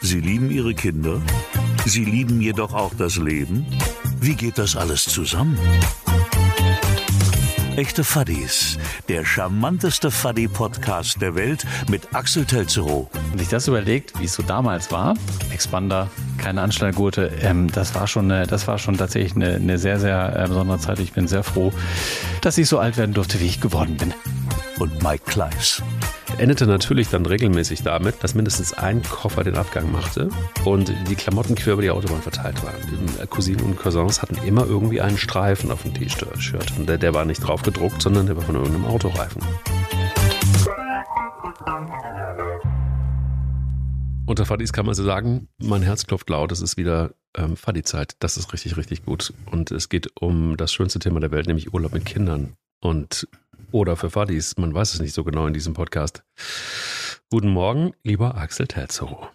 Sie 0.00 0.20
lieben 0.20 0.50
Ihre 0.50 0.74
Kinder? 0.74 1.22
Sie 1.86 2.04
lieben 2.04 2.40
jedoch 2.40 2.74
auch 2.74 2.92
das 2.94 3.16
Leben? 3.16 3.66
Wie 4.20 4.34
geht 4.34 4.58
das 4.58 4.76
alles 4.76 5.04
zusammen? 5.04 5.58
Echte 7.76 8.04
Fuddies, 8.04 8.78
der 9.08 9.24
charmanteste 9.24 10.10
Fuddy-Podcast 10.10 11.22
der 11.22 11.34
Welt 11.34 11.64
mit 11.88 12.14
Axel 12.14 12.44
Telzerow. 12.44 13.08
Wenn 13.30 13.38
sich 13.38 13.48
das 13.48 13.66
überlegt, 13.66 14.20
wie 14.20 14.26
es 14.26 14.34
so 14.34 14.42
damals 14.42 14.92
war, 14.92 15.14
Expander, 15.50 16.10
keine 16.42 16.60
Anschnallgurte, 16.60 17.30
ähm, 17.40 17.70
das 17.70 17.94
war 17.94 18.06
schon, 18.06 18.30
eine, 18.30 18.46
das 18.46 18.66
war 18.66 18.78
schon 18.78 18.96
tatsächlich 18.96 19.36
eine, 19.36 19.54
eine 19.54 19.78
sehr, 19.78 19.98
sehr 20.00 20.36
äh, 20.36 20.48
besondere 20.48 20.78
Zeit. 20.78 20.98
Ich 20.98 21.12
bin 21.12 21.28
sehr 21.28 21.44
froh, 21.44 21.72
dass 22.40 22.58
ich 22.58 22.68
so 22.68 22.78
alt 22.78 22.96
werden 22.96 23.14
durfte, 23.14 23.40
wie 23.40 23.46
ich 23.46 23.60
geworden 23.60 23.96
bin. 23.96 24.12
Und 24.78 25.02
Mike 25.02 25.24
Kleiss. 25.26 25.82
Endete 26.38 26.66
natürlich 26.66 27.08
dann 27.08 27.24
regelmäßig 27.26 27.82
damit, 27.82 28.24
dass 28.24 28.34
mindestens 28.34 28.72
ein 28.72 29.02
Koffer 29.02 29.44
den 29.44 29.56
Abgang 29.56 29.92
machte 29.92 30.30
und 30.64 30.92
die 31.08 31.14
Klamotten 31.14 31.54
quer 31.54 31.74
über 31.74 31.82
die 31.82 31.90
Autobahn 31.90 32.22
verteilt 32.22 32.64
waren. 32.64 32.74
Die 32.90 33.26
Cousinen 33.26 33.64
und 33.64 33.76
Cousins 33.76 34.22
hatten 34.22 34.36
immer 34.44 34.66
irgendwie 34.66 35.00
einen 35.00 35.18
Streifen 35.18 35.70
auf 35.70 35.82
dem 35.82 35.94
T-Shirt. 35.94 36.72
Und 36.78 36.88
der, 36.88 36.98
der 36.98 37.14
war 37.14 37.24
nicht 37.24 37.46
drauf 37.46 37.62
gedruckt, 37.62 38.02
sondern 38.02 38.26
der 38.26 38.36
war 38.36 38.42
von 38.42 38.56
irgendeinem 38.56 38.86
Autoreifen. 38.86 39.42
Unter 44.32 44.46
Fadis 44.46 44.72
kann 44.72 44.86
man 44.86 44.94
so 44.94 45.04
sagen, 45.04 45.48
mein 45.58 45.82
Herz 45.82 46.06
klopft 46.06 46.30
laut, 46.30 46.52
es 46.52 46.62
ist 46.62 46.78
wieder 46.78 47.12
ähm, 47.36 47.54
Fadi-Zeit. 47.54 48.16
Das 48.18 48.38
ist 48.38 48.50
richtig, 48.54 48.78
richtig 48.78 49.04
gut. 49.04 49.34
Und 49.50 49.70
es 49.70 49.90
geht 49.90 50.08
um 50.18 50.56
das 50.56 50.72
schönste 50.72 51.00
Thema 51.00 51.20
der 51.20 51.32
Welt, 51.32 51.48
nämlich 51.48 51.74
Urlaub 51.74 51.92
mit 51.92 52.06
Kindern. 52.06 52.54
Und 52.80 53.28
oder 53.72 53.94
für 53.94 54.08
Fadis, 54.08 54.56
man 54.56 54.72
weiß 54.72 54.94
es 54.94 55.00
nicht 55.00 55.12
so 55.12 55.22
genau 55.22 55.46
in 55.48 55.52
diesem 55.52 55.74
Podcast. 55.74 56.24
Guten 57.28 57.50
Morgen, 57.50 57.92
lieber 58.04 58.38
Axel 58.38 58.66
Terzo. 58.66 59.28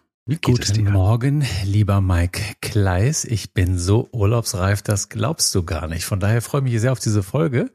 Guten? 0.44 0.92
Morgen, 0.92 1.46
lieber 1.64 2.02
Mike 2.02 2.42
Kleiss. 2.60 3.24
Ich 3.24 3.54
bin 3.54 3.80
so 3.80 4.10
urlaubsreif, 4.12 4.82
das 4.82 5.08
glaubst 5.08 5.56
du 5.56 5.64
gar 5.64 5.88
nicht. 5.88 6.04
Von 6.04 6.20
daher 6.20 6.42
freue 6.42 6.60
ich 6.60 6.72
mich 6.74 6.82
sehr 6.82 6.92
auf 6.92 7.00
diese 7.00 7.24
Folge. 7.24 7.72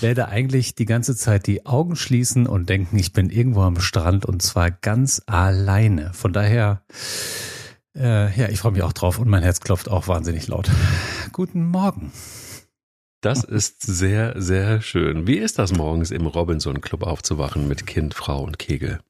Werde 0.00 0.28
eigentlich 0.28 0.74
die 0.74 0.86
ganze 0.86 1.14
Zeit 1.14 1.46
die 1.46 1.66
Augen 1.66 1.94
schließen 1.94 2.46
und 2.46 2.70
denken, 2.70 2.98
ich 2.98 3.12
bin 3.12 3.28
irgendwo 3.28 3.60
am 3.60 3.78
Strand 3.78 4.24
und 4.24 4.40
zwar 4.40 4.70
ganz 4.70 5.20
alleine. 5.26 6.14
Von 6.14 6.32
daher, 6.32 6.80
äh, 7.94 8.34
ja, 8.40 8.48
ich 8.48 8.58
freue 8.58 8.72
mich 8.72 8.82
auch 8.82 8.94
drauf 8.94 9.18
und 9.18 9.28
mein 9.28 9.42
Herz 9.42 9.60
klopft 9.60 9.90
auch 9.90 10.08
wahnsinnig 10.08 10.48
laut. 10.48 10.70
Guten 11.32 11.66
Morgen. 11.66 12.10
Das 13.20 13.44
ist 13.44 13.82
sehr, 13.82 14.40
sehr 14.40 14.80
schön. 14.80 15.26
Wie 15.26 15.36
ist 15.36 15.58
das 15.58 15.72
morgens 15.72 16.10
im 16.10 16.26
Robinson 16.26 16.80
Club 16.80 17.02
aufzuwachen 17.02 17.68
mit 17.68 17.86
Kind, 17.86 18.14
Frau 18.14 18.42
und 18.42 18.58
Kegel? 18.58 19.00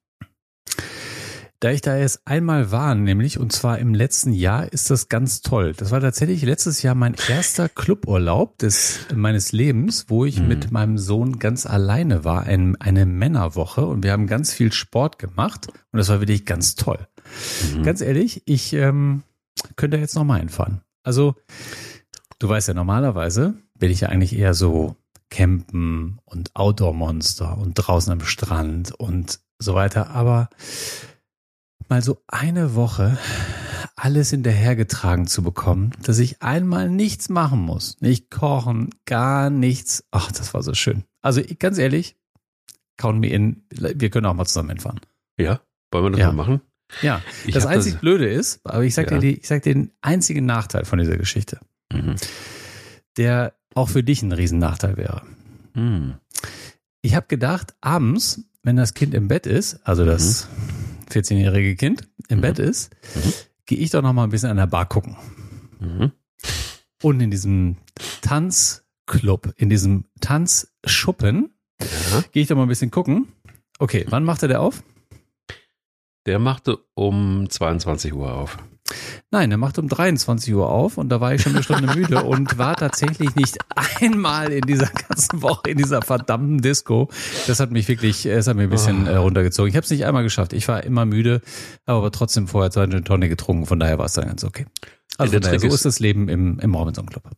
Da 1.62 1.70
ich 1.70 1.80
da 1.80 1.96
erst 1.96 2.22
einmal 2.24 2.72
war, 2.72 2.92
nämlich, 2.96 3.38
und 3.38 3.52
zwar 3.52 3.78
im 3.78 3.94
letzten 3.94 4.32
Jahr, 4.32 4.72
ist 4.72 4.90
das 4.90 5.08
ganz 5.08 5.42
toll. 5.42 5.74
Das 5.76 5.92
war 5.92 6.00
tatsächlich 6.00 6.42
letztes 6.42 6.82
Jahr 6.82 6.96
mein 6.96 7.14
erster 7.28 7.68
Cluburlaub 7.68 8.58
des, 8.58 9.06
meines 9.14 9.52
Lebens, 9.52 10.06
wo 10.08 10.24
ich 10.24 10.40
mhm. 10.40 10.48
mit 10.48 10.72
meinem 10.72 10.98
Sohn 10.98 11.38
ganz 11.38 11.64
alleine 11.64 12.24
war, 12.24 12.42
ein, 12.42 12.74
eine 12.80 13.06
Männerwoche, 13.06 13.86
und 13.86 14.02
wir 14.02 14.10
haben 14.10 14.26
ganz 14.26 14.52
viel 14.52 14.72
Sport 14.72 15.20
gemacht, 15.20 15.68
und 15.68 15.98
das 15.98 16.08
war 16.08 16.18
wirklich 16.18 16.46
ganz 16.46 16.74
toll. 16.74 17.06
Mhm. 17.76 17.84
Ganz 17.84 18.00
ehrlich, 18.00 18.42
ich 18.46 18.72
ähm, 18.72 19.22
könnte 19.76 19.98
jetzt 19.98 20.16
nochmal 20.16 20.40
einfahren. 20.40 20.80
Also, 21.04 21.36
du 22.40 22.48
weißt 22.48 22.66
ja 22.66 22.74
normalerweise, 22.74 23.54
bin 23.78 23.92
ich 23.92 24.00
ja 24.00 24.08
eigentlich 24.08 24.36
eher 24.36 24.54
so 24.54 24.96
campen 25.30 26.18
und 26.24 26.56
Outdoor-Monster 26.56 27.56
und 27.56 27.74
draußen 27.74 28.12
am 28.12 28.22
Strand 28.22 28.90
und 28.90 29.38
so 29.60 29.74
weiter. 29.74 30.10
Aber 30.10 30.50
mal 31.92 32.00
so 32.00 32.22
eine 32.26 32.74
Woche 32.74 33.18
alles 33.96 34.30
hinterhergetragen 34.30 35.26
zu 35.26 35.42
bekommen, 35.42 35.92
dass 36.02 36.20
ich 36.20 36.40
einmal 36.40 36.88
nichts 36.88 37.28
machen 37.28 37.60
muss. 37.60 38.00
Nicht 38.00 38.30
kochen, 38.30 38.94
gar 39.04 39.50
nichts. 39.50 40.02
Ach, 40.10 40.32
das 40.32 40.54
war 40.54 40.62
so 40.62 40.72
schön. 40.72 41.04
Also 41.20 41.42
ganz 41.58 41.76
ehrlich, 41.76 42.16
count 42.96 43.20
me 43.20 43.28
in, 43.28 43.66
wir 43.70 44.08
können 44.08 44.24
auch 44.24 44.32
mal 44.32 44.46
zusammen 44.46 44.70
hinfahren. 44.70 45.00
Ja, 45.36 45.60
wollen 45.90 46.04
wir 46.04 46.10
das 46.12 46.20
ja. 46.20 46.26
mal 46.28 46.46
machen? 46.46 46.62
Ja, 47.02 47.20
ich 47.44 47.52
das 47.52 47.66
einzig 47.66 47.92
das 47.92 48.00
Blöde 48.00 48.26
ist, 48.26 48.60
aber 48.64 48.84
ich 48.84 48.94
sag 48.94 49.10
ja. 49.10 49.18
dir, 49.18 49.36
ich 49.36 49.46
sag 49.46 49.62
dir 49.62 49.74
den 49.74 49.90
einzigen 50.00 50.46
Nachteil 50.46 50.86
von 50.86 50.98
dieser 50.98 51.18
Geschichte. 51.18 51.60
Mhm. 51.92 52.14
Der 53.18 53.52
auch 53.74 53.90
für 53.90 54.02
dich 54.02 54.22
ein 54.22 54.32
Riesennachteil 54.32 54.96
wäre. 54.96 55.24
Hm. 55.74 56.14
Ich 57.02 57.14
habe 57.14 57.26
gedacht, 57.26 57.74
abends, 57.82 58.40
wenn 58.62 58.76
das 58.76 58.94
Kind 58.94 59.12
im 59.12 59.28
Bett 59.28 59.46
ist, 59.46 59.86
also 59.86 60.06
das 60.06 60.48
mhm. 60.48 60.81
14-jährige 61.12 61.76
Kind 61.76 62.08
im 62.28 62.38
mhm. 62.38 62.42
Bett 62.42 62.58
ist, 62.58 62.94
mhm. 63.14 63.32
gehe 63.66 63.78
ich 63.78 63.90
doch 63.90 64.02
noch 64.02 64.12
mal 64.12 64.24
ein 64.24 64.30
bisschen 64.30 64.50
an 64.50 64.56
der 64.56 64.66
Bar 64.66 64.88
gucken. 64.88 65.16
Mhm. 65.78 66.12
Und 67.02 67.20
in 67.20 67.30
diesem 67.30 67.76
Tanzclub, 68.22 69.52
in 69.56 69.68
diesem 69.68 70.04
Tanzschuppen, 70.20 71.50
ja. 71.80 72.24
gehe 72.32 72.42
ich 72.42 72.48
doch 72.48 72.56
mal 72.56 72.62
ein 72.62 72.68
bisschen 72.68 72.90
gucken. 72.90 73.28
Okay, 73.78 74.06
wann 74.08 74.24
macht 74.24 74.42
er 74.42 74.48
der 74.48 74.60
auf? 74.60 74.82
Der 76.26 76.38
machte 76.38 76.78
um 76.94 77.50
22 77.50 78.14
Uhr 78.14 78.32
auf. 78.32 78.58
Nein, 79.30 79.50
er 79.50 79.56
macht 79.56 79.78
um 79.78 79.88
23 79.88 80.54
Uhr 80.54 80.68
auf 80.68 80.98
und 80.98 81.08
da 81.08 81.20
war 81.20 81.34
ich 81.34 81.42
schon 81.42 81.52
eine 81.52 81.62
Stunde 81.62 81.94
müde 81.94 82.22
und 82.24 82.58
war 82.58 82.76
tatsächlich 82.76 83.34
nicht 83.34 83.56
einmal 84.00 84.52
in 84.52 84.62
dieser 84.62 84.88
ganzen 84.88 85.40
Woche 85.40 85.70
in 85.70 85.78
dieser 85.78 86.02
verdammten 86.02 86.60
Disco. 86.60 87.08
Das 87.46 87.60
hat 87.60 87.70
mich 87.70 87.88
wirklich, 87.88 88.26
es 88.26 88.46
hat 88.46 88.56
mir 88.56 88.64
ein 88.64 88.70
bisschen 88.70 89.08
oh. 89.08 89.22
runtergezogen. 89.22 89.70
Ich 89.70 89.76
habe 89.76 89.84
es 89.84 89.90
nicht 89.90 90.04
einmal 90.04 90.22
geschafft. 90.22 90.52
Ich 90.52 90.68
war 90.68 90.84
immer 90.84 91.06
müde, 91.06 91.40
habe 91.86 91.98
aber 91.98 92.10
trotzdem 92.10 92.48
vorher 92.48 92.70
zwei 92.70 92.86
Tonne 92.86 93.28
getrunken. 93.28 93.66
Von 93.66 93.80
daher 93.80 93.98
war 93.98 94.06
es 94.06 94.12
dann 94.12 94.26
ganz 94.26 94.44
okay. 94.44 94.66
Also 95.18 95.38
daher, 95.38 95.60
so 95.60 95.68
ist 95.68 95.84
das 95.84 96.00
Leben 96.00 96.28
im, 96.28 96.58
im 96.58 96.74
Robinson 96.74 97.06
Club. 97.06 97.30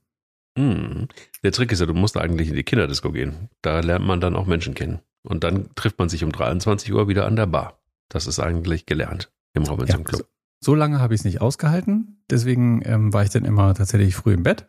Mm. 0.57 1.05
Der 1.43 1.53
Trick 1.53 1.73
ist 1.73 1.81
ja, 1.81 1.87
du 1.87 1.95
musst 1.95 2.17
eigentlich 2.17 2.49
in 2.49 2.55
die 2.55 2.63
Kinderdisco 2.63 3.13
gehen. 3.13 3.49
Da 3.63 3.81
lernt 3.81 4.07
man 4.07 4.21
dann 4.21 4.37
auch 4.37 4.47
Menschen 4.47 4.75
kennen. 4.75 5.01
Und 5.23 5.45
dann 5.45 5.69
trifft 5.75 5.99
man 5.99 6.09
sich 6.09 6.25
um 6.25 6.33
23 6.33 6.93
Uhr 6.93 7.09
wieder 7.09 7.27
an 7.27 7.37
der 7.37 7.47
Bar. 7.47 7.79
Das 8.09 8.27
ist 8.27 8.39
eigentlich 8.39 8.87
gelernt 8.87 9.33
im 9.55 9.65
Robinson 9.65 10.01
ja, 10.01 10.05
Club. 10.05 10.29
So 10.65 10.75
lange 10.75 10.99
habe 10.99 11.13
ich 11.13 11.21
es 11.21 11.25
nicht 11.27 11.43
ausgehalten. 11.43 12.23
Deswegen 12.31 12.81
ähm, 12.87 13.13
war 13.13 13.23
ich 13.23 13.29
dann 13.29 13.45
immer 13.45 13.75
tatsächlich 13.75 14.17
früh 14.17 14.33
im 14.33 14.45
Bett. 14.45 14.65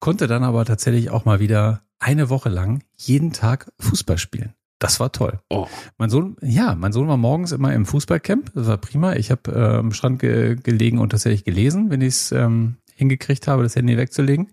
Konnte 0.00 0.26
dann 0.26 0.42
aber 0.42 0.64
tatsächlich 0.64 1.10
auch 1.10 1.26
mal 1.26 1.38
wieder 1.38 1.82
eine 2.00 2.28
Woche 2.28 2.48
lang 2.48 2.82
jeden 2.96 3.32
Tag 3.32 3.70
Fußball 3.78 4.18
spielen. 4.18 4.54
Das 4.80 4.98
war 4.98 5.12
toll. 5.12 5.38
Oh. 5.48 5.68
Mein 5.96 6.10
Sohn, 6.10 6.36
ja, 6.42 6.74
mein 6.74 6.92
Sohn 6.92 7.06
war 7.06 7.16
morgens 7.16 7.52
immer 7.52 7.72
im 7.72 7.86
Fußballcamp. 7.86 8.52
Das 8.52 8.66
war 8.66 8.78
prima. 8.78 9.14
Ich 9.14 9.30
habe 9.30 9.52
äh, 9.52 9.76
am 9.76 9.92
Strand 9.92 10.18
ge 10.18 10.56
gelegen 10.56 10.98
und 10.98 11.10
tatsächlich 11.10 11.44
gelesen, 11.44 11.90
wenn 11.90 12.00
ich 12.00 12.14
es 12.14 12.32
ähm, 12.32 12.78
hingekriegt 12.96 13.46
habe, 13.46 13.62
das 13.62 13.76
Handy 13.76 13.96
wegzulegen. 13.96 14.48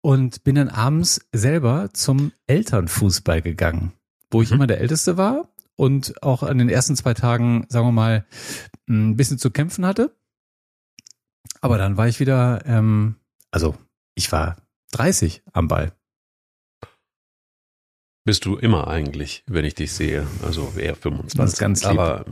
Und 0.00 0.44
bin 0.44 0.54
dann 0.54 0.68
abends 0.68 1.26
selber 1.32 1.90
zum 1.92 2.30
Elternfußball 2.46 3.42
gegangen, 3.42 3.92
wo 4.30 4.42
ich 4.42 4.50
mhm. 4.50 4.56
immer 4.56 4.66
der 4.68 4.80
Älteste 4.80 5.16
war 5.16 5.51
und 5.76 6.22
auch 6.22 6.42
an 6.42 6.58
den 6.58 6.68
ersten 6.68 6.96
zwei 6.96 7.14
Tagen, 7.14 7.66
sagen 7.68 7.86
wir 7.86 7.92
mal, 7.92 8.26
ein 8.88 9.16
bisschen 9.16 9.38
zu 9.38 9.50
kämpfen 9.50 9.86
hatte. 9.86 10.14
Aber 11.60 11.78
dann 11.78 11.96
war 11.96 12.08
ich 12.08 12.20
wieder, 12.20 12.64
ähm, 12.66 13.16
also 13.50 13.76
ich 14.14 14.30
war 14.32 14.56
30 14.92 15.42
am 15.52 15.68
Ball. 15.68 15.92
Bist 18.24 18.44
du 18.44 18.56
immer 18.56 18.86
eigentlich, 18.86 19.42
wenn 19.46 19.64
ich 19.64 19.74
dich 19.74 19.92
sehe. 19.92 20.26
Also 20.44 20.72
eher 20.76 20.94
25. 20.94 21.38
Das 21.38 21.52
ist 21.54 21.58
ganz 21.58 21.82
lieb. 21.82 21.92
Aber 21.92 22.24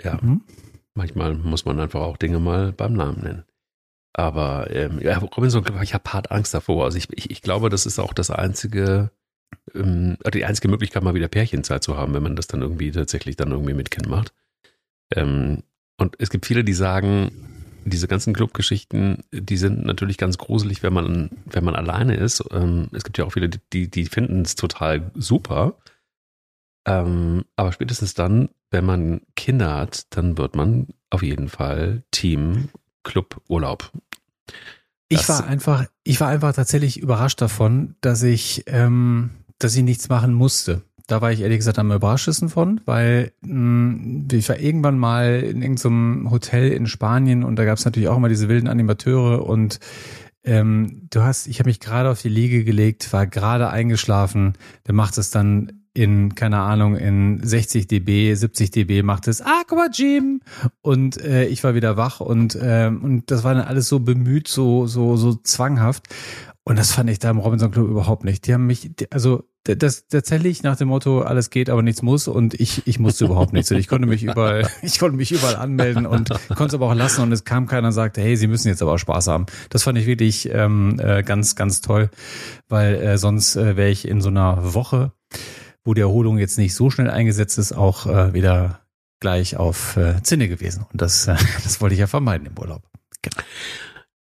ja, 0.00 0.18
mhm. 0.20 0.42
manchmal 0.94 1.34
muss 1.34 1.64
man 1.64 1.80
einfach 1.80 2.00
auch 2.00 2.16
Dinge 2.16 2.38
mal 2.38 2.72
beim 2.72 2.92
Namen 2.92 3.22
nennen. 3.22 3.44
Aber 4.14 4.70
ähm, 4.70 5.00
ja, 5.00 5.18
Robinson, 5.18 5.64
ich 5.82 5.94
habe 5.94 6.12
hart 6.12 6.30
Angst 6.30 6.54
davor. 6.54 6.84
Also 6.84 6.98
ich, 6.98 7.08
ich, 7.12 7.30
ich 7.30 7.42
glaube, 7.42 7.70
das 7.70 7.86
ist 7.86 7.98
auch 7.98 8.12
das 8.12 8.30
einzige 8.30 9.10
ähm, 9.74 10.16
die 10.32 10.44
einzige 10.44 10.68
Möglichkeit, 10.68 11.02
mal 11.02 11.14
wieder 11.14 11.28
Pärchenzeit 11.28 11.82
zu 11.82 11.96
haben, 11.96 12.14
wenn 12.14 12.22
man 12.22 12.36
das 12.36 12.46
dann 12.46 12.62
irgendwie 12.62 12.90
tatsächlich 12.90 13.36
dann 13.36 13.50
irgendwie 13.50 13.74
mit 13.74 13.90
Kind 13.90 14.08
macht. 14.08 14.32
Ähm, 15.14 15.62
und 15.98 16.16
es 16.18 16.30
gibt 16.30 16.46
viele, 16.46 16.64
die 16.64 16.72
sagen, 16.72 17.30
diese 17.84 18.08
ganzen 18.08 18.32
Clubgeschichten, 18.32 19.24
die 19.32 19.56
sind 19.56 19.84
natürlich 19.84 20.16
ganz 20.16 20.38
gruselig, 20.38 20.82
wenn 20.82 20.92
man, 20.92 21.30
wenn 21.46 21.64
man 21.64 21.74
alleine 21.74 22.14
ist. 22.16 22.42
Ähm, 22.50 22.88
es 22.92 23.04
gibt 23.04 23.18
ja 23.18 23.24
auch 23.24 23.32
viele, 23.32 23.48
die, 23.48 23.90
die 23.90 24.06
finden 24.06 24.42
es 24.42 24.54
total 24.54 25.10
super. 25.14 25.76
Ähm, 26.86 27.44
aber 27.56 27.72
spätestens 27.72 28.14
dann, 28.14 28.48
wenn 28.70 28.84
man 28.84 29.22
Kinder 29.36 29.74
hat, 29.74 30.06
dann 30.10 30.38
wird 30.38 30.56
man 30.56 30.88
auf 31.10 31.22
jeden 31.22 31.48
Fall 31.48 32.02
Team 32.10 32.68
Club 33.02 33.40
Urlaub. 33.48 33.92
Ich 35.08 35.28
war 35.28 35.46
einfach, 35.46 35.86
ich 36.04 36.20
war 36.20 36.28
einfach 36.28 36.54
tatsächlich 36.54 36.98
überrascht 36.98 37.40
davon, 37.40 37.96
dass 38.00 38.22
ich 38.22 38.64
ähm, 38.66 39.30
dass 39.58 39.76
ich 39.76 39.82
nichts 39.82 40.08
machen 40.08 40.34
musste. 40.34 40.82
Da 41.06 41.20
war 41.20 41.32
ich 41.32 41.40
ehrlich 41.40 41.58
gesagt 41.58 41.78
am 41.78 41.92
überraschtesten 41.92 42.48
von, 42.48 42.80
weil 42.84 43.32
mh, 43.42 43.50
hm, 43.50 44.28
ich 44.32 44.48
war 44.48 44.58
irgendwann 44.58 44.98
mal 44.98 45.40
in 45.40 45.62
irgendeinem 45.62 46.30
Hotel 46.30 46.70
in 46.72 46.86
Spanien 46.86 47.44
und 47.44 47.56
da 47.56 47.64
gab 47.64 47.78
es 47.78 47.84
natürlich 47.84 48.08
auch 48.08 48.16
immer 48.16 48.28
diese 48.28 48.48
wilden 48.48 48.68
Animateure 48.68 49.44
und 49.46 49.80
ähm, 50.44 51.08
du 51.10 51.22
hast, 51.22 51.46
ich 51.46 51.60
habe 51.60 51.68
mich 51.68 51.80
gerade 51.80 52.10
auf 52.10 52.20
die 52.20 52.28
Liege 52.28 52.64
gelegt, 52.64 53.12
war 53.12 53.26
gerade 53.26 53.70
eingeschlafen, 53.70 54.54
der 54.86 54.94
macht 54.94 55.18
es 55.18 55.30
dann 55.30 55.82
in, 55.94 56.34
keine 56.34 56.58
Ahnung, 56.58 56.96
in 56.96 57.40
60 57.42 57.86
dB, 57.86 58.34
70 58.34 58.70
dB 58.70 59.02
macht 59.02 59.28
es 59.28 59.42
Aqua 59.42 59.88
Gym 59.94 60.40
und 60.80 61.20
äh, 61.20 61.44
ich 61.46 61.62
war 61.64 61.74
wieder 61.74 61.96
wach 61.96 62.20
und, 62.20 62.54
äh, 62.54 62.90
und 62.90 63.30
das 63.30 63.44
war 63.44 63.54
dann 63.54 63.64
alles 63.64 63.88
so 63.88 64.00
bemüht, 64.00 64.48
so, 64.48 64.86
so, 64.86 65.16
so 65.16 65.34
zwanghaft. 65.34 66.08
Und 66.64 66.78
das 66.78 66.92
fand 66.92 67.10
ich 67.10 67.18
da 67.18 67.30
im 67.30 67.38
Robinson 67.38 67.72
Club 67.72 67.88
überhaupt 67.88 68.24
nicht. 68.24 68.46
Die 68.46 68.54
haben 68.54 68.66
mich, 68.66 68.92
also 69.10 69.44
das 69.64 70.08
tatsächlich 70.08 70.62
nach 70.62 70.76
dem 70.76 70.88
Motto, 70.88 71.22
alles 71.22 71.50
geht, 71.50 71.70
aber 71.70 71.82
nichts 71.82 72.02
muss 72.02 72.26
und 72.26 72.54
ich, 72.54 72.86
ich 72.86 72.98
musste 72.98 73.26
überhaupt 73.26 73.52
nichts. 73.52 73.70
Und 73.70 73.78
ich 73.78 73.88
konnte 73.88 74.08
mich 74.08 74.22
überall, 74.22 74.68
ich 74.82 74.98
konnte 74.98 75.16
mich 75.16 75.30
überall 75.30 75.56
anmelden 75.56 76.06
und 76.06 76.30
konnte 76.48 76.66
es 76.66 76.74
aber 76.74 76.86
auch 76.86 76.94
lassen 76.94 77.22
und 77.22 77.32
es 77.32 77.44
kam 77.44 77.66
keiner 77.66 77.88
und 77.88 77.92
sagte, 77.92 78.20
hey, 78.20 78.36
Sie 78.36 78.48
müssen 78.48 78.68
jetzt 78.68 78.82
aber 78.82 78.92
auch 78.92 78.98
Spaß 78.98 79.28
haben. 79.28 79.46
Das 79.70 79.84
fand 79.84 79.98
ich 79.98 80.06
wirklich 80.06 80.48
ähm, 80.52 81.00
äh, 81.00 81.22
ganz, 81.22 81.54
ganz 81.54 81.80
toll, 81.80 82.10
weil 82.68 82.94
äh, 82.94 83.18
sonst 83.18 83.56
äh, 83.56 83.76
wäre 83.76 83.90
ich 83.90 84.06
in 84.06 84.20
so 84.20 84.28
einer 84.28 84.74
Woche, 84.74 85.12
wo 85.84 85.94
die 85.94 86.00
Erholung 86.00 86.38
jetzt 86.38 86.58
nicht 86.58 86.74
so 86.74 86.90
schnell 86.90 87.10
eingesetzt 87.10 87.58
ist, 87.58 87.72
auch 87.72 88.06
äh, 88.06 88.34
wieder 88.34 88.80
gleich 89.20 89.56
auf 89.56 89.96
äh, 89.96 90.20
Zinne 90.22 90.48
gewesen. 90.48 90.84
Und 90.92 91.00
das, 91.00 91.28
äh, 91.28 91.36
das 91.62 91.80
wollte 91.80 91.94
ich 91.94 92.00
ja 92.00 92.08
vermeiden 92.08 92.46
im 92.46 92.58
Urlaub. 92.58 92.82
Genau. 93.22 93.36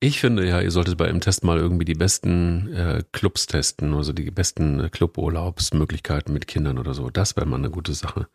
Ich 0.03 0.19
finde 0.19 0.47
ja, 0.47 0.59
ihr 0.59 0.71
solltet 0.71 0.97
bei 0.97 1.07
einem 1.07 1.21
Test 1.21 1.43
mal 1.43 1.59
irgendwie 1.59 1.85
die 1.85 1.93
besten 1.93 2.73
äh, 2.73 3.03
Clubs 3.11 3.45
testen, 3.45 3.93
also 3.93 4.13
die 4.13 4.31
besten 4.31 4.89
Cluburlaubsmöglichkeiten 4.89 6.33
mit 6.33 6.47
Kindern 6.47 6.79
oder 6.79 6.95
so. 6.95 7.11
Das 7.11 7.35
wäre 7.35 7.45
mal 7.45 7.57
eine 7.57 7.69
gute 7.69 7.93
Sache. 7.93 8.27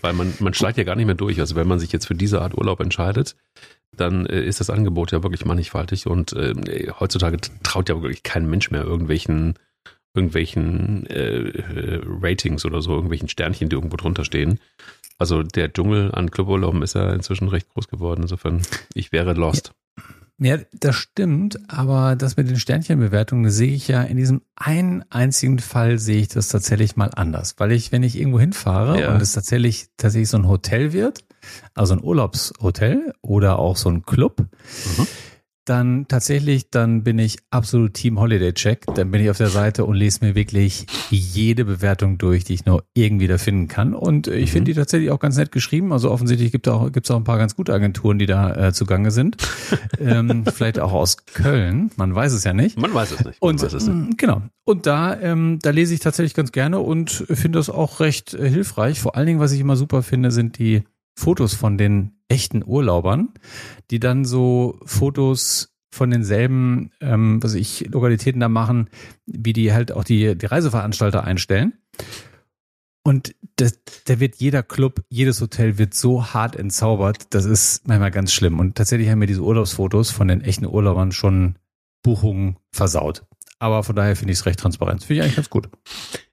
Weil 0.00 0.12
man, 0.12 0.32
man 0.38 0.54
schleicht 0.54 0.78
ja 0.78 0.84
gar 0.84 0.94
nicht 0.94 1.06
mehr 1.06 1.16
durch. 1.16 1.40
Also 1.40 1.56
wenn 1.56 1.66
man 1.66 1.80
sich 1.80 1.90
jetzt 1.90 2.06
für 2.06 2.14
diese 2.14 2.40
Art 2.40 2.56
Urlaub 2.56 2.78
entscheidet, 2.78 3.34
dann 3.90 4.26
äh, 4.26 4.44
ist 4.44 4.60
das 4.60 4.70
Angebot 4.70 5.10
ja 5.10 5.24
wirklich 5.24 5.44
mannigfaltig 5.44 6.06
und 6.06 6.34
äh, 6.34 6.54
heutzutage 7.00 7.38
traut 7.64 7.88
ja 7.88 8.00
wirklich 8.00 8.22
kein 8.22 8.48
Mensch 8.48 8.70
mehr 8.70 8.84
irgendwelchen 8.84 9.58
irgendwelchen 10.14 11.04
äh, 11.06 11.48
äh, 11.48 12.00
Ratings 12.04 12.64
oder 12.64 12.80
so, 12.80 12.92
irgendwelchen 12.92 13.28
Sternchen, 13.28 13.68
die 13.68 13.74
irgendwo 13.74 13.96
drunter 13.96 14.24
stehen. 14.24 14.60
Also 15.18 15.42
der 15.42 15.72
Dschungel 15.72 16.12
an 16.14 16.30
Cluburlauben 16.30 16.82
ist 16.82 16.94
ja 16.94 17.12
inzwischen 17.12 17.48
recht 17.48 17.68
groß 17.70 17.88
geworden. 17.88 18.22
Insofern, 18.22 18.62
ich 18.94 19.10
wäre 19.10 19.32
lost. 19.32 19.72
Ja, 20.40 20.58
das 20.72 20.94
stimmt, 20.94 21.58
aber 21.68 22.14
das 22.14 22.36
mit 22.36 22.48
den 22.48 22.60
Sternchenbewertungen 22.60 23.50
sehe 23.50 23.72
ich 23.72 23.88
ja 23.88 24.02
in 24.02 24.16
diesem 24.16 24.42
einen 24.54 25.04
einzigen 25.10 25.58
Fall 25.58 25.98
sehe 25.98 26.20
ich 26.20 26.28
das 26.28 26.48
tatsächlich 26.48 26.94
mal 26.94 27.10
anders, 27.14 27.56
weil 27.58 27.72
ich, 27.72 27.90
wenn 27.90 28.04
ich 28.04 28.16
irgendwo 28.16 28.38
hinfahre 28.38 29.00
ja. 29.00 29.14
und 29.14 29.20
es 29.20 29.32
tatsächlich 29.32 29.88
tatsächlich 29.96 30.28
so 30.28 30.36
ein 30.36 30.46
Hotel 30.46 30.92
wird, 30.92 31.24
also 31.74 31.94
ein 31.94 32.02
Urlaubshotel 32.02 33.12
oder 33.20 33.58
auch 33.58 33.76
so 33.76 33.88
ein 33.88 34.04
Club, 34.04 34.46
mhm 34.96 35.06
dann 35.68 36.06
tatsächlich, 36.08 36.70
dann 36.70 37.04
bin 37.04 37.18
ich 37.18 37.38
absolut 37.50 37.94
Team 37.94 38.18
Holiday 38.18 38.52
Check. 38.52 38.86
Dann 38.94 39.10
bin 39.10 39.22
ich 39.22 39.30
auf 39.30 39.36
der 39.36 39.48
Seite 39.48 39.84
und 39.84 39.96
lese 39.96 40.24
mir 40.24 40.34
wirklich 40.34 40.86
jede 41.10 41.64
Bewertung 41.64 42.18
durch, 42.18 42.44
die 42.44 42.54
ich 42.54 42.64
nur 42.64 42.84
irgendwie 42.94 43.26
da 43.26 43.38
finden 43.38 43.68
kann. 43.68 43.94
Und 43.94 44.26
ich 44.28 44.50
mhm. 44.50 44.52
finde 44.52 44.72
die 44.72 44.78
tatsächlich 44.78 45.10
auch 45.10 45.20
ganz 45.20 45.36
nett 45.36 45.52
geschrieben. 45.52 45.92
Also 45.92 46.10
offensichtlich 46.10 46.52
gibt 46.52 46.66
es 46.66 46.72
auch, 46.72 46.90
gibt's 46.90 47.10
auch 47.10 47.16
ein 47.16 47.24
paar 47.24 47.38
ganz 47.38 47.54
gute 47.54 47.72
Agenturen, 47.72 48.18
die 48.18 48.26
da 48.26 48.68
äh, 48.68 48.72
zugange 48.72 49.10
sind. 49.10 49.36
ähm, 50.00 50.44
vielleicht 50.46 50.78
auch 50.78 50.92
aus 50.92 51.24
Köln. 51.26 51.90
Man 51.96 52.14
weiß 52.14 52.32
es 52.32 52.44
ja 52.44 52.52
nicht. 52.52 52.78
Man 52.78 52.94
weiß 52.94 53.12
es 53.12 53.24
nicht. 53.24 53.40
Man 53.42 53.50
und 53.50 53.62
es 53.62 53.72
nicht. 53.72 53.88
Mm, 53.88 54.10
genau. 54.16 54.42
Und 54.64 54.86
da, 54.86 55.18
ähm, 55.20 55.58
da 55.60 55.70
lese 55.70 55.94
ich 55.94 56.00
tatsächlich 56.00 56.34
ganz 56.34 56.52
gerne 56.52 56.80
und 56.80 57.10
finde 57.10 57.58
das 57.58 57.70
auch 57.70 58.00
recht 58.00 58.34
äh, 58.34 58.48
hilfreich. 58.48 59.00
Vor 59.00 59.16
allen 59.16 59.26
Dingen, 59.26 59.40
was 59.40 59.52
ich 59.52 59.60
immer 59.60 59.76
super 59.76 60.02
finde, 60.02 60.30
sind 60.30 60.58
die 60.58 60.82
Fotos 61.14 61.54
von 61.54 61.78
den 61.78 62.17
echten 62.28 62.62
Urlaubern, 62.64 63.30
die 63.90 64.00
dann 64.00 64.24
so 64.24 64.78
Fotos 64.84 65.74
von 65.90 66.10
denselben, 66.10 66.90
ähm, 67.00 67.42
was 67.42 67.54
ich, 67.54 67.88
Lokalitäten 67.90 68.40
da 68.40 68.48
machen, 68.48 68.88
wie 69.26 69.52
die 69.52 69.72
halt 69.72 69.92
auch 69.92 70.04
die, 70.04 70.36
die 70.36 70.46
Reiseveranstalter 70.46 71.24
einstellen. 71.24 71.74
Und 73.02 73.34
das, 73.56 73.80
da 74.04 74.20
wird 74.20 74.36
jeder 74.36 74.62
Club, 74.62 75.02
jedes 75.08 75.40
Hotel 75.40 75.78
wird 75.78 75.94
so 75.94 76.26
hart 76.34 76.56
entzaubert, 76.56 77.26
das 77.30 77.46
ist 77.46 77.88
manchmal 77.88 78.10
ganz 78.10 78.32
schlimm. 78.32 78.60
Und 78.60 78.76
tatsächlich 78.76 79.08
haben 79.08 79.18
mir 79.18 79.26
diese 79.26 79.42
Urlaubsfotos 79.42 80.10
von 80.10 80.28
den 80.28 80.42
echten 80.42 80.66
Urlaubern 80.66 81.12
schon 81.12 81.56
Buchungen 82.02 82.58
versaut. 82.70 83.24
Aber 83.60 83.82
von 83.82 83.96
daher 83.96 84.14
finde 84.14 84.32
ich 84.32 84.38
es 84.38 84.46
recht 84.46 84.60
transparent. 84.60 85.02
Finde 85.02 85.14
ich 85.14 85.22
eigentlich 85.22 85.36
ganz 85.36 85.50
gut. 85.50 85.68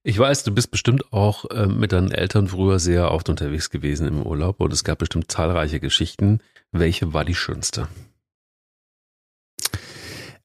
Ich 0.03 0.17
weiß, 0.17 0.43
du 0.43 0.53
bist 0.53 0.69
bestimmt 0.69 1.11
auch 1.11 1.49
äh, 1.49 1.65
mit 1.65 1.91
deinen 1.91 2.11
Eltern 2.11 2.47
früher 2.47 2.79
sehr 2.79 3.11
oft 3.11 3.29
unterwegs 3.29 3.69
gewesen 3.69 4.07
im 4.07 4.21
Urlaub 4.21 4.61
und 4.61 4.71
es 4.71 4.83
gab 4.83 4.99
bestimmt 4.99 5.31
zahlreiche 5.31 5.79
Geschichten. 5.79 6.39
Welche 6.71 7.13
war 7.13 7.25
die 7.25 7.35
schönste? 7.35 7.87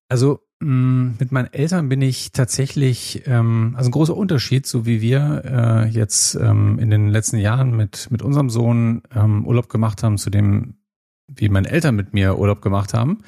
Also 0.08 0.40
mh, 0.60 0.68
mm, 0.68 1.16
mit 1.20 1.32
meinen 1.32 1.52
Eltern 1.52 1.88
bin 1.88 2.00
ich 2.00 2.32
tatsächlich, 2.32 3.22
ähm, 3.26 3.74
also 3.76 3.88
ein 3.88 3.92
großer 3.92 4.16
Unterschied, 4.16 4.66
so 4.66 4.86
wie 4.86 5.00
wir 5.00 5.42
äh, 5.44 5.88
jetzt 5.88 6.34
ähm, 6.34 6.78
in 6.78 6.90
den 6.90 7.08
letzten 7.08 7.36
Jahren 7.36 7.76
mit, 7.76 8.10
mit 8.10 8.22
unserem 8.22 8.48
Sohn 8.50 9.02
ähm, 9.14 9.46
Urlaub 9.46 9.68
gemacht 9.68 10.02
haben, 10.02 10.18
zu 10.18 10.30
dem, 10.30 10.78
wie 11.28 11.48
meine 11.48 11.70
Eltern 11.70 11.94
mit 11.94 12.12
mir 12.14 12.38
Urlaub 12.38 12.62
gemacht 12.62 12.94
haben. 12.94 13.22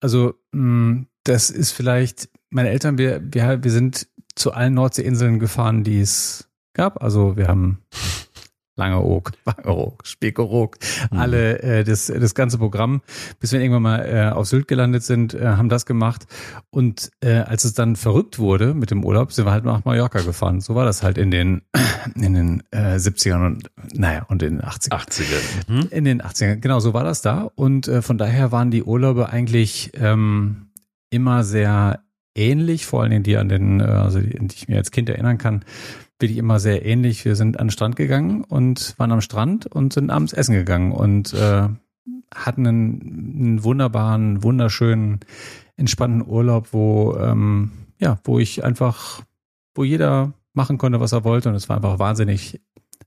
Also 0.00 0.34
mh, 0.52 0.62
mm, 0.62 1.06
das 1.24 1.50
ist 1.50 1.72
vielleicht, 1.72 2.28
meine 2.50 2.70
Eltern, 2.70 2.98
wir, 2.98 3.20
wir, 3.22 3.62
wir 3.62 3.70
sind 3.70 4.08
zu 4.34 4.52
allen 4.52 4.74
Nordseeinseln 4.74 5.38
gefahren, 5.38 5.84
die 5.84 6.00
es 6.00 6.48
gab. 6.74 7.02
Also 7.02 7.36
wir 7.36 7.48
haben 7.48 7.78
Langeoog, 8.76 9.32
Wangeroog, 9.44 10.00
Spekeroog, 10.06 10.78
mhm. 11.10 11.18
alle 11.18 11.62
äh, 11.62 11.84
das 11.84 12.06
das 12.06 12.34
ganze 12.34 12.56
Programm, 12.56 13.02
bis 13.38 13.52
wir 13.52 13.60
irgendwann 13.60 13.82
mal 13.82 13.98
äh, 14.06 14.30
auf 14.30 14.46
Sylt 14.46 14.68
gelandet 14.68 15.02
sind, 15.02 15.34
äh, 15.34 15.48
haben 15.48 15.68
das 15.68 15.84
gemacht 15.84 16.26
und 16.70 17.10
äh, 17.20 17.40
als 17.40 17.64
es 17.64 17.74
dann 17.74 17.96
verrückt 17.96 18.38
wurde 18.38 18.72
mit 18.72 18.90
dem 18.90 19.04
Urlaub, 19.04 19.32
sind 19.32 19.44
wir 19.44 19.52
halt 19.52 19.64
nach 19.64 19.84
Mallorca 19.84 20.20
gefahren. 20.22 20.60
So 20.60 20.74
war 20.74 20.86
das 20.86 21.02
halt 21.02 21.18
in 21.18 21.30
den 21.30 21.62
in 22.14 22.32
den 22.32 22.62
äh, 22.70 22.96
70ern 22.96 23.44
und 23.44 23.70
naja 23.92 24.24
und 24.28 24.42
in 24.42 24.56
den 24.56 24.62
80ern. 24.62 25.06
80ern. 25.06 25.72
Mhm. 25.72 25.88
In 25.90 26.04
den 26.04 26.22
80ern, 26.22 26.56
genau 26.56 26.80
so 26.80 26.94
war 26.94 27.04
das 27.04 27.20
da 27.20 27.50
und 27.54 27.86
äh, 27.86 28.00
von 28.00 28.16
daher 28.16 28.50
waren 28.50 28.70
die 28.70 28.82
Urlaube 28.82 29.28
eigentlich 29.28 29.90
ähm, 29.94 30.70
immer 31.10 31.44
sehr 31.44 32.00
ähnlich, 32.34 32.86
vor 32.86 33.02
allen 33.02 33.10
Dingen 33.10 33.22
die 33.22 33.36
an 33.36 33.48
den, 33.48 33.80
äh, 33.80 33.84
also 33.84 34.20
die, 34.20 34.30
die 34.30 34.54
ich 34.54 34.68
mir 34.68 34.78
als 34.78 34.90
Kind 34.90 35.08
erinnern 35.08 35.38
kann, 35.38 35.64
bin 36.18 36.30
ich 36.30 36.36
immer 36.36 36.60
sehr 36.60 36.84
ähnlich. 36.84 37.24
Wir 37.24 37.36
sind 37.36 37.58
an 37.58 37.66
den 37.66 37.72
Strand 37.72 37.96
gegangen 37.96 38.44
und 38.44 38.94
waren 38.98 39.12
am 39.12 39.20
Strand 39.20 39.66
und 39.66 39.92
sind 39.92 40.10
abends 40.10 40.32
essen 40.32 40.54
gegangen 40.54 40.92
und 40.92 41.32
äh, 41.32 41.68
hatten 42.34 42.66
einen, 42.66 43.36
einen 43.36 43.64
wunderbaren, 43.64 44.42
wunderschönen, 44.42 45.20
entspannten 45.76 46.26
Urlaub, 46.26 46.68
wo 46.72 47.16
ähm, 47.16 47.72
ja, 47.98 48.18
wo 48.24 48.38
ich 48.38 48.64
einfach, 48.64 49.22
wo 49.74 49.84
jeder 49.84 50.32
machen 50.52 50.78
konnte, 50.78 51.00
was 51.00 51.12
er 51.12 51.24
wollte 51.24 51.48
und 51.48 51.54
es 51.54 51.68
war 51.68 51.76
einfach 51.76 51.98
wahnsinnig, 51.98 52.60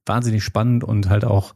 wahnsinnig 0.06 0.44
spannend 0.44 0.84
und 0.84 1.10
halt 1.10 1.26
auch 1.26 1.54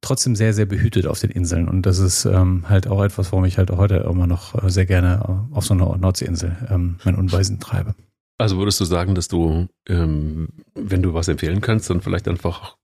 trotzdem 0.00 0.36
sehr, 0.36 0.54
sehr 0.54 0.66
behütet 0.66 1.06
auf 1.06 1.20
den 1.20 1.30
Inseln. 1.30 1.68
Und 1.68 1.82
das 1.82 1.98
ist 1.98 2.24
ähm, 2.24 2.68
halt 2.68 2.86
auch 2.86 3.02
etwas, 3.02 3.32
warum 3.32 3.44
ich 3.44 3.58
halt 3.58 3.70
auch 3.70 3.78
heute 3.78 3.96
immer 3.96 4.26
noch 4.26 4.62
äh, 4.62 4.70
sehr 4.70 4.86
gerne 4.86 5.22
äh, 5.52 5.54
auf 5.54 5.64
so 5.64 5.74
einer 5.74 5.96
Nordseeinsel 5.96 6.56
ähm, 6.70 6.96
mein 7.04 7.16
Unweisen 7.16 7.60
treibe. 7.60 7.94
Also 8.36 8.58
würdest 8.58 8.80
du 8.80 8.84
sagen, 8.84 9.14
dass 9.14 9.28
du, 9.28 9.68
ähm, 9.88 10.48
wenn 10.74 11.02
du 11.02 11.14
was 11.14 11.28
empfehlen 11.28 11.60
kannst, 11.60 11.88
dann 11.88 12.00
vielleicht 12.00 12.26
einfach 12.26 12.76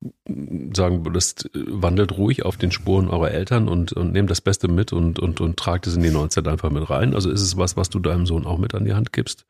sagen 0.72 1.04
würdest, 1.04 1.50
wandelt 1.54 2.16
ruhig 2.16 2.44
auf 2.44 2.56
den 2.56 2.70
Spuren 2.70 3.08
eurer 3.08 3.32
Eltern 3.32 3.68
und, 3.68 3.92
und 3.92 4.12
nehmt 4.12 4.30
das 4.30 4.40
Beste 4.40 4.68
mit 4.68 4.92
und, 4.92 5.18
und, 5.18 5.40
und 5.40 5.56
tragt 5.56 5.88
es 5.88 5.96
in 5.96 6.02
die 6.02 6.10
Neuzeit 6.10 6.46
einfach 6.46 6.70
mit 6.70 6.88
rein. 6.88 7.14
Also 7.14 7.30
ist 7.30 7.42
es 7.42 7.56
was, 7.56 7.76
was 7.76 7.90
du 7.90 7.98
deinem 7.98 8.26
Sohn 8.26 8.46
auch 8.46 8.58
mit 8.58 8.76
an 8.76 8.84
die 8.84 8.94
Hand 8.94 9.12
gibst? 9.12 9.44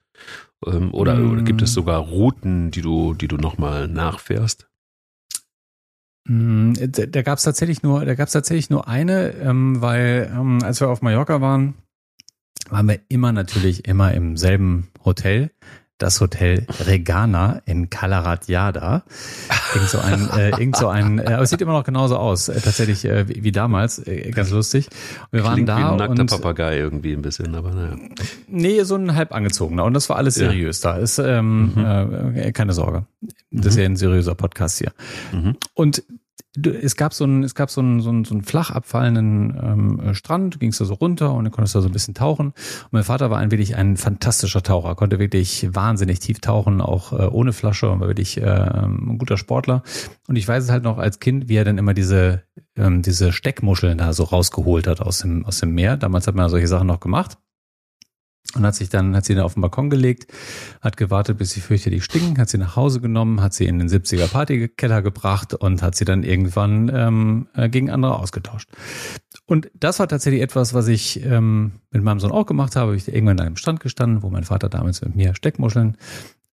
Ähm, 0.67 0.95
oder, 0.95 1.17
mm. 1.17 1.33
oder 1.33 1.43
gibt 1.43 1.61
es 1.61 1.75
sogar 1.75 2.01
Routen, 2.01 2.71
die 2.71 2.81
du, 2.81 3.13
die 3.13 3.29
du 3.29 3.37
nochmal 3.37 3.87
nachfährst? 3.87 4.70
Mm, 6.31 6.75
da, 6.75 7.07
da 7.07 7.23
gab 7.23 7.39
es 7.39 7.45
tatsächlich 7.45 7.83
nur, 7.83 8.05
da 8.05 8.15
gab 8.15 8.29
es 8.29 8.33
tatsächlich 8.33 8.71
nur 8.71 8.87
eine, 8.87 9.31
ähm, 9.43 9.83
weil 9.83 10.31
ähm, 10.33 10.63
als 10.63 10.81
wir 10.81 10.89
auf 10.89 11.03
Mallorca 11.03 11.41
waren, 11.41 11.75
waren 12.69 12.87
wir 12.87 13.01
immer 13.09 13.33
natürlich 13.33 13.89
immer 13.89 14.15
im 14.15 14.37
selben 14.37 14.93
Hotel 15.05 15.51
das 16.01 16.21
Hotel 16.21 16.67
Regana 16.87 17.63
in 17.67 17.91
Kalaratjada. 17.91 19.05
Irgend 19.75 19.91
so 19.91 19.99
ein, 19.99 20.31
äh, 20.31 20.51
irgend 20.51 20.77
so 20.77 20.89
ein, 20.89 21.19
äh, 21.19 21.35
aber 21.35 21.43
es 21.43 21.51
sieht 21.51 21.61
immer 21.61 21.73
noch 21.73 21.85
genauso 21.85 22.17
aus, 22.17 22.49
äh, 22.49 22.61
tatsächlich 22.61 23.05
äh, 23.05 23.29
wie, 23.29 23.45
wie 23.45 23.53
damals, 23.53 23.99
äh, 24.07 24.31
ganz 24.31 24.51
lustig. 24.51 24.89
Wir 25.31 25.45
waren 25.45 25.55
Klingt 25.55 25.69
da 25.69 25.77
wie 25.77 25.83
ein 25.83 25.97
nackter 25.97 26.23
und 26.23 26.31
Papagei 26.31 26.79
irgendwie 26.79 27.13
ein 27.13 27.23
bisschen, 27.23 27.55
aber 27.55 27.71
naja. 27.73 27.97
Nee, 28.49 28.83
so 28.83 28.97
ein 28.97 29.15
halb 29.15 29.33
angezogener 29.33 29.85
und 29.85 29.93
das 29.93 30.09
war 30.09 30.17
alles 30.17 30.35
seriös 30.35 30.83
ja. 30.83 30.93
da. 30.93 30.99
Ist 30.99 31.19
ähm, 31.19 31.75
mhm. 31.75 32.35
äh, 32.35 32.53
keine 32.53 32.73
Sorge, 32.73 33.05
das 33.51 33.67
ist 33.67 33.75
mhm. 33.77 33.81
ja 33.81 33.87
ein 33.87 33.97
seriöser 33.97 34.35
Podcast 34.35 34.79
hier. 34.79 34.93
Mhm. 35.33 35.57
Und 35.75 36.03
es 36.57 36.97
gab 36.97 37.15
so 37.15 37.25
einen, 37.25 37.45
es 37.45 37.55
gab 37.55 37.71
so 37.71 37.81
einen, 37.81 38.01
so 38.01 38.11
einen, 38.11 38.25
so 38.25 38.35
einen 38.35 38.43
flach 38.43 38.71
abfallenden 38.71 39.57
ähm, 39.63 40.01
äh, 40.01 40.15
Strand, 40.15 40.59
ging 40.59 40.71
es 40.71 40.79
da 40.79 40.85
so 40.85 40.95
runter 40.95 41.33
und 41.33 41.45
dann 41.45 41.53
konntest 41.53 41.75
du 41.75 41.79
da 41.79 41.83
so 41.83 41.89
ein 41.89 41.93
bisschen 41.93 42.15
tauchen. 42.15 42.49
Und 42.49 42.93
mein 42.93 43.05
Vater 43.05 43.31
war 43.31 43.39
ein 43.39 43.53
wirklich 43.53 43.77
ein 43.77 43.97
fantastischer 43.97 44.63
Taucher, 44.63 44.97
konnte 44.97 45.21
wirklich 45.21 45.69
wahnsinnig 45.73 46.19
tief 46.19 46.41
tauchen, 46.41 46.81
auch 46.81 47.13
äh, 47.13 47.27
ohne 47.27 47.53
Flasche 47.53 47.89
und 47.89 48.01
war 48.01 48.09
wirklich 48.09 48.39
äh, 48.39 48.45
ein 48.45 49.19
guter 49.19 49.37
Sportler. 49.37 49.83
Und 50.27 50.37
ich 50.37 50.49
weiß 50.49 50.65
es 50.65 50.71
halt 50.71 50.83
noch 50.83 50.99
als 50.99 51.21
Kind, 51.21 51.49
wie 51.49 51.57
er 51.57 51.65
dann 51.65 51.79
immer 51.79 51.95
diese, 51.95 52.43
ähm, 52.77 53.03
diese 53.03 53.33
Steckmuscheln 53.33 53.99
da 53.99 54.13
so 54.13 54.25
rausgeholt 54.25 54.89
hat 54.89 55.01
aus 55.01 55.19
dem, 55.19 55.47
aus 55.47 55.61
dem 55.61 55.73
Meer. 55.73 55.97
Damals 55.97 56.27
hat 56.27 56.35
man 56.35 56.49
solche 56.51 56.69
Sachen 56.69 56.89
noch 56.89 57.01
gemacht. 57.01 57.39
Und 58.55 58.65
hat 58.65 58.75
sich 58.75 58.89
dann, 58.89 59.15
hat 59.15 59.25
sie 59.25 59.35
dann 59.35 59.45
auf 59.45 59.55
den 59.55 59.61
Balkon 59.61 59.91
gelegt, 59.91 60.33
hat 60.81 60.97
gewartet, 60.97 61.39
bis 61.39 61.51
sie 61.51 61.61
fürchterlich 61.61 62.05
stinken, 62.05 62.39
hat 62.39 62.49
sie 62.49 62.59
nach 62.59 62.77
Hause 62.77 63.01
genommen, 63.01 63.41
hat 63.41 63.55
sie 63.55 63.67
in 63.67 63.79
den 63.79 63.89
70er 63.89 64.29
Partykeller 64.29 65.03
gebracht 65.03 65.55
und 65.55 65.83
hat 65.83 65.95
sie 65.95 66.05
dann 66.05 66.23
irgendwann 66.23 66.91
ähm, 66.95 67.49
äh, 67.55 67.69
gegen 67.69 67.91
andere 67.91 68.19
ausgetauscht. 68.19 68.69
Und 69.47 69.71
das 69.75 69.99
war 69.99 70.09
tatsächlich 70.09 70.43
etwas, 70.43 70.75
was 70.75 70.89
ich 70.89 71.25
ähm, 71.25 71.73
mit 71.91 72.03
meinem 72.03 72.21
Sohn 72.21 72.33
auch 72.33 72.47
gemacht 72.47 72.77
habe. 72.77 72.97
Ich 72.97 73.09
irgendwann 73.09 73.41
an 73.41 73.47
einem 73.47 73.57
Stand 73.57 73.81
gestanden, 73.81 74.23
wo 74.23 74.31
mein 74.31 74.45
Vater 74.45 74.69
damals 74.69 75.01
mit 75.03 75.15
mir 75.17 75.35
Steckmuscheln 75.35 75.97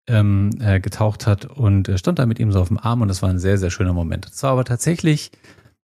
ähm, 0.07 0.51
äh, 0.59 0.79
getaucht 0.79 1.27
hat 1.27 1.45
und 1.45 1.89
äh, 1.89 1.97
stand 1.97 2.19
da 2.19 2.25
mit 2.25 2.39
ihm 2.39 2.51
so 2.51 2.61
auf 2.61 2.69
dem 2.69 2.77
Arm 2.77 3.01
und 3.01 3.07
das 3.07 3.21
war 3.21 3.29
ein 3.29 3.39
sehr, 3.39 3.57
sehr 3.57 3.71
schöner 3.71 3.93
Moment. 3.93 4.25
Das 4.25 4.41
war 4.43 4.51
aber 4.51 4.65
tatsächlich 4.65 5.31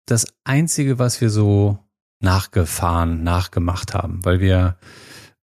das 0.06 0.26
Einzige, 0.44 0.98
was 0.98 1.20
wir 1.20 1.30
so 1.30 1.78
nachgefahren, 2.20 3.22
nachgemacht 3.24 3.94
haben, 3.94 4.24
weil 4.24 4.40
wir 4.40 4.76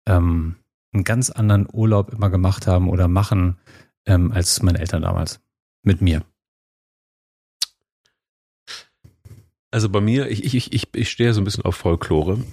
ähm, 0.07 0.55
einen 0.93 1.03
ganz 1.03 1.29
anderen 1.29 1.67
Urlaub 1.71 2.13
immer 2.13 2.29
gemacht 2.29 2.67
haben 2.67 2.89
oder 2.89 3.07
machen 3.07 3.57
ähm, 4.05 4.31
als 4.31 4.61
meine 4.61 4.79
Eltern 4.79 5.01
damals. 5.01 5.39
Mit 5.83 6.01
mir. 6.01 6.23
Also 9.71 9.89
bei 9.89 10.01
mir, 10.01 10.29
ich, 10.29 10.53
ich, 10.53 10.71
ich, 10.71 10.87
ich 10.93 11.09
stehe 11.09 11.33
so 11.33 11.41
ein 11.41 11.45
bisschen 11.45 11.65
auf 11.65 11.75
Folklore, 11.75 12.43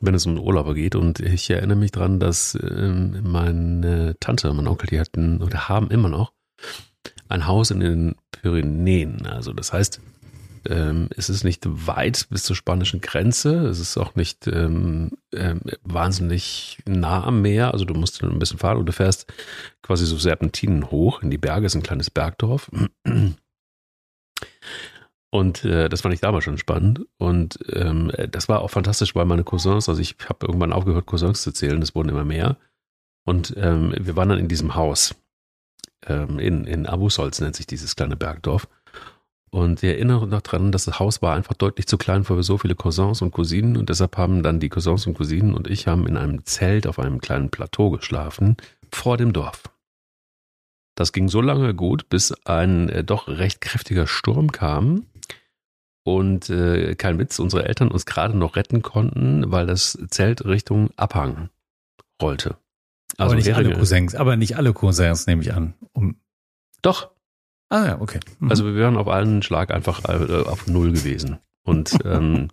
wenn 0.00 0.14
es 0.14 0.26
um 0.26 0.38
Urlauber 0.38 0.74
geht. 0.74 0.96
Und 0.96 1.20
ich 1.20 1.50
erinnere 1.50 1.76
mich 1.76 1.92
dran, 1.92 2.18
dass 2.18 2.58
ähm, 2.60 3.22
meine 3.22 4.16
Tante, 4.18 4.52
mein 4.54 4.66
Onkel, 4.66 4.88
die 4.88 4.98
hatten 4.98 5.42
oder 5.42 5.68
haben 5.68 5.90
immer 5.90 6.08
noch 6.08 6.32
ein 7.28 7.46
Haus 7.46 7.70
in 7.70 7.80
den 7.80 8.14
Pyrenäen. 8.30 9.26
Also 9.26 9.52
das 9.52 9.72
heißt, 9.72 10.00
ähm, 10.68 11.08
es 11.16 11.28
ist 11.28 11.44
nicht 11.44 11.64
weit 11.64 12.26
bis 12.30 12.44
zur 12.44 12.56
spanischen 12.56 13.00
Grenze. 13.00 13.66
Es 13.66 13.78
ist 13.78 13.96
auch 13.96 14.14
nicht 14.14 14.46
ähm, 14.46 15.12
ähm, 15.32 15.60
wahnsinnig 15.82 16.78
nah 16.86 17.24
am 17.24 17.42
Meer. 17.42 17.72
Also 17.72 17.84
du 17.84 17.94
musst 17.94 18.22
ein 18.22 18.38
bisschen 18.38 18.58
fahren 18.58 18.78
und 18.78 18.86
du 18.86 18.92
fährst 18.92 19.32
quasi 19.82 20.06
so 20.06 20.16
Serpentinen 20.16 20.90
hoch 20.90 21.22
in 21.22 21.30
die 21.30 21.38
Berge. 21.38 21.66
Es 21.66 21.72
ist 21.72 21.80
ein 21.80 21.84
kleines 21.84 22.10
Bergdorf. 22.10 22.70
Und 25.30 25.64
äh, 25.64 25.88
das 25.88 26.02
fand 26.02 26.14
ich 26.14 26.20
damals 26.20 26.44
schon 26.44 26.58
spannend. 26.58 27.06
Und 27.16 27.58
ähm, 27.72 28.12
das 28.30 28.48
war 28.48 28.60
auch 28.60 28.70
fantastisch, 28.70 29.14
weil 29.14 29.24
meine 29.24 29.44
Cousins, 29.44 29.88
also 29.88 30.00
ich 30.00 30.16
habe 30.28 30.46
irgendwann 30.46 30.74
aufgehört, 30.74 31.06
Cousins 31.06 31.42
zu 31.42 31.52
zählen, 31.52 31.80
es 31.80 31.94
wurden 31.94 32.10
immer 32.10 32.24
mehr. 32.24 32.58
Und 33.24 33.54
ähm, 33.56 33.94
wir 33.98 34.14
waren 34.14 34.28
dann 34.28 34.38
in 34.38 34.48
diesem 34.48 34.74
Haus. 34.74 35.14
Ähm, 36.06 36.38
in, 36.38 36.64
in 36.64 36.86
Abusolz 36.86 37.40
nennt 37.40 37.56
sich 37.56 37.66
dieses 37.66 37.96
kleine 37.96 38.16
Bergdorf. 38.16 38.68
Und 39.54 39.82
ich 39.82 39.90
erinnere 39.90 40.26
noch 40.26 40.40
dran, 40.40 40.72
dass 40.72 40.86
das 40.86 40.98
Haus 40.98 41.20
war 41.20 41.36
einfach 41.36 41.52
deutlich 41.52 41.86
zu 41.86 41.98
klein 41.98 42.24
für 42.24 42.42
so 42.42 42.56
viele 42.56 42.74
Cousins 42.74 43.20
und 43.20 43.32
Cousinen 43.32 43.76
und 43.76 43.90
deshalb 43.90 44.16
haben 44.16 44.42
dann 44.42 44.60
die 44.60 44.70
Cousins 44.70 45.06
und 45.06 45.12
Cousinen 45.12 45.52
und 45.52 45.68
ich 45.68 45.86
haben 45.86 46.06
in 46.06 46.16
einem 46.16 46.46
Zelt 46.46 46.86
auf 46.86 46.98
einem 46.98 47.20
kleinen 47.20 47.50
Plateau 47.50 47.90
geschlafen 47.90 48.56
vor 48.90 49.18
dem 49.18 49.34
Dorf. 49.34 49.64
Das 50.94 51.12
ging 51.12 51.28
so 51.28 51.42
lange 51.42 51.74
gut, 51.74 52.08
bis 52.08 52.32
ein 52.46 52.88
äh, 52.88 53.04
doch 53.04 53.28
recht 53.28 53.60
kräftiger 53.60 54.06
Sturm 54.06 54.52
kam 54.52 55.04
und 56.02 56.48
äh, 56.48 56.94
kein 56.94 57.18
Witz, 57.18 57.38
unsere 57.38 57.66
Eltern 57.66 57.90
uns 57.90 58.06
gerade 58.06 58.36
noch 58.36 58.56
retten 58.56 58.80
konnten, 58.80 59.52
weil 59.52 59.66
das 59.66 59.98
Zelt 60.08 60.46
Richtung 60.46 60.88
Abhang 60.96 61.50
rollte. 62.22 62.56
Also 63.18 63.32
aber 63.32 63.34
nicht 63.34 63.54
alle 63.54 63.74
Cousins, 63.74 64.14
aber 64.14 64.36
nicht 64.36 64.56
alle 64.56 64.72
Cousins 64.72 65.26
nehme 65.26 65.42
ich 65.42 65.52
an. 65.52 65.74
Um 65.92 66.16
Doch, 66.80 67.10
Ah 67.72 67.86
ja, 67.86 68.00
okay. 68.02 68.20
Mhm. 68.38 68.50
Also 68.50 68.66
wir 68.66 68.74
wären 68.74 68.98
auf 68.98 69.08
einen 69.08 69.42
Schlag 69.42 69.70
einfach 69.72 70.04
äh, 70.04 70.42
auf 70.44 70.66
Null 70.66 70.92
gewesen. 70.92 71.38
Und 71.64 71.96
ähm, 72.04 72.48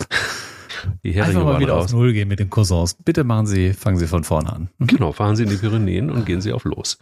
die 1.04 1.12
Heringe 1.12 1.40
einfach 1.40 1.52
mal 1.52 1.60
wieder 1.60 1.74
raus. 1.74 1.84
auf 1.84 1.92
Null 1.92 2.14
gehen 2.14 2.28
mit 2.28 2.40
den 2.40 2.48
Cousins. 2.48 2.94
Bitte 2.94 3.24
machen 3.24 3.46
Sie, 3.46 3.74
fangen 3.74 3.98
Sie 3.98 4.06
von 4.06 4.24
vorne 4.24 4.50
an. 4.50 4.70
Mhm. 4.78 4.86
Genau, 4.86 5.12
fahren 5.12 5.36
Sie 5.36 5.42
in 5.42 5.50
die 5.50 5.56
Pyrenäen 5.56 6.10
und 6.10 6.24
gehen 6.24 6.40
Sie 6.40 6.54
auf 6.54 6.64
los. 6.64 6.96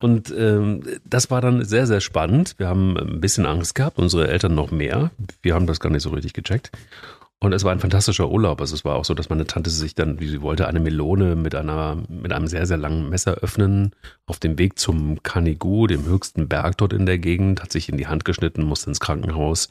Und 0.00 0.34
ähm, 0.36 0.82
das 1.04 1.30
war 1.30 1.40
dann 1.40 1.64
sehr, 1.64 1.86
sehr 1.86 2.00
spannend. 2.00 2.56
Wir 2.58 2.66
haben 2.66 2.96
ein 2.98 3.20
bisschen 3.20 3.46
Angst 3.46 3.76
gehabt, 3.76 3.96
unsere 3.98 4.26
Eltern 4.26 4.56
noch 4.56 4.72
mehr. 4.72 5.12
Wir 5.42 5.54
haben 5.54 5.68
das 5.68 5.78
gar 5.78 5.90
nicht 5.90 6.02
so 6.02 6.10
richtig 6.10 6.32
gecheckt. 6.32 6.72
Und 7.40 7.52
es 7.52 7.62
war 7.62 7.72
ein 7.72 7.80
fantastischer 7.80 8.30
Urlaub. 8.30 8.60
Also 8.60 8.74
es 8.74 8.84
war 8.84 8.96
auch 8.96 9.04
so, 9.04 9.12
dass 9.12 9.28
meine 9.28 9.46
Tante 9.46 9.68
sich 9.68 9.94
dann, 9.94 10.18
wie 10.18 10.28
sie 10.28 10.40
wollte, 10.40 10.66
eine 10.66 10.80
Melone 10.80 11.36
mit 11.36 11.54
einer, 11.54 11.98
mit 12.08 12.32
einem 12.32 12.46
sehr, 12.46 12.66
sehr 12.66 12.78
langen 12.78 13.10
Messer 13.10 13.34
öffnen. 13.34 13.94
Auf 14.24 14.38
dem 14.38 14.58
Weg 14.58 14.78
zum 14.78 15.22
Canigou, 15.22 15.86
dem 15.86 16.06
höchsten 16.06 16.48
Berg 16.48 16.78
dort 16.78 16.94
in 16.94 17.04
der 17.04 17.18
Gegend, 17.18 17.62
hat 17.62 17.70
sich 17.70 17.90
in 17.90 17.98
die 17.98 18.06
Hand 18.06 18.24
geschnitten, 18.24 18.62
musste 18.62 18.88
ins 18.90 19.00
Krankenhaus. 19.00 19.68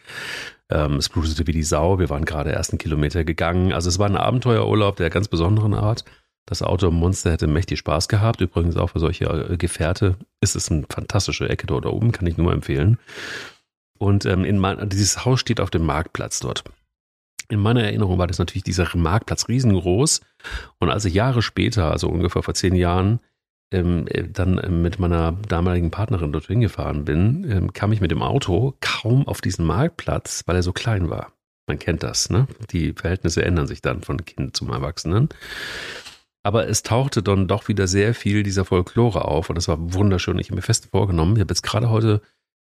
Ähm, 0.69 0.97
es 0.97 1.09
blutete 1.09 1.47
wie 1.47 1.51
die 1.51 1.63
Sau. 1.63 1.97
Wir 1.97 2.09
waren 2.09 2.25
gerade 2.25 2.51
ersten 2.51 2.77
Kilometer 2.77 3.23
gegangen. 3.23 3.73
Also 3.73 3.89
es 3.89 3.97
war 3.97 4.07
ein 4.07 4.17
Abenteuerurlaub 4.17 4.97
der 4.97 5.09
ganz 5.09 5.27
besonderen 5.27 5.73
Art. 5.73 6.05
Das 6.45 6.61
Auto 6.61 6.89
im 6.89 6.95
Monster 6.95 7.31
hätte 7.31 7.47
mächtig 7.47 7.79
Spaß 7.79 8.07
gehabt. 8.07 8.41
Übrigens 8.41 8.75
auch 8.75 8.91
für 8.91 8.99
solche 8.99 9.25
äh, 9.25 9.57
Gefährte 9.57 10.17
ist 10.41 10.55
es 10.55 10.69
eine 10.69 10.83
fantastische 10.89 11.49
Ecke 11.49 11.67
dort 11.67 11.85
oben, 11.85 12.11
kann 12.11 12.27
ich 12.27 12.37
nur 12.37 12.51
empfehlen. 12.51 12.99
Und 13.97 14.25
ähm, 14.25 14.43
in 14.43 14.59
mein, 14.59 14.89
dieses 14.89 15.23
Haus 15.25 15.39
steht 15.39 15.61
auf 15.61 15.69
dem 15.69 15.85
Marktplatz 15.85 16.39
dort. 16.39 16.63
In 17.49 17.59
meiner 17.59 17.83
Erinnerung 17.83 18.17
war 18.17 18.27
das 18.27 18.39
natürlich 18.39 18.63
dieser 18.63 18.87
Marktplatz 18.95 19.47
riesengroß. 19.47 20.21
Und 20.79 20.89
als 20.89 21.05
ich 21.05 21.13
Jahre 21.13 21.41
später, 21.41 21.91
also 21.91 22.09
ungefähr 22.09 22.43
vor 22.43 22.53
zehn 22.53 22.75
Jahren, 22.75 23.19
ähm, 23.71 24.05
äh, 24.07 24.23
dann 24.27 24.57
äh, 24.57 24.69
mit 24.69 24.99
meiner 24.99 25.33
damaligen 25.47 25.91
Partnerin 25.91 26.31
dort 26.31 26.47
hingefahren 26.47 27.05
bin, 27.05 27.49
ähm, 27.49 27.73
kam 27.73 27.91
ich 27.91 28.01
mit 28.01 28.11
dem 28.11 28.21
Auto 28.21 28.75
kaum 28.81 29.27
auf 29.27 29.41
diesen 29.41 29.65
Marktplatz, 29.65 30.43
weil 30.45 30.55
er 30.55 30.63
so 30.63 30.73
klein 30.73 31.09
war. 31.09 31.33
Man 31.67 31.79
kennt 31.79 32.03
das, 32.03 32.29
ne? 32.29 32.47
Die 32.71 32.93
Verhältnisse 32.93 33.43
ändern 33.43 33.67
sich 33.67 33.81
dann 33.81 34.01
von 34.01 34.23
Kind 34.25 34.55
zum 34.55 34.69
Erwachsenen. 34.69 35.29
Aber 36.43 36.67
es 36.67 36.83
tauchte 36.83 37.23
dann 37.23 37.47
doch 37.47 37.69
wieder 37.69 37.87
sehr 37.87 38.13
viel 38.13 38.43
dieser 38.43 38.65
Folklore 38.65 39.25
auf 39.25 39.49
und 39.49 39.55
das 39.55 39.69
war 39.69 39.77
wunderschön. 39.93 40.37
Ich 40.39 40.47
habe 40.47 40.57
mir 40.57 40.61
fest 40.61 40.89
vorgenommen, 40.91 41.35
ich 41.35 41.39
habe 41.39 41.51
jetzt 41.51 41.63
gerade 41.63 41.89
heute 41.89 42.21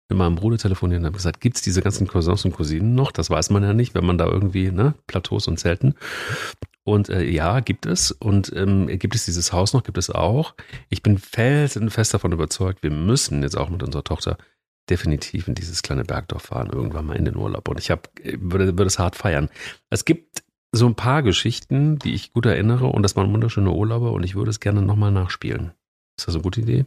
mit 0.09 0.17
meinem 0.17 0.35
Bruder 0.35 0.57
telefoniert 0.57 0.99
und 0.99 1.05
habe 1.05 1.17
gesagt, 1.17 1.39
gibt 1.39 1.55
es 1.57 1.61
diese 1.61 1.81
ganzen 1.81 2.07
Cousins 2.07 2.43
und 2.43 2.53
Cousinen 2.53 2.95
noch? 2.95 3.11
Das 3.11 3.29
weiß 3.29 3.51
man 3.51 3.63
ja 3.63 3.73
nicht, 3.73 3.93
wenn 3.93 4.05
man 4.05 4.17
da 4.17 4.25
irgendwie, 4.25 4.71
ne, 4.71 4.95
Plateaus 5.07 5.47
und 5.47 5.57
Zelten. 5.57 5.95
Und 6.83 7.09
äh, 7.09 7.23
ja, 7.23 7.59
gibt 7.59 7.85
es. 7.85 8.11
Und 8.11 8.51
ähm, 8.55 8.87
gibt 8.87 9.13
es 9.13 9.25
dieses 9.25 9.53
Haus 9.53 9.73
noch? 9.73 9.83
Gibt 9.83 9.99
es 9.99 10.09
auch. 10.09 10.55
Ich 10.89 11.03
bin 11.03 11.19
felsenfest 11.19 12.13
davon 12.13 12.31
überzeugt, 12.31 12.81
wir 12.81 12.91
müssen 12.91 13.43
jetzt 13.43 13.57
auch 13.57 13.69
mit 13.69 13.83
unserer 13.83 14.03
Tochter 14.03 14.37
definitiv 14.89 15.47
in 15.47 15.53
dieses 15.53 15.83
kleine 15.83 16.03
Bergdorf 16.03 16.43
fahren, 16.43 16.71
irgendwann 16.71 17.05
mal 17.05 17.15
in 17.15 17.25
den 17.25 17.35
Urlaub. 17.35 17.67
Und 17.67 17.79
ich 17.79 17.91
hab, 17.91 18.09
würde, 18.23 18.77
würde 18.77 18.87
es 18.87 18.97
hart 18.97 19.15
feiern. 19.15 19.49
Es 19.91 20.03
gibt 20.03 20.43
so 20.71 20.87
ein 20.87 20.95
paar 20.95 21.21
Geschichten, 21.21 21.99
die 21.99 22.13
ich 22.13 22.33
gut 22.33 22.47
erinnere 22.47 22.87
und 22.87 23.03
das 23.03 23.15
waren 23.15 23.31
wunderschöne 23.31 23.71
Urlaube 23.71 24.09
und 24.11 24.23
ich 24.23 24.35
würde 24.35 24.49
es 24.49 24.59
gerne 24.59 24.81
nochmal 24.81 25.11
nachspielen. 25.11 25.71
Ist 26.17 26.27
das 26.27 26.35
eine 26.35 26.43
gute 26.43 26.61
Idee? 26.61 26.85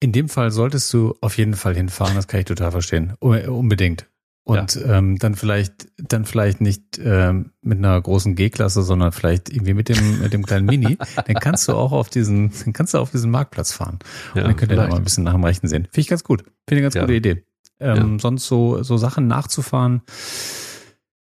In 0.00 0.12
dem 0.12 0.28
Fall 0.28 0.50
solltest 0.50 0.92
du 0.92 1.14
auf 1.20 1.36
jeden 1.38 1.54
Fall 1.54 1.74
hinfahren, 1.74 2.14
das 2.14 2.28
kann 2.28 2.40
ich 2.40 2.46
total 2.46 2.70
verstehen. 2.70 3.14
Unbedingt. 3.20 4.06
Und 4.48 4.76
ja. 4.76 4.96
ähm, 4.96 5.18
dann 5.18 5.34
vielleicht, 5.34 5.88
dann 5.98 6.24
vielleicht 6.24 6.62
nicht 6.62 6.98
ähm, 7.04 7.50
mit 7.60 7.76
einer 7.78 8.00
großen 8.00 8.34
G-Klasse, 8.34 8.82
sondern 8.82 9.12
vielleicht 9.12 9.50
irgendwie 9.50 9.74
mit 9.74 9.90
dem, 9.90 10.22
mit 10.22 10.32
dem 10.32 10.46
kleinen 10.46 10.64
Mini. 10.64 10.96
dann 11.26 11.34
kannst 11.34 11.68
du 11.68 11.74
auch 11.74 11.92
auf 11.92 12.08
diesen, 12.08 12.50
dann 12.64 12.72
kannst 12.72 12.94
du 12.94 12.98
auf 12.98 13.10
diesen 13.10 13.30
Marktplatz 13.30 13.72
fahren. 13.72 13.98
Ja, 14.34 14.40
und 14.40 14.48
dann 14.48 14.56
könnt 14.56 14.72
ihr 14.72 14.76
da 14.76 14.88
mal 14.88 14.96
ein 14.96 15.04
bisschen 15.04 15.24
nach 15.24 15.34
dem 15.34 15.44
Rechten 15.44 15.68
sehen. 15.68 15.84
Finde 15.84 16.00
ich 16.00 16.08
ganz 16.08 16.24
gut. 16.24 16.44
Finde 16.44 16.54
ich 16.66 16.72
eine 16.72 16.82
ganz 16.82 16.94
ja. 16.94 17.02
gute 17.02 17.14
Idee. 17.14 17.44
Ähm, 17.78 18.18
Sonst 18.18 18.46
so, 18.46 18.82
so 18.82 18.96
Sachen 18.96 19.26
nachzufahren. 19.26 20.00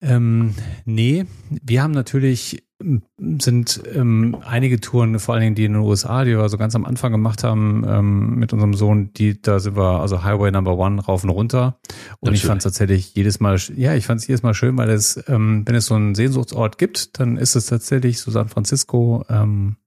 Ähm, 0.01 0.53
nee, 0.83 1.25
wir 1.49 1.83
haben 1.83 1.93
natürlich 1.93 2.64
sind 2.79 3.81
ähm, 3.93 4.37
einige 4.45 4.81
Touren, 4.81 5.17
vor 5.19 5.33
allen 5.33 5.43
Dingen 5.43 5.55
die 5.55 5.63
in 5.63 5.73
den 5.73 5.81
USA, 5.81 6.25
die 6.25 6.37
wir 6.37 6.49
so 6.49 6.57
ganz 6.57 6.75
am 6.75 6.83
Anfang 6.83 7.13
gemacht 7.13 7.43
haben 7.43 7.85
ähm, 7.87 8.35
mit 8.35 8.51
unserem 8.51 8.73
Sohn, 8.73 9.13
die 9.13 9.41
da 9.41 9.59
sind 9.59 9.77
wir 9.77 10.01
also 10.01 10.23
Highway 10.23 10.51
Number 10.51 10.77
One 10.77 11.01
rauf 11.01 11.23
und 11.23 11.29
runter. 11.29 11.77
Und 12.19 12.23
Natürlich. 12.23 12.41
ich 12.41 12.47
fand 12.47 12.59
es 12.59 12.63
tatsächlich 12.65 13.15
jedes 13.15 13.39
Mal, 13.39 13.57
ja, 13.75 13.95
ich 13.95 14.05
fand 14.05 14.19
es 14.19 14.27
jedes 14.27 14.43
Mal 14.43 14.53
schön, 14.53 14.77
weil 14.77 14.89
es, 14.89 15.23
ähm, 15.27 15.63
wenn 15.65 15.75
es 15.75 15.85
so 15.85 15.95
einen 15.95 16.15
Sehnsuchtsort 16.15 16.77
gibt, 16.77 17.17
dann 17.19 17.37
ist 17.37 17.55
es 17.55 17.67
tatsächlich 17.67 18.19
so 18.19 18.29
San 18.29 18.49
Francisco, 18.49 19.23
ähm, 19.29 19.77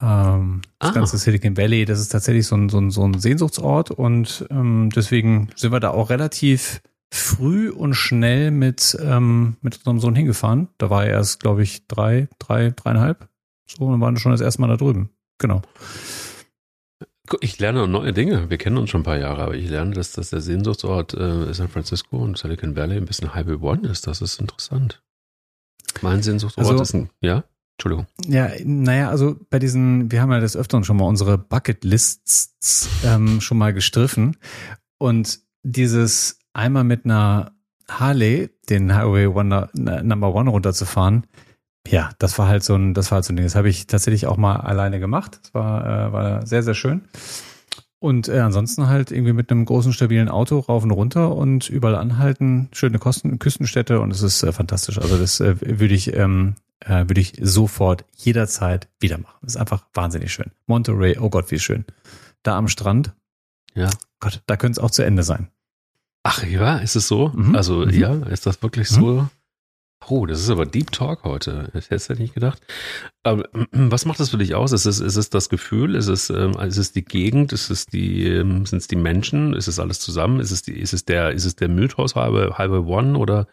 ähm, 0.00 0.62
das 0.78 0.90
ah. 0.90 0.94
ganze 0.94 1.18
Silicon 1.18 1.56
Valley, 1.56 1.84
das 1.84 2.00
ist 2.00 2.08
tatsächlich 2.08 2.46
so 2.46 2.56
ein, 2.56 2.70
so 2.70 2.78
ein, 2.78 2.90
so 2.90 3.06
ein 3.06 3.18
Sehnsuchtsort 3.18 3.90
und 3.90 4.46
ähm, 4.50 4.88
deswegen 4.94 5.50
sind 5.54 5.70
wir 5.70 5.80
da 5.80 5.90
auch 5.90 6.08
relativ 6.08 6.80
früh 7.14 7.70
und 7.70 7.94
schnell 7.94 8.50
mit, 8.50 8.96
ähm, 9.00 9.56
mit 9.60 9.76
unserem 9.78 10.00
Sohn 10.00 10.14
hingefahren. 10.16 10.68
Da 10.78 10.90
war 10.90 11.04
er 11.04 11.12
erst, 11.12 11.40
glaube 11.40 11.62
ich, 11.62 11.86
drei, 11.86 12.28
drei, 12.38 12.70
dreieinhalb. 12.70 13.28
So, 13.66 13.84
und 13.84 14.00
waren 14.00 14.16
schon 14.16 14.32
das 14.32 14.40
erste 14.40 14.60
Mal 14.60 14.68
da 14.68 14.76
drüben. 14.76 15.10
Genau. 15.38 15.62
Ich 17.40 17.58
lerne 17.58 17.88
neue 17.88 18.12
Dinge. 18.12 18.50
Wir 18.50 18.58
kennen 18.58 18.76
uns 18.76 18.90
schon 18.90 19.00
ein 19.00 19.04
paar 19.04 19.18
Jahre, 19.18 19.42
aber 19.42 19.54
ich 19.54 19.70
lerne, 19.70 19.94
dass, 19.94 20.12
dass 20.12 20.30
der 20.30 20.40
Sehnsuchtsort 20.40 21.14
äh, 21.14 21.54
San 21.54 21.68
Francisco 21.68 22.18
und 22.18 22.36
Silicon 22.36 22.76
Valley 22.76 22.96
ein 22.96 23.06
bisschen 23.06 23.34
Highway 23.34 23.54
One 23.54 23.88
ist. 23.88 24.06
Das 24.06 24.20
ist 24.20 24.40
interessant. 24.40 25.02
Mein 26.02 26.22
Sehnsuchtsort 26.22 26.66
also, 26.66 26.82
ist 26.82 26.94
ein, 26.94 27.10
ja? 27.20 27.44
Entschuldigung. 27.76 28.06
Ja, 28.26 28.50
naja, 28.64 29.08
also 29.08 29.36
bei 29.50 29.58
diesen, 29.58 30.10
wir 30.10 30.20
haben 30.20 30.30
ja 30.32 30.40
des 30.40 30.56
Öfteren 30.56 30.84
schon 30.84 30.96
mal 30.96 31.06
unsere 31.06 31.38
Bucketlists 31.38 32.88
ähm, 33.04 33.40
schon 33.40 33.58
mal 33.58 33.72
gestriffen. 33.72 34.36
Und 34.98 35.40
dieses 35.62 36.38
einmal 36.54 36.84
mit 36.84 37.04
einer 37.04 37.52
Harley 37.88 38.50
den 38.70 38.94
Highway 38.94 39.26
One, 39.26 39.68
Number 39.74 40.34
One 40.34 40.50
runterzufahren, 40.50 41.26
ja, 41.86 42.10
das 42.18 42.38
war 42.38 42.48
halt 42.48 42.64
so 42.64 42.74
ein, 42.74 42.94
das 42.94 43.10
war 43.10 43.16
halt 43.16 43.24
so 43.24 43.32
ein 43.32 43.36
Ding. 43.36 43.44
Das 43.44 43.56
habe 43.56 43.68
ich 43.68 43.86
tatsächlich 43.86 44.26
auch 44.26 44.36
mal 44.36 44.56
alleine 44.56 45.00
gemacht. 45.00 45.38
Das 45.42 45.54
war, 45.54 45.84
äh, 45.84 46.12
war 46.12 46.46
sehr, 46.46 46.62
sehr 46.62 46.74
schön. 46.74 47.02
Und 47.98 48.28
äh, 48.28 48.40
ansonsten 48.40 48.88
halt 48.88 49.10
irgendwie 49.10 49.32
mit 49.32 49.50
einem 49.50 49.64
großen, 49.64 49.92
stabilen 49.92 50.28
Auto 50.28 50.58
rauf 50.58 50.82
und 50.82 50.90
runter 50.90 51.34
und 51.34 51.70
überall 51.70 51.94
anhalten, 51.94 52.68
schöne 52.72 52.98
Kosten, 52.98 53.38
Küstenstädte 53.38 54.00
und 54.00 54.10
es 54.10 54.22
ist 54.22 54.42
äh, 54.42 54.52
fantastisch. 54.52 54.98
Also 54.98 55.16
das 55.16 55.40
äh, 55.40 55.56
würde 55.60 55.94
ich, 55.94 56.14
ähm, 56.14 56.54
äh, 56.80 57.08
würde 57.08 57.20
ich 57.20 57.34
sofort 57.40 58.04
jederzeit 58.14 58.88
wieder 59.00 59.18
machen. 59.18 59.38
Das 59.42 59.54
ist 59.54 59.60
einfach 59.60 59.86
wahnsinnig 59.94 60.32
schön. 60.32 60.50
Monterey, 60.66 61.18
oh 61.18 61.30
Gott, 61.30 61.50
wie 61.50 61.58
schön. 61.58 61.84
Da 62.42 62.58
am 62.58 62.68
Strand. 62.68 63.14
Ja. 63.74 63.88
Gott, 64.20 64.42
da 64.46 64.56
könnte 64.56 64.78
es 64.78 64.84
auch 64.84 64.90
zu 64.90 65.02
Ende 65.02 65.22
sein. 65.22 65.48
Ach 66.24 66.42
ja, 66.42 66.78
ist 66.78 66.96
es 66.96 67.06
so? 67.06 67.30
Mhm. 67.34 67.54
Also 67.54 67.86
mhm. 67.86 67.90
ja, 67.90 68.14
ist 68.26 68.46
das 68.46 68.62
wirklich 68.62 68.90
mhm. 68.92 68.94
so? 68.94 69.28
Oh, 70.06 70.26
das 70.26 70.40
ist 70.40 70.50
aber 70.50 70.66
Deep 70.66 70.90
Talk 70.90 71.24
heute. 71.24 71.70
Ich 71.74 71.86
hätte 71.86 71.94
es 71.94 72.08
ja 72.08 72.14
nicht 72.14 72.34
gedacht. 72.34 72.60
Aber 73.22 73.48
was 73.72 74.04
macht 74.06 74.20
das 74.20 74.30
für 74.30 74.38
dich 74.38 74.54
aus? 74.54 74.72
Ist 74.72 74.86
es, 74.86 75.00
ist 75.00 75.16
es 75.16 75.30
das 75.30 75.48
Gefühl? 75.48 75.94
Ist 75.94 76.08
es, 76.08 76.30
ähm, 76.30 76.52
ist 76.60 76.76
es 76.76 76.92
die 76.92 77.04
Gegend? 77.04 77.52
Ist 77.52 77.70
es 77.70 77.86
die, 77.86 78.26
ähm, 78.26 78.66
sind 78.66 78.78
es 78.78 78.88
die 78.88 78.96
Menschen? 78.96 79.54
Ist 79.54 79.68
es 79.68 79.78
alles 79.78 80.00
zusammen? 80.00 80.40
Ist 80.40 80.50
es 80.50 80.62
die, 80.62 80.72
ist 80.72 80.92
es 80.92 81.04
der, 81.04 81.30
ist 81.32 81.44
es 81.44 81.56
der 81.56 81.68
Mythos 81.68 82.14
Highway, 82.14 82.52
Highway 82.52 82.80
One 82.80 83.18
oder 83.18 83.46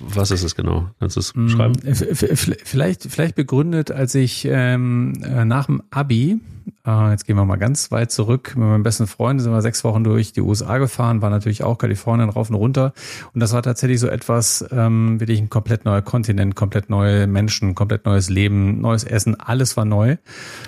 was 0.00 0.30
ist 0.30 0.42
es 0.42 0.54
genau? 0.54 0.88
Kannst 1.00 1.16
du 1.16 1.20
es 1.20 1.34
mm, 1.34 1.48
schreiben? 1.48 1.74
Vielleicht, 1.94 3.04
vielleicht 3.04 3.34
begründet, 3.34 3.90
als 3.90 4.14
ich 4.14 4.46
ähm, 4.48 5.14
äh, 5.24 5.44
nach 5.44 5.66
dem 5.66 5.82
Abi, 5.90 6.40
äh, 6.86 7.10
jetzt 7.10 7.26
gehen 7.26 7.36
wir 7.36 7.44
mal 7.44 7.56
ganz 7.56 7.90
weit 7.90 8.10
zurück, 8.10 8.54
mit 8.56 8.66
meinem 8.66 8.82
besten 8.82 9.06
Freund 9.06 9.40
sind 9.40 9.52
wir 9.52 9.62
sechs 9.62 9.84
Wochen 9.84 10.04
durch 10.04 10.32
die 10.32 10.40
USA 10.40 10.78
gefahren, 10.78 11.22
war 11.22 11.30
natürlich 11.30 11.64
auch 11.64 11.78
Kalifornien 11.78 12.28
rauf 12.28 12.50
und 12.50 12.56
runter. 12.56 12.92
Und 13.34 13.40
das 13.40 13.52
war 13.52 13.62
tatsächlich 13.62 14.00
so 14.00 14.08
etwas, 14.08 14.64
ähm, 14.70 15.20
wirklich 15.20 15.40
ein 15.40 15.50
komplett 15.50 15.84
neuer 15.84 16.02
Kontinent, 16.02 16.54
komplett 16.54 16.90
neue 16.90 17.26
Menschen, 17.26 17.74
komplett 17.74 18.04
neues 18.04 18.30
Leben, 18.30 18.80
neues 18.80 19.04
Essen, 19.04 19.38
alles 19.38 19.76
war 19.76 19.84
neu. 19.84 20.16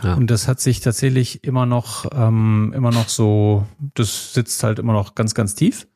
Ja. 0.02 0.14
Und 0.14 0.30
das 0.30 0.48
hat 0.48 0.60
sich 0.60 0.80
tatsächlich 0.80 1.44
immer 1.44 1.66
noch, 1.66 2.06
ähm, 2.14 2.72
immer 2.76 2.90
noch 2.90 3.08
so, 3.08 3.66
das 3.94 4.34
sitzt 4.34 4.62
halt 4.62 4.78
immer 4.78 4.92
noch 4.92 5.14
ganz, 5.14 5.34
ganz 5.34 5.54
tief. 5.54 5.86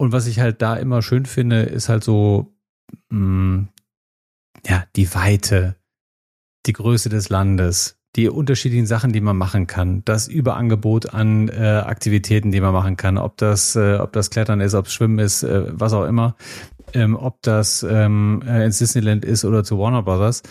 Und 0.00 0.12
was 0.12 0.26
ich 0.26 0.40
halt 0.40 0.62
da 0.62 0.76
immer 0.76 1.02
schön 1.02 1.26
finde, 1.26 1.60
ist 1.60 1.90
halt 1.90 2.02
so, 2.02 2.54
mh, 3.10 3.18
mm, 3.18 3.68
ja, 4.66 4.84
die 4.96 5.14
Weite, 5.14 5.76
die 6.64 6.72
Größe 6.72 7.10
des 7.10 7.28
Landes, 7.28 7.98
die 8.16 8.30
unterschiedlichen 8.30 8.86
Sachen, 8.86 9.12
die 9.12 9.20
man 9.20 9.36
machen 9.36 9.66
kann, 9.66 10.02
das 10.06 10.26
Überangebot 10.26 11.12
an 11.12 11.50
äh, 11.50 11.82
Aktivitäten, 11.84 12.50
die 12.50 12.62
man 12.62 12.72
machen 12.72 12.96
kann, 12.96 13.18
ob 13.18 13.36
das, 13.36 13.76
äh, 13.76 13.96
ob 13.96 14.14
das 14.14 14.30
Klettern 14.30 14.62
ist, 14.62 14.72
ob 14.72 14.86
es 14.86 14.94
Schwimmen 14.94 15.18
ist, 15.18 15.42
äh, 15.42 15.66
was 15.68 15.92
auch 15.92 16.06
immer, 16.06 16.34
ähm, 16.94 17.14
ob 17.14 17.42
das 17.42 17.82
ähm, 17.82 18.42
äh, 18.46 18.64
ins 18.64 18.78
Disneyland 18.78 19.26
ist 19.26 19.44
oder 19.44 19.64
zu 19.64 19.78
Warner 19.78 20.02
Brothers, 20.02 20.42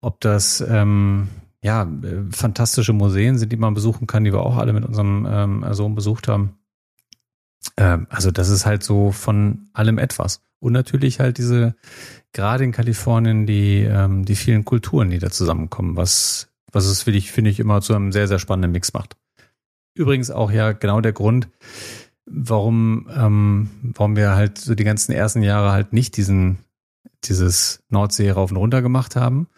ob 0.00 0.20
das 0.20 0.60
ähm, 0.68 1.28
ja 1.62 1.84
äh, 1.84 2.24
fantastische 2.32 2.92
Museen 2.92 3.38
sind, 3.38 3.52
die 3.52 3.56
man 3.56 3.74
besuchen 3.74 4.08
kann, 4.08 4.24
die 4.24 4.32
wir 4.32 4.40
auch 4.40 4.56
alle 4.56 4.72
mit 4.72 4.84
unserem 4.84 5.28
ähm, 5.30 5.64
Sohn 5.74 5.94
besucht 5.94 6.26
haben. 6.26 6.58
Ähm, 7.76 8.06
also 8.10 8.30
das 8.30 8.48
ist 8.48 8.66
halt 8.66 8.82
so 8.82 9.12
von 9.12 9.68
allem 9.72 9.98
etwas. 9.98 10.42
Und 10.58 10.72
natürlich 10.72 11.20
halt 11.20 11.38
diese, 11.38 11.74
gerade 12.32 12.64
in 12.64 12.72
Kalifornien, 12.72 13.46
die, 13.46 13.82
ähm, 13.82 14.24
die 14.24 14.36
vielen 14.36 14.64
Kulturen, 14.64 15.10
die 15.10 15.18
da 15.18 15.30
zusammenkommen, 15.30 15.96
was, 15.96 16.48
was 16.72 16.86
es 16.86 17.02
für 17.02 17.12
dich, 17.12 17.30
finde 17.30 17.50
ich, 17.50 17.60
immer 17.60 17.80
zu 17.80 17.94
einem 17.94 18.12
sehr, 18.12 18.28
sehr 18.28 18.38
spannenden 18.38 18.72
Mix 18.72 18.92
macht. 18.92 19.16
Übrigens 19.94 20.30
auch 20.30 20.50
ja 20.50 20.72
genau 20.72 21.00
der 21.00 21.12
Grund, 21.12 21.48
warum, 22.26 23.08
ähm, 23.14 23.70
warum 23.82 24.16
wir 24.16 24.34
halt 24.34 24.58
so 24.58 24.74
die 24.74 24.84
ganzen 24.84 25.12
ersten 25.12 25.42
Jahre 25.42 25.72
halt 25.72 25.92
nicht 25.92 26.16
diesen, 26.16 26.58
dieses 27.24 27.82
Nordsee 27.88 28.30
rauf 28.30 28.50
und 28.50 28.56
runter 28.56 28.82
gemacht 28.82 29.16
haben, 29.16 29.48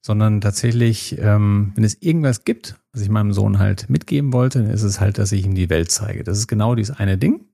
sondern 0.00 0.40
tatsächlich, 0.40 1.18
ähm, 1.18 1.72
wenn 1.74 1.84
es 1.84 2.00
irgendwas 2.00 2.44
gibt, 2.44 2.76
was 2.92 3.02
ich 3.02 3.08
meinem 3.08 3.32
Sohn 3.32 3.58
halt 3.58 3.88
mitgeben 3.88 4.32
wollte, 4.32 4.62
dann 4.62 4.70
ist 4.70 4.82
es 4.82 5.00
halt, 5.00 5.18
dass 5.18 5.32
ich 5.32 5.44
ihm 5.44 5.54
die 5.54 5.70
Welt 5.70 5.90
zeige. 5.90 6.24
Das 6.24 6.38
ist 6.38 6.48
genau 6.48 6.74
dieses 6.74 6.96
eine 6.96 7.18
Ding. 7.18 7.47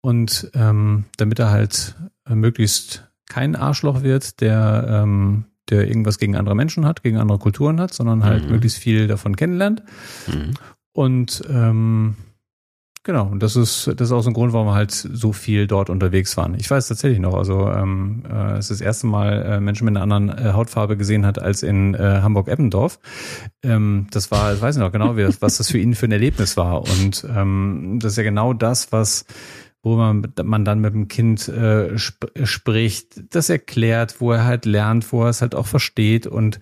Und 0.00 0.50
ähm, 0.54 1.04
damit 1.16 1.38
er 1.38 1.50
halt 1.50 1.94
äh, 2.28 2.34
möglichst 2.34 3.08
kein 3.28 3.56
Arschloch 3.56 4.02
wird, 4.02 4.40
der, 4.40 4.86
ähm, 4.88 5.44
der 5.70 5.86
irgendwas 5.86 6.18
gegen 6.18 6.36
andere 6.36 6.56
Menschen 6.56 6.84
hat, 6.84 7.02
gegen 7.02 7.18
andere 7.18 7.38
Kulturen 7.38 7.80
hat, 7.80 7.94
sondern 7.94 8.24
halt 8.24 8.44
mhm. 8.44 8.50
möglichst 8.50 8.78
viel 8.78 9.06
davon 9.06 9.36
kennenlernt. 9.36 9.82
Mhm. 10.26 10.54
Und 10.92 11.42
ähm, 11.48 12.16
Genau, 13.04 13.26
und 13.26 13.42
das 13.42 13.56
ist, 13.56 13.88
das 13.96 14.08
ist 14.08 14.12
auch 14.12 14.20
so 14.22 14.30
ein 14.30 14.32
Grund, 14.32 14.52
warum 14.52 14.68
wir 14.68 14.74
halt 14.74 14.92
so 14.92 15.32
viel 15.32 15.66
dort 15.66 15.90
unterwegs 15.90 16.36
waren. 16.36 16.54
Ich 16.54 16.70
weiß 16.70 16.86
tatsächlich 16.86 17.18
noch, 17.18 17.34
also 17.34 17.68
ähm, 17.68 18.22
äh, 18.30 18.52
es 18.52 18.70
ist 18.70 18.80
das 18.80 18.80
erste 18.80 19.08
Mal 19.08 19.42
äh, 19.42 19.60
Menschen 19.60 19.86
mit 19.86 19.96
einer 19.96 20.04
anderen 20.04 20.28
äh, 20.28 20.52
Hautfarbe 20.52 20.96
gesehen 20.96 21.26
hat 21.26 21.42
als 21.42 21.64
in 21.64 21.94
äh, 21.94 22.20
Hamburg-Eppendorf. 22.22 23.00
Ähm, 23.64 24.06
das 24.12 24.30
war, 24.30 24.54
ich 24.54 24.60
weiß 24.60 24.76
nicht 24.76 24.84
noch 24.84 24.92
genau, 24.92 25.16
wie 25.16 25.26
was 25.40 25.56
das 25.56 25.68
für 25.68 25.78
ihn 25.78 25.96
für 25.96 26.06
ein 26.06 26.12
Erlebnis 26.12 26.56
war. 26.56 26.82
Und 26.82 27.26
ähm, 27.28 27.98
das 28.00 28.12
ist 28.12 28.18
ja 28.18 28.22
genau 28.22 28.52
das, 28.52 28.92
was 28.92 29.24
wo 29.84 29.96
man, 29.96 30.32
man 30.44 30.64
dann 30.64 30.78
mit 30.78 30.94
dem 30.94 31.08
Kind 31.08 31.48
äh, 31.48 31.96
sp 31.98 32.30
spricht, 32.44 33.34
das 33.34 33.50
erklärt, 33.50 34.20
wo 34.20 34.30
er 34.30 34.44
halt 34.44 34.64
lernt, 34.64 35.12
wo 35.12 35.24
er 35.24 35.30
es 35.30 35.42
halt 35.42 35.56
auch 35.56 35.66
versteht 35.66 36.28
und 36.28 36.60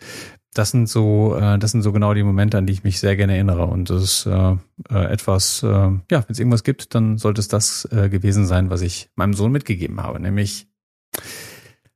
das 0.54 0.70
sind 0.70 0.88
so, 0.88 1.36
äh, 1.36 1.58
das 1.58 1.70
sind 1.70 1.82
so 1.82 1.92
genau 1.92 2.14
die 2.14 2.22
Momente, 2.22 2.58
an 2.58 2.66
die 2.66 2.72
ich 2.72 2.84
mich 2.84 2.98
sehr 2.98 3.16
gerne 3.16 3.34
erinnere. 3.34 3.66
Und 3.66 3.90
das 3.90 4.02
ist 4.02 4.26
äh, 4.26 4.56
äh, 4.90 5.12
etwas, 5.12 5.62
äh, 5.62 5.66
ja, 5.66 6.00
wenn 6.10 6.24
es 6.28 6.38
irgendwas 6.38 6.64
gibt, 6.64 6.94
dann 6.94 7.18
sollte 7.18 7.40
es 7.40 7.48
das 7.48 7.88
äh, 7.92 8.08
gewesen 8.08 8.46
sein, 8.46 8.70
was 8.70 8.82
ich 8.82 9.10
meinem 9.14 9.34
Sohn 9.34 9.52
mitgegeben 9.52 10.02
habe. 10.02 10.18
Nämlich 10.18 10.66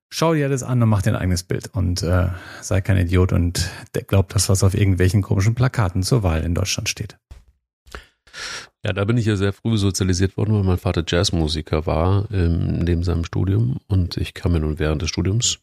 schau 0.08 0.34
dir 0.34 0.48
das 0.48 0.62
an 0.62 0.82
und 0.82 0.88
mach 0.88 1.02
dir 1.02 1.10
ein 1.10 1.16
eigenes 1.16 1.42
Bild 1.42 1.70
und 1.74 2.02
äh, 2.02 2.28
sei 2.60 2.80
kein 2.80 2.96
Idiot 2.96 3.32
und 3.32 3.68
glaub 4.06 4.28
das, 4.28 4.48
was 4.48 4.62
auf 4.62 4.74
irgendwelchen 4.74 5.22
komischen 5.22 5.56
Plakaten 5.56 6.04
zur 6.04 6.22
Wahl 6.22 6.42
in 6.42 6.54
Deutschland 6.54 6.88
steht. 6.88 7.16
Ja, 8.84 8.92
da 8.92 9.04
bin 9.04 9.16
ich 9.16 9.26
ja 9.26 9.36
sehr 9.36 9.52
früh 9.52 9.76
sozialisiert 9.78 10.36
worden, 10.36 10.54
weil 10.54 10.62
mein 10.62 10.78
Vater 10.78 11.04
Jazzmusiker 11.06 11.86
war 11.86 12.28
ähm, 12.30 12.80
neben 12.80 13.02
seinem 13.02 13.24
Studium 13.24 13.78
und 13.88 14.16
ich 14.16 14.34
kam 14.34 14.52
ja 14.52 14.58
nun 14.58 14.78
während 14.78 15.02
des 15.02 15.08
Studiums 15.08 15.58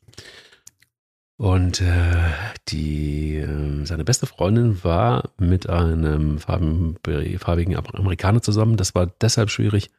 und 1.41 1.81
äh, 1.81 2.29
die, 2.69 3.37
äh, 3.37 3.83
seine 3.85 4.03
beste 4.03 4.27
Freundin 4.27 4.83
war 4.83 5.31
mit 5.39 5.67
einem 5.67 6.37
farbigen, 6.37 7.75
Amerikaner 7.75 8.43
zusammen. 8.43 8.77
Das 8.77 8.93
war 8.93 9.07
deshalb 9.07 9.49
schwierig, 9.49 9.89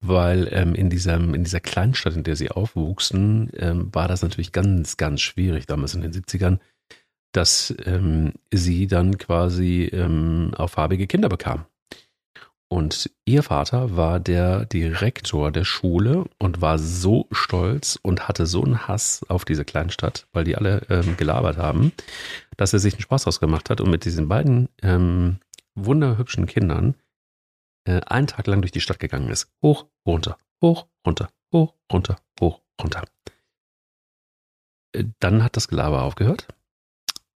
weil 0.00 0.48
ähm, 0.50 0.74
in, 0.74 0.90
diesem, 0.90 1.34
in 1.34 1.44
dieser 1.44 1.60
Kleinstadt, 1.60 2.16
in 2.16 2.24
der 2.24 2.34
sie 2.34 2.50
aufwuchsen, 2.50 3.52
ähm, 3.58 3.94
war 3.94 4.08
das 4.08 4.22
natürlich 4.22 4.50
ganz, 4.50 4.96
ganz 4.96 5.20
schwierig 5.20 5.66
damals 5.66 5.94
in 5.94 6.00
den 6.00 6.12
70ern, 6.12 6.58
dass 7.30 7.72
ähm, 7.84 8.32
sie 8.52 8.88
dann 8.88 9.18
quasi 9.18 9.84
ähm, 9.84 10.50
auch 10.56 10.70
farbige 10.70 11.06
Kinder 11.06 11.28
bekam. 11.28 11.64
Und 12.72 13.10
ihr 13.26 13.42
Vater 13.42 13.98
war 13.98 14.18
der 14.18 14.64
Direktor 14.64 15.52
der 15.52 15.64
Schule 15.64 16.24
und 16.38 16.62
war 16.62 16.78
so 16.78 17.28
stolz 17.30 17.98
und 18.00 18.28
hatte 18.28 18.46
so 18.46 18.64
einen 18.64 18.88
Hass 18.88 19.26
auf 19.28 19.44
diese 19.44 19.66
Kleinstadt, 19.66 20.26
weil 20.32 20.44
die 20.44 20.56
alle 20.56 20.80
ähm, 20.88 21.18
gelabert 21.18 21.58
haben, 21.58 21.92
dass 22.56 22.72
er 22.72 22.78
sich 22.78 22.94
einen 22.94 23.02
Spaß 23.02 23.24
draus 23.24 23.40
gemacht 23.40 23.68
hat 23.68 23.82
und 23.82 23.90
mit 23.90 24.06
diesen 24.06 24.26
beiden 24.26 24.70
ähm, 24.80 25.36
wunderhübschen 25.74 26.46
Kindern 26.46 26.94
äh, 27.84 28.00
einen 28.06 28.26
Tag 28.26 28.46
lang 28.46 28.62
durch 28.62 28.72
die 28.72 28.80
Stadt 28.80 28.98
gegangen 28.98 29.28
ist. 29.28 29.52
Hoch, 29.60 29.84
runter, 30.06 30.38
hoch, 30.62 30.86
runter, 31.06 31.28
hoch, 31.52 31.74
runter, 31.92 32.16
hoch, 32.40 32.62
runter. 32.80 33.04
Äh, 34.92 35.04
dann 35.20 35.44
hat 35.44 35.58
das 35.58 35.68
Gelaber 35.68 36.04
aufgehört 36.04 36.48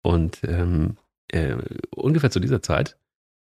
und 0.01 0.39
ähm, 0.45 0.97
äh, 1.33 1.57
ungefähr 1.91 2.31
zu 2.31 2.39
dieser 2.39 2.63
Zeit 2.63 2.97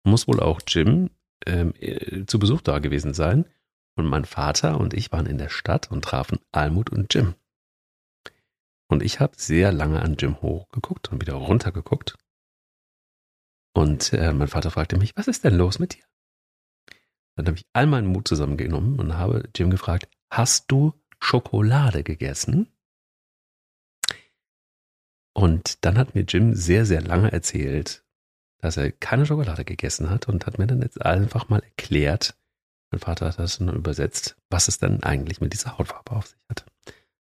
muss 0.05 0.26
wohl 0.26 0.40
auch 0.40 0.62
Jim 0.66 1.11
ähm, 1.46 1.74
äh, 1.78 2.24
zu 2.26 2.38
Besuch 2.38 2.61
da 2.61 2.78
gewesen 2.78 3.14
sein. 3.14 3.46
Und 3.94 4.07
mein 4.07 4.24
Vater 4.24 4.81
und 4.81 4.94
ich 4.94 5.12
waren 5.12 5.26
in 5.26 5.38
der 5.38 5.50
Stadt 5.50 5.90
und 5.90 6.05
trafen 6.05 6.38
Almut 6.50 6.90
und 6.90 7.12
Jim. 7.12 7.35
Und 8.88 9.02
ich 9.02 9.20
habe 9.20 9.35
sehr 9.37 9.72
lange 9.72 10.00
an 10.00 10.16
Jim 10.18 10.40
hochgeguckt 10.40 11.11
und 11.11 11.20
wieder 11.20 11.35
runtergeguckt. 11.35 12.16
Und 13.74 14.12
äh, 14.12 14.33
mein 14.33 14.48
Vater 14.48 14.70
fragte 14.70 14.98
mich, 14.98 15.16
was 15.16 15.28
ist 15.28 15.44
denn 15.44 15.57
los 15.57 15.78
mit 15.78 15.94
dir? 15.94 16.05
Dann 17.37 17.46
habe 17.46 17.57
ich 17.57 17.66
all 17.72 17.87
meinen 17.87 18.07
Mut 18.07 18.28
zusammengenommen 18.28 18.98
und 18.98 19.16
habe 19.16 19.48
Jim 19.57 19.70
gefragt, 19.70 20.09
hast 20.31 20.70
du 20.70 20.92
Schokolade 21.20 22.02
gegessen? 22.02 22.68
Und 25.35 25.85
dann 25.85 25.96
hat 25.96 26.14
mir 26.14 26.24
Jim 26.24 26.55
sehr, 26.55 26.85
sehr 26.85 27.00
lange 27.00 27.33
erzählt, 27.33 28.01
dass 28.62 28.77
er 28.77 28.92
keine 28.92 29.27
Schokolade 29.27 29.64
gegessen 29.64 30.09
hat 30.09 30.29
und 30.29 30.46
hat 30.46 30.59
mir 30.59 30.66
dann 30.66 30.81
jetzt 30.81 31.05
einfach 31.05 31.48
mal 31.48 31.62
erklärt, 31.62 32.37
mein 32.90 33.01
Vater 33.01 33.27
hat 33.27 33.38
das 33.38 33.59
dann 33.59 33.75
übersetzt, 33.75 34.37
was 34.51 34.68
es 34.68 34.79
denn 34.79 35.03
eigentlich 35.03 35.40
mit 35.40 35.53
dieser 35.53 35.77
Hautfarbe 35.79 36.12
auf 36.12 36.29
sich 36.29 36.38
hat. 36.48 36.64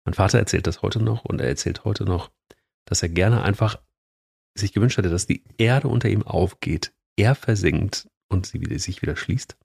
Mein 0.04 0.14
Vater 0.14 0.38
erzählt 0.38 0.66
das 0.66 0.82
heute 0.82 1.02
noch 1.02 1.24
und 1.24 1.40
er 1.40 1.48
erzählt 1.48 1.84
heute 1.84 2.04
noch, 2.04 2.30
dass 2.86 3.02
er 3.02 3.08
gerne 3.10 3.42
einfach 3.42 3.80
sich 4.56 4.72
gewünscht 4.72 4.96
hätte, 4.96 5.10
dass 5.10 5.26
die 5.26 5.44
Erde 5.58 5.88
unter 5.88 6.08
ihm 6.08 6.22
aufgeht, 6.22 6.94
er 7.16 7.34
versinkt 7.34 8.08
und 8.28 8.46
sie 8.46 8.78
sich 8.78 9.02
wieder 9.02 9.16
schließt. 9.16 9.56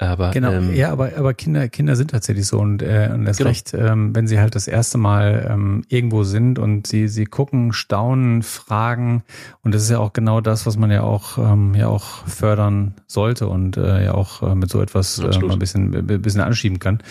Aber, 0.00 0.30
genau, 0.30 0.52
ähm, 0.52 0.74
ja, 0.74 0.92
aber, 0.92 1.10
aber 1.16 1.34
Kinder, 1.34 1.68
Kinder 1.68 1.96
sind 1.96 2.12
tatsächlich 2.12 2.46
so 2.46 2.60
und, 2.60 2.82
äh, 2.82 3.10
und 3.12 3.26
erst 3.26 3.38
Genau. 3.38 3.48
recht, 3.48 3.74
ähm, 3.74 4.14
wenn 4.14 4.28
sie 4.28 4.38
halt 4.38 4.54
das 4.54 4.68
erste 4.68 4.96
Mal 4.96 5.48
ähm, 5.50 5.82
irgendwo 5.88 6.22
sind 6.22 6.60
und 6.60 6.86
sie, 6.86 7.08
sie 7.08 7.24
gucken, 7.24 7.72
staunen, 7.72 8.44
fragen 8.44 9.24
und 9.64 9.74
das 9.74 9.82
ist 9.82 9.90
ja 9.90 9.98
auch 9.98 10.12
genau 10.12 10.40
das, 10.40 10.66
was 10.66 10.76
man 10.76 10.92
ja 10.92 11.02
auch, 11.02 11.36
ähm, 11.38 11.74
ja 11.74 11.88
auch 11.88 12.24
fördern 12.28 12.94
sollte 13.08 13.48
und 13.48 13.76
äh, 13.76 14.04
ja 14.04 14.14
auch 14.14 14.42
äh, 14.42 14.54
mit 14.54 14.70
so 14.70 14.80
etwas 14.80 15.18
äh, 15.18 15.26
Absolut. 15.26 15.50
ein 15.50 15.58
bisschen, 15.58 15.92
ein 15.94 16.22
bisschen 16.22 16.42
anschieben 16.42 16.78
kann. 16.78 17.02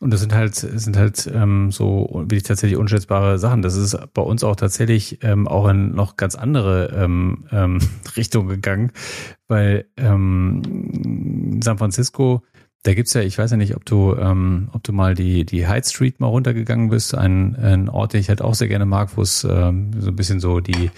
Und 0.00 0.12
das 0.12 0.20
sind 0.20 0.32
halt, 0.32 0.54
sind 0.54 0.96
halt 0.96 1.28
ähm, 1.32 1.72
so 1.72 2.08
wirklich 2.12 2.44
tatsächlich 2.44 2.78
unschätzbare 2.78 3.38
Sachen. 3.38 3.62
Das 3.62 3.76
ist 3.76 3.98
bei 4.14 4.22
uns 4.22 4.44
auch 4.44 4.54
tatsächlich 4.54 5.24
ähm, 5.24 5.48
auch 5.48 5.68
in 5.68 5.92
noch 5.94 6.16
ganz 6.16 6.36
andere 6.36 6.94
ähm, 6.96 7.46
ähm, 7.50 7.80
Richtung 8.16 8.46
gegangen, 8.46 8.92
weil 9.48 9.86
ähm, 9.96 11.60
San 11.62 11.78
Francisco, 11.78 12.42
da 12.84 12.94
gibt's 12.94 13.12
ja, 13.14 13.22
ich 13.22 13.36
weiß 13.36 13.50
ja 13.50 13.56
nicht, 13.56 13.74
ob 13.74 13.84
du, 13.84 14.14
ähm, 14.14 14.68
ob 14.72 14.84
du 14.84 14.92
mal 14.92 15.14
die, 15.14 15.44
die 15.44 15.66
Hyde 15.66 15.88
Street 15.88 16.20
mal 16.20 16.28
runtergegangen 16.28 16.90
bist, 16.90 17.16
ein, 17.16 17.56
ein 17.56 17.88
Ort, 17.88 18.12
den 18.12 18.20
ich 18.20 18.28
halt 18.28 18.40
auch 18.40 18.54
sehr 18.54 18.68
gerne 18.68 18.86
mag, 18.86 19.16
wo 19.16 19.22
es 19.22 19.42
ähm, 19.42 19.90
so 19.98 20.10
ein 20.10 20.16
bisschen 20.16 20.38
so 20.38 20.60
die 20.60 20.92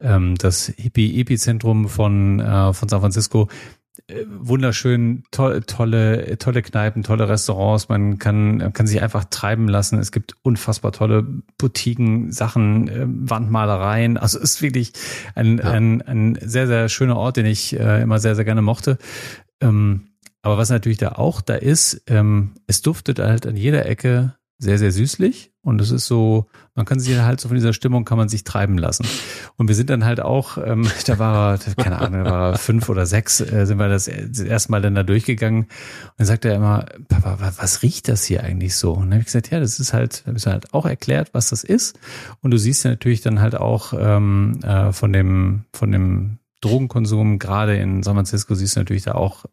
ähm, 0.00 0.34
das 0.36 0.66
Hippie-Epizentrum 0.76 1.88
von, 1.88 2.40
äh, 2.40 2.74
von 2.74 2.88
San 2.90 3.00
Francisco 3.00 3.48
wunderschön, 4.26 5.24
to 5.30 5.60
tolle, 5.60 6.36
tolle 6.38 6.62
Kneipen, 6.62 7.02
tolle 7.02 7.28
Restaurants. 7.28 7.88
Man 7.88 8.18
kann, 8.18 8.72
kann 8.72 8.86
sich 8.86 9.02
einfach 9.02 9.24
treiben 9.24 9.68
lassen. 9.68 9.98
Es 9.98 10.12
gibt 10.12 10.34
unfassbar 10.42 10.92
tolle 10.92 11.22
Boutiquen, 11.58 12.32
Sachen, 12.32 12.88
äh, 12.88 13.04
Wandmalereien. 13.06 14.16
Also 14.16 14.38
es 14.38 14.54
ist 14.54 14.62
wirklich 14.62 14.92
ein, 15.34 15.58
Ja. 15.58 15.70
ein, 15.70 16.02
ein 16.02 16.38
sehr, 16.40 16.66
sehr 16.66 16.88
schöner 16.88 17.16
Ort, 17.16 17.36
den 17.36 17.46
ich 17.46 17.78
äh, 17.78 18.02
immer 18.02 18.18
sehr, 18.18 18.34
sehr 18.34 18.44
gerne 18.44 18.62
mochte. 18.62 18.98
Ähm, 19.60 20.08
aber 20.42 20.58
was 20.58 20.68
natürlich 20.68 20.98
da 20.98 21.12
auch 21.12 21.40
da 21.40 21.54
ist, 21.54 22.02
ähm, 22.06 22.54
es 22.66 22.82
duftet 22.82 23.18
halt 23.18 23.46
an 23.46 23.56
jeder 23.56 23.86
Ecke 23.86 24.34
sehr, 24.64 24.78
sehr 24.78 24.90
süßlich. 24.90 25.52
Und 25.62 25.80
es 25.80 25.90
ist 25.90 26.06
so, 26.06 26.46
man 26.74 26.84
kann 26.84 26.98
sich 26.98 27.16
halt 27.18 27.40
so 27.40 27.48
von 27.48 27.54
dieser 27.54 27.72
Stimmung 27.72 28.04
kann 28.04 28.18
man 28.18 28.28
sich 28.28 28.44
treiben 28.44 28.76
lassen. 28.76 29.06
Und 29.56 29.68
wir 29.68 29.74
sind 29.74 29.88
dann 29.88 30.04
halt 30.04 30.20
auch, 30.20 30.58
ähm, 30.58 30.86
da 31.06 31.18
war 31.18 31.58
keine 31.78 31.98
Ahnung, 32.00 32.24
da 32.24 32.30
war 32.30 32.58
fünf 32.58 32.88
oder 32.88 33.06
sechs, 33.06 33.40
äh, 33.40 33.64
sind 33.66 33.78
wir 33.78 33.88
das, 33.88 34.04
das 34.06 34.40
erste 34.40 34.70
Mal 34.72 34.82
dann 34.82 34.94
da 34.94 35.02
durchgegangen. 35.04 35.62
Und 35.64 35.70
dann 36.18 36.26
sagt 36.26 36.44
er 36.44 36.54
immer, 36.54 36.86
Papa, 37.08 37.38
wa- 37.40 37.52
was 37.56 37.82
riecht 37.82 38.08
das 38.08 38.24
hier 38.24 38.42
eigentlich 38.42 38.74
so? 38.76 38.92
Und 38.92 39.02
dann 39.02 39.12
habe 39.12 39.20
ich 39.20 39.26
gesagt, 39.26 39.50
ja, 39.50 39.60
das 39.60 39.78
ist 39.78 39.92
halt, 39.94 40.24
da 40.26 40.32
ich 40.32 40.46
halt 40.46 40.74
auch 40.74 40.86
erklärt, 40.86 41.30
was 41.32 41.50
das 41.50 41.64
ist. 41.64 41.98
Und 42.42 42.50
du 42.50 42.58
siehst 42.58 42.84
ja 42.84 42.90
natürlich 42.90 43.20
dann 43.22 43.40
halt 43.40 43.54
auch 43.54 43.94
ähm, 43.96 44.58
äh, 44.64 44.92
von 44.92 45.12
dem, 45.12 45.64
von 45.72 45.92
dem 45.92 46.38
Drogenkonsum, 46.60 47.38
gerade 47.38 47.76
in 47.76 48.02
San 48.02 48.14
Francisco, 48.14 48.54
siehst 48.54 48.76
du 48.76 48.80
natürlich 48.80 49.02
da 49.04 49.12
auch 49.12 49.44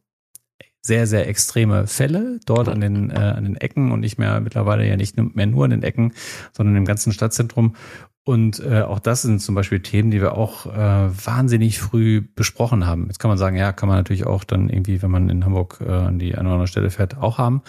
sehr, 0.82 1.08
sehr 1.08 1.28
extreme 1.28 1.88
Fälle 1.88 2.39
dort 2.46 2.67
an 2.67 2.82
den, 2.82 3.12
äh, 3.12 3.15
an 3.15 3.44
den 3.44 3.56
Ecken 3.56 3.91
und 3.91 4.00
nicht 4.00 4.17
mehr 4.17 4.39
mittlerweile 4.41 4.88
ja 4.88 4.96
nicht 4.96 5.15
mehr 5.17 5.46
nur 5.46 5.65
an 5.65 5.72
den 5.72 5.84
Ecken, 5.84 6.13
sondern 6.54 6.76
im 6.76 6.86
ganzen 6.86 7.13
Stadtzentrum. 7.13 7.76
Und 8.24 8.60
äh, 8.60 8.82
auch 8.82 9.00
das 9.00 9.24
sind 9.24 9.39
zum 9.41 9.56
Beispiel 9.56 9.80
Themen, 9.80 10.12
die 10.12 10.22
wir 10.22 10.38
auch 10.38 10.67
äh, 10.67 11.26
wahnsinnig 11.26 11.80
früh 11.80 12.22
besprochen 12.22 12.86
haben. 12.86 13.08
Jetzt 13.08 13.20
kann 13.20 13.30
man 13.30 13.38
sagen, 13.38 13.58
ja, 13.58 13.72
kann 13.72 13.89
man 13.89 13.98
natürlich 13.98 14.28
auch 14.28 14.44
dann 14.44 14.70
irgendwie, 14.70 15.02
wenn 15.02 15.10
man 15.10 15.30
in 15.30 15.44
Hamburg 15.44 15.80
äh, 15.82 15.91
an 15.91 16.20
die 16.20 16.36
eine 16.36 16.48
oder 16.48 16.54
andere 16.54 16.67
Stelle 16.67 16.91
fährt, 16.91 17.17
auch 17.17 17.39
haben. 17.39 17.62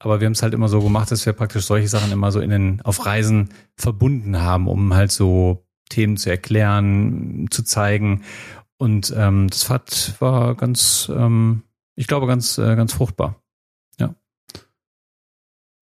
Aber 0.00 0.20
wir 0.20 0.26
haben 0.26 0.32
es 0.32 0.42
halt 0.42 0.54
immer 0.54 0.68
so 0.68 0.80
gemacht, 0.80 1.12
dass 1.12 1.24
wir 1.24 1.32
praktisch 1.32 1.64
solche 1.64 1.86
Sachen 1.86 2.10
immer 2.10 2.32
so 2.32 2.40
in 2.40 2.50
den 2.50 2.80
auf 2.82 3.06
Reisen 3.06 3.50
verbunden 3.76 4.40
haben, 4.40 4.66
um 4.66 4.92
halt 4.92 5.12
so 5.12 5.64
Themen 5.88 6.16
zu 6.16 6.30
erklären, 6.30 7.46
zu 7.50 7.62
zeigen. 7.62 8.22
Und 8.78 9.14
ähm, 9.16 9.48
das 9.48 9.70
hat, 9.70 10.16
war 10.18 10.56
ganz, 10.56 11.10
ähm, 11.14 11.62
ich 11.94 12.06
glaube, 12.06 12.26
ganz, 12.26 12.58
äh, 12.58 12.76
ganz 12.76 12.92
fruchtbar. 12.92 13.42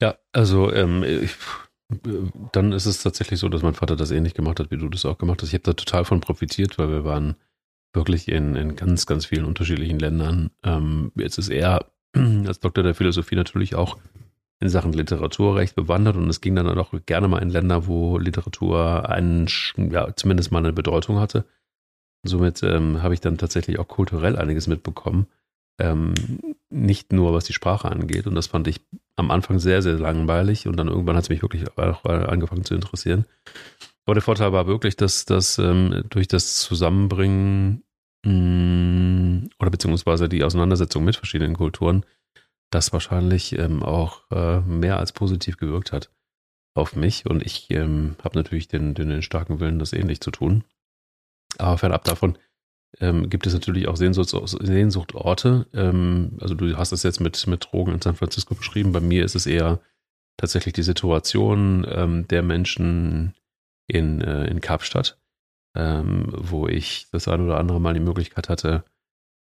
Ja, 0.02 0.16
also 0.32 0.72
ähm, 0.72 1.02
ich, 1.02 1.36
dann 2.52 2.72
ist 2.72 2.86
es 2.86 3.02
tatsächlich 3.02 3.38
so, 3.38 3.48
dass 3.48 3.62
mein 3.62 3.74
Vater 3.74 3.96
das 3.96 4.10
ähnlich 4.10 4.34
gemacht 4.34 4.58
hat, 4.60 4.70
wie 4.70 4.78
du 4.78 4.88
das 4.88 5.04
auch 5.04 5.18
gemacht 5.18 5.42
hast. 5.42 5.48
Ich 5.48 5.54
habe 5.54 5.64
da 5.64 5.74
total 5.74 6.04
von 6.04 6.20
profitiert, 6.20 6.78
weil 6.78 6.88
wir 6.88 7.04
waren 7.04 7.36
wirklich 7.92 8.28
in, 8.28 8.54
in 8.54 8.76
ganz, 8.76 9.06
ganz 9.06 9.26
vielen 9.26 9.44
unterschiedlichen 9.44 9.98
Ländern. 9.98 10.50
Ähm, 10.62 11.12
jetzt 11.16 11.38
ist 11.38 11.48
er 11.48 11.86
als 12.14 12.60
Doktor 12.60 12.82
der 12.82 12.94
Philosophie 12.94 13.36
natürlich 13.36 13.74
auch 13.74 13.98
in 14.60 14.68
Sachen 14.68 14.92
Literaturrecht 14.92 15.74
bewandert 15.74 16.16
und 16.16 16.28
es 16.28 16.40
ging 16.40 16.54
dann 16.54 16.66
auch 16.78 16.92
gerne 17.06 17.28
mal 17.28 17.42
in 17.42 17.48
Länder, 17.48 17.86
wo 17.86 18.18
Literatur 18.18 19.08
einen, 19.08 19.48
ja, 19.76 20.14
zumindest 20.14 20.52
mal 20.52 20.58
eine 20.58 20.72
Bedeutung 20.72 21.18
hatte. 21.18 21.46
Somit 22.22 22.62
ähm, 22.62 23.02
habe 23.02 23.14
ich 23.14 23.20
dann 23.20 23.38
tatsächlich 23.38 23.78
auch 23.78 23.88
kulturell 23.88 24.36
einiges 24.36 24.66
mitbekommen. 24.66 25.26
Ähm, 25.80 26.14
nicht 26.70 27.12
nur 27.12 27.32
was 27.32 27.44
die 27.44 27.52
Sprache 27.52 27.90
angeht. 27.90 28.26
Und 28.26 28.34
das 28.34 28.46
fand 28.46 28.68
ich 28.68 28.80
am 29.16 29.30
Anfang 29.30 29.58
sehr, 29.58 29.82
sehr 29.82 29.98
langweilig 29.98 30.66
und 30.66 30.76
dann 30.76 30.88
irgendwann 30.88 31.16
hat 31.16 31.24
es 31.24 31.28
mich 31.28 31.42
wirklich 31.42 31.64
auch 31.76 32.04
angefangen 32.04 32.64
zu 32.64 32.74
interessieren. 32.74 33.26
Aber 34.06 34.14
der 34.14 34.22
Vorteil 34.22 34.52
war 34.52 34.66
wirklich, 34.66 34.96
dass 34.96 35.24
das 35.24 35.58
ähm, 35.58 36.04
durch 36.08 36.28
das 36.28 36.56
Zusammenbringen 36.56 37.82
mh, 38.24 39.48
oder 39.58 39.70
beziehungsweise 39.70 40.28
die 40.28 40.42
Auseinandersetzung 40.42 41.04
mit 41.04 41.16
verschiedenen 41.16 41.56
Kulturen 41.56 42.04
das 42.70 42.92
wahrscheinlich 42.92 43.58
ähm, 43.58 43.82
auch 43.82 44.30
äh, 44.30 44.60
mehr 44.60 44.98
als 44.98 45.12
positiv 45.12 45.56
gewirkt 45.56 45.92
hat 45.92 46.10
auf 46.74 46.94
mich. 46.94 47.26
Und 47.26 47.44
ich 47.44 47.68
ähm, 47.70 48.16
habe 48.22 48.38
natürlich 48.38 48.68
den, 48.68 48.94
den, 48.94 49.08
den 49.08 49.22
starken 49.22 49.60
Willen, 49.60 49.80
das 49.80 49.92
ähnlich 49.92 50.20
zu 50.20 50.30
tun. 50.30 50.64
Aber 51.58 51.78
fernab 51.78 52.04
davon 52.04 52.38
ähm, 52.98 53.30
gibt 53.30 53.46
es 53.46 53.54
natürlich 53.54 53.88
auch 53.88 53.96
Sehnsuchts 53.96 54.32
Sehnsuchtorte. 54.60 55.66
Ähm, 55.72 56.38
also 56.40 56.54
du 56.54 56.76
hast 56.76 56.92
es 56.92 57.02
jetzt 57.02 57.20
mit, 57.20 57.46
mit 57.46 57.68
Drogen 57.70 57.94
in 57.94 58.02
San 58.02 58.16
Francisco 58.16 58.54
beschrieben. 58.54 58.92
Bei 58.92 59.00
mir 59.00 59.24
ist 59.24 59.36
es 59.36 59.46
eher 59.46 59.80
tatsächlich 60.36 60.74
die 60.74 60.82
Situation 60.82 61.86
ähm, 61.88 62.26
der 62.28 62.42
Menschen 62.42 63.34
in, 63.86 64.20
äh, 64.20 64.46
in 64.46 64.60
Kapstadt, 64.60 65.18
ähm, 65.76 66.26
wo 66.30 66.66
ich 66.66 67.08
das 67.12 67.28
ein 67.28 67.40
oder 67.40 67.58
andere 67.58 67.80
Mal 67.80 67.94
die 67.94 68.00
Möglichkeit 68.00 68.48
hatte, 68.48 68.84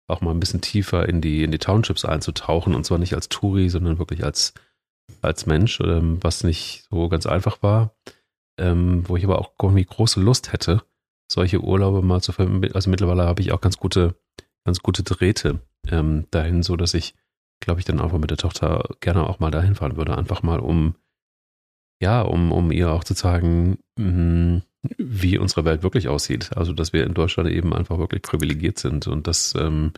auch 0.08 0.22
mal 0.22 0.32
ein 0.32 0.40
bisschen 0.40 0.62
tiefer 0.62 1.08
in 1.08 1.22
die, 1.22 1.44
in 1.44 1.52
die 1.52 1.60
Townships 1.60 2.06
einzutauchen. 2.06 2.76
Und 2.76 2.86
zwar 2.86 2.98
nicht 2.98 3.14
als 3.14 3.30
Touri, 3.30 3.70
sondern 3.70 4.00
wirklich 4.00 4.24
als, 4.24 4.54
als 5.22 5.46
Mensch, 5.46 5.80
ähm, 5.82 6.18
was 6.22 6.44
nicht 6.44 6.86
so 6.90 7.10
ganz 7.10 7.26
einfach 7.26 7.64
war. 7.64 7.96
Ähm, 8.58 9.08
wo 9.08 9.16
ich 9.16 9.24
aber 9.24 9.40
auch 9.40 9.54
irgendwie 9.62 9.86
große 9.86 10.20
Lust 10.20 10.52
hätte, 10.52 10.82
solche 11.32 11.62
Urlaube 11.62 12.02
mal 12.02 12.22
zu 12.22 12.32
verbinden. 12.32 12.74
Also 12.74 12.90
mittlerweile 12.90 13.24
habe 13.24 13.42
ich 13.42 13.52
auch 13.52 13.62
ganz 13.62 13.78
gute, 13.78 14.16
ganz 14.66 14.80
gute 14.80 15.04
Drähte 15.04 15.60
ähm, 15.88 16.26
dahin, 16.32 16.64
so 16.64 16.76
dass 16.76 16.94
ich, 16.94 17.16
glaube 17.60 17.80
ich, 17.80 17.86
dann 17.86 18.02
einfach 18.02 18.18
mit 18.18 18.32
der 18.32 18.38
Tochter 18.38 18.90
gerne 19.00 19.28
auch 19.28 19.40
mal 19.40 19.52
dahin 19.52 19.76
fahren 19.76 19.96
würde. 19.96 20.18
Einfach 20.18 20.44
mal, 20.44 20.60
um, 20.60 20.96
ja, 22.02 22.22
um, 22.22 22.52
um 22.52 22.72
ihr 22.72 22.92
auch 22.92 23.04
zu 23.04 23.14
zeigen, 23.14 23.80
mh, 23.98 24.62
wie 24.98 25.38
unsere 25.38 25.66
Welt 25.66 25.84
wirklich 25.84 26.08
aussieht. 26.08 26.56
Also, 26.56 26.74
dass 26.74 26.94
wir 26.94 27.06
in 27.06 27.14
Deutschland 27.14 27.50
eben 27.50 27.74
einfach 27.74 27.98
wirklich 27.98 28.22
privilegiert 28.22 28.80
sind 28.80 29.08
und 29.08 29.28
dass 29.28 29.54
ähm, 29.56 29.94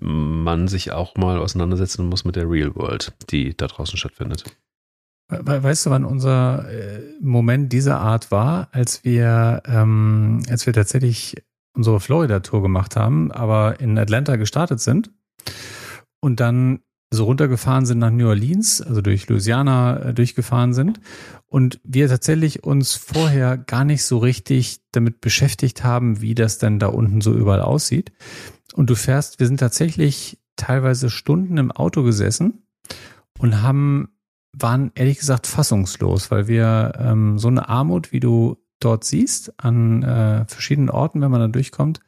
man 0.00 0.68
sich 0.68 0.92
auch 0.92 1.16
mal 1.16 1.38
auseinandersetzen 1.38 2.06
muss 2.08 2.24
mit 2.24 2.36
der 2.36 2.50
Real 2.50 2.74
World, 2.74 3.12
die 3.30 3.56
da 3.56 3.66
draußen 3.66 3.96
stattfindet. 3.96 4.44
We- 5.28 5.62
Weißt 5.62 5.86
du, 5.86 5.90
wann 5.90 6.04
unser 6.04 6.70
äh, 6.70 7.00
Moment 7.20 7.72
dieser 7.72 7.98
Art 8.00 8.30
war, 8.30 8.68
als 8.72 9.04
wir, 9.04 9.62
ähm, 9.66 10.42
als 10.48 10.66
wir 10.66 10.72
tatsächlich 10.72 11.36
unsere 11.76 11.98
Florida-Tour 12.00 12.62
gemacht 12.62 12.94
haben, 12.96 13.32
aber 13.32 13.80
in 13.80 13.98
Atlanta 13.98 14.36
gestartet 14.36 14.80
sind 14.80 15.10
und 16.20 16.40
dann 16.40 16.80
so 17.12 17.24
runtergefahren 17.24 17.86
sind 17.86 17.98
nach 17.98 18.10
New 18.10 18.28
Orleans, 18.28 18.80
also 18.82 19.00
durch 19.00 19.28
Louisiana 19.28 20.00
äh, 20.00 20.14
durchgefahren 20.14 20.72
sind 20.72 21.00
und 21.46 21.80
wir 21.84 22.08
tatsächlich 22.08 22.64
uns 22.64 22.94
vorher 22.94 23.56
gar 23.56 23.84
nicht 23.84 24.04
so 24.04 24.18
richtig 24.18 24.80
damit 24.92 25.20
beschäftigt 25.20 25.84
haben, 25.84 26.20
wie 26.20 26.34
das 26.34 26.58
denn 26.58 26.78
da 26.78 26.88
unten 26.88 27.20
so 27.20 27.32
überall 27.32 27.60
aussieht. 27.60 28.12
Und 28.74 28.90
du 28.90 28.96
fährst, 28.96 29.38
wir 29.38 29.46
sind 29.46 29.58
tatsächlich 29.60 30.40
teilweise 30.56 31.08
Stunden 31.10 31.56
im 31.56 31.70
Auto 31.70 32.02
gesessen 32.02 32.66
und 33.38 33.62
haben 33.62 34.08
waren 34.56 34.92
ehrlich 34.94 35.18
gesagt 35.18 35.46
fassungslos, 35.46 36.30
weil 36.30 36.48
wir 36.48 36.92
ähm, 36.98 37.38
so 37.38 37.48
eine 37.48 37.68
Armut, 37.68 38.12
wie 38.12 38.20
du 38.20 38.56
dort 38.80 39.04
siehst, 39.04 39.52
an 39.58 40.02
äh, 40.02 40.44
verschiedenen 40.46 40.90
Orten, 40.90 41.20
wenn 41.20 41.30
man 41.30 41.40
da 41.40 41.48
durchkommt, 41.48 42.00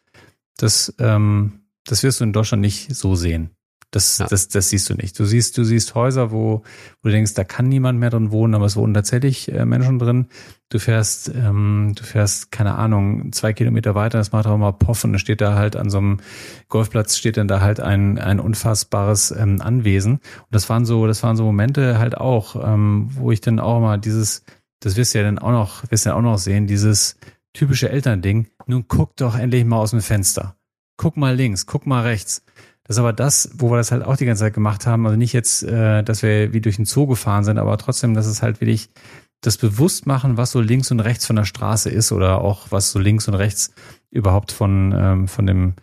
das, 0.56 0.94
ähm, 0.98 1.60
das 1.84 2.02
wirst 2.02 2.20
du 2.20 2.24
in 2.24 2.32
Deutschland 2.32 2.60
nicht 2.60 2.94
so 2.94 3.14
sehen. 3.14 3.55
Das, 3.92 4.18
Ja. 4.18 4.26
das, 4.26 4.48
das 4.48 4.68
siehst 4.68 4.90
du 4.90 4.94
nicht. 4.94 5.18
Du 5.18 5.24
siehst, 5.24 5.56
du 5.56 5.64
siehst 5.64 5.94
Häuser, 5.94 6.30
wo, 6.32 6.62
wo 7.02 7.08
du 7.08 7.10
denkst, 7.10 7.34
da 7.34 7.44
kann 7.44 7.68
niemand 7.68 7.98
mehr 7.98 8.10
drin 8.10 8.30
wohnen, 8.32 8.54
aber 8.54 8.66
es 8.66 8.76
wohnen 8.76 8.92
tatsächlich 8.94 9.50
äh, 9.52 9.64
Menschen 9.64 9.98
drin. 9.98 10.26
Du 10.68 10.78
fährst, 10.80 11.30
ähm, 11.34 11.92
du 11.94 12.02
fährst, 12.02 12.50
keine 12.50 12.74
Ahnung, 12.74 13.30
zwei 13.32 13.52
Kilometer 13.52 13.94
weiter, 13.94 14.18
das 14.18 14.32
macht 14.32 14.46
auch 14.48 14.58
mal 14.58 14.72
Poff 14.72 15.04
und 15.04 15.12
dann 15.12 15.20
steht 15.20 15.40
da 15.40 15.54
halt 15.54 15.76
an 15.76 15.88
so 15.90 15.98
einem 15.98 16.18
Golfplatz 16.68 17.16
steht 17.16 17.36
dann 17.36 17.46
da 17.46 17.60
halt 17.60 17.78
ein, 17.78 18.18
ein 18.18 18.40
unfassbares 18.40 19.30
ähm, 19.30 19.60
Anwesen. 19.60 20.14
Und 20.14 20.20
das 20.50 20.68
waren 20.68 20.84
so, 20.84 21.06
das 21.06 21.22
waren 21.22 21.36
so 21.36 21.44
Momente 21.44 21.98
halt 21.98 22.16
auch, 22.18 22.56
ähm, 22.62 23.08
wo 23.14 23.30
ich 23.30 23.40
dann 23.40 23.60
auch 23.60 23.80
mal 23.80 23.98
dieses, 23.98 24.42
das 24.80 24.96
wirst 24.96 25.14
du 25.14 25.18
ja 25.18 25.24
dann 25.24 25.38
auch 25.38 25.52
noch, 25.52 25.90
wirst 25.90 26.04
du 26.04 26.10
ja 26.10 26.16
auch 26.16 26.22
noch 26.22 26.38
sehen, 26.38 26.66
dieses 26.66 27.16
typische 27.52 27.88
Elternding. 27.88 28.48
Nun 28.66 28.86
guck 28.88 29.16
doch 29.16 29.38
endlich 29.38 29.64
mal 29.64 29.78
aus 29.78 29.92
dem 29.92 30.00
Fenster. 30.02 30.56
Guck 30.98 31.16
mal 31.16 31.34
links, 31.36 31.66
guck 31.66 31.86
mal 31.86 32.02
rechts. 32.02 32.42
Das 32.86 32.96
ist 32.96 33.00
aber 33.00 33.12
das, 33.12 33.50
wo 33.54 33.70
wir 33.70 33.76
das 33.76 33.90
halt 33.90 34.04
auch 34.04 34.16
die 34.16 34.26
ganze 34.26 34.44
Zeit 34.44 34.54
gemacht 34.54 34.86
haben. 34.86 35.06
Also 35.06 35.18
nicht 35.18 35.32
jetzt, 35.32 35.62
äh, 35.62 36.02
dass 36.02 36.22
wir 36.22 36.52
wie 36.52 36.60
durch 36.60 36.76
den 36.76 36.84
Zoo 36.84 37.06
gefahren 37.06 37.44
sind, 37.44 37.58
aber 37.58 37.76
trotzdem, 37.78 38.14
dass 38.14 38.26
es 38.26 38.42
halt 38.42 38.60
wirklich 38.60 38.90
das 39.40 39.56
Bewusstmachen, 39.58 40.36
was 40.36 40.52
so 40.52 40.60
links 40.60 40.90
und 40.90 41.00
rechts 41.00 41.26
von 41.26 41.36
der 41.36 41.44
Straße 41.44 41.90
ist 41.90 42.12
oder 42.12 42.40
auch 42.40 42.66
was 42.70 42.92
so 42.92 42.98
links 42.98 43.28
und 43.28 43.34
rechts 43.34 43.72
überhaupt 44.10 44.52
von, 44.52 44.94
ähm, 44.96 45.28
von 45.28 45.46
dem, 45.46 45.74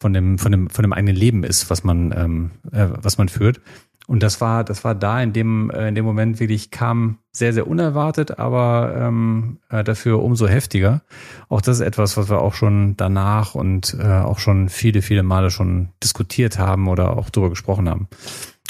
von 0.00 0.12
dem, 0.12 0.38
von 0.38 0.52
dem, 0.52 0.70
von 0.70 0.82
dem 0.82 0.92
eigenen 0.92 1.16
Leben 1.16 1.44
ist, 1.44 1.70
was 1.70 1.82
man, 1.82 2.12
ähm, 2.16 2.50
äh, 2.72 2.88
was 2.90 3.18
man 3.18 3.28
führt. 3.28 3.60
Und 4.08 4.22
das 4.22 4.40
war, 4.40 4.64
das 4.64 4.84
war 4.84 4.94
da 4.94 5.22
in 5.22 5.34
dem, 5.34 5.70
äh, 5.70 5.88
in 5.88 5.94
dem 5.94 6.06
Moment 6.06 6.40
wirklich 6.40 6.70
kam 6.70 7.18
sehr, 7.30 7.52
sehr 7.52 7.66
unerwartet, 7.66 8.38
aber 8.38 8.94
ähm, 8.96 9.58
äh, 9.68 9.84
dafür 9.84 10.22
umso 10.22 10.48
heftiger. 10.48 11.02
Auch 11.50 11.60
das 11.60 11.80
ist 11.80 11.86
etwas, 11.86 12.16
was 12.16 12.30
wir 12.30 12.40
auch 12.40 12.54
schon 12.54 12.96
danach 12.96 13.54
und 13.54 13.94
äh, 14.00 14.06
auch 14.06 14.38
schon 14.38 14.70
viele, 14.70 15.02
viele 15.02 15.22
Male 15.22 15.50
schon 15.50 15.90
diskutiert 16.02 16.58
haben 16.58 16.88
oder 16.88 17.18
auch 17.18 17.28
drüber 17.28 17.50
gesprochen 17.50 17.86
haben. 17.86 18.08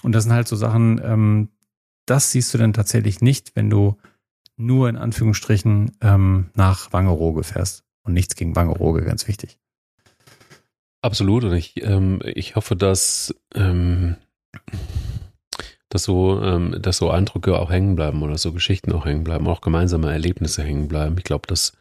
Und 0.03 0.11
das 0.11 0.25
sind 0.25 0.33
halt 0.33 0.49
so 0.49 0.57
Sachen, 0.57 1.01
ähm, 1.05 1.51
das 2.05 2.33
siehst 2.33 2.53
du 2.53 2.59
dann 2.59 2.73
tatsächlich 2.73 3.21
nicht, 3.21 3.55
wenn 3.55 3.71
du 3.71 3.97
nur 4.57 4.89
in 4.89 4.97
Anführungsstrichen 4.97 5.93
ähm, 6.01 6.51
nach 6.55 6.93
Wangerooge 6.93 7.45
fährst. 7.45 7.85
Und 8.03 8.13
nichts 8.13 8.35
gegen 8.35 8.57
Wangerooge, 8.57 9.05
ganz 9.05 9.29
wichtig. 9.29 9.61
Absolut. 11.01 11.45
Und 11.45 11.53
ich, 11.53 11.81
ähm, 11.81 12.21
ich 12.25 12.57
hoffe, 12.57 12.75
dass 12.75 13.33
ähm, 13.55 14.17
dass 15.89 16.05
so, 16.05 16.41
ähm, 16.43 16.77
dass 16.81 16.99
so 16.99 17.11
Eindrücke 17.11 17.59
auch 17.59 17.71
hängen 17.71 17.97
bleiben 17.97 18.23
oder 18.23 18.37
so 18.39 18.53
Geschichten 18.53 18.93
auch 18.93 19.07
hängen 19.07 19.25
bleiben, 19.25 19.47
auch 19.47 19.61
gemeinsame 19.61 20.13
Erlebnisse 20.13 20.63
hängen 20.63 20.89
bleiben. 20.89 21.17
Ich 21.19 21.25
glaube, 21.25 21.47
dass, 21.47 21.73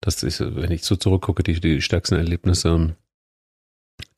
dass 0.00 0.22
ich, 0.22 0.40
wenn 0.40 0.72
ich 0.72 0.84
so 0.84 0.96
zurückgucke, 0.96 1.42
die, 1.42 1.60
die 1.60 1.80
stärksten 1.80 2.16
Erlebnisse, 2.16 2.96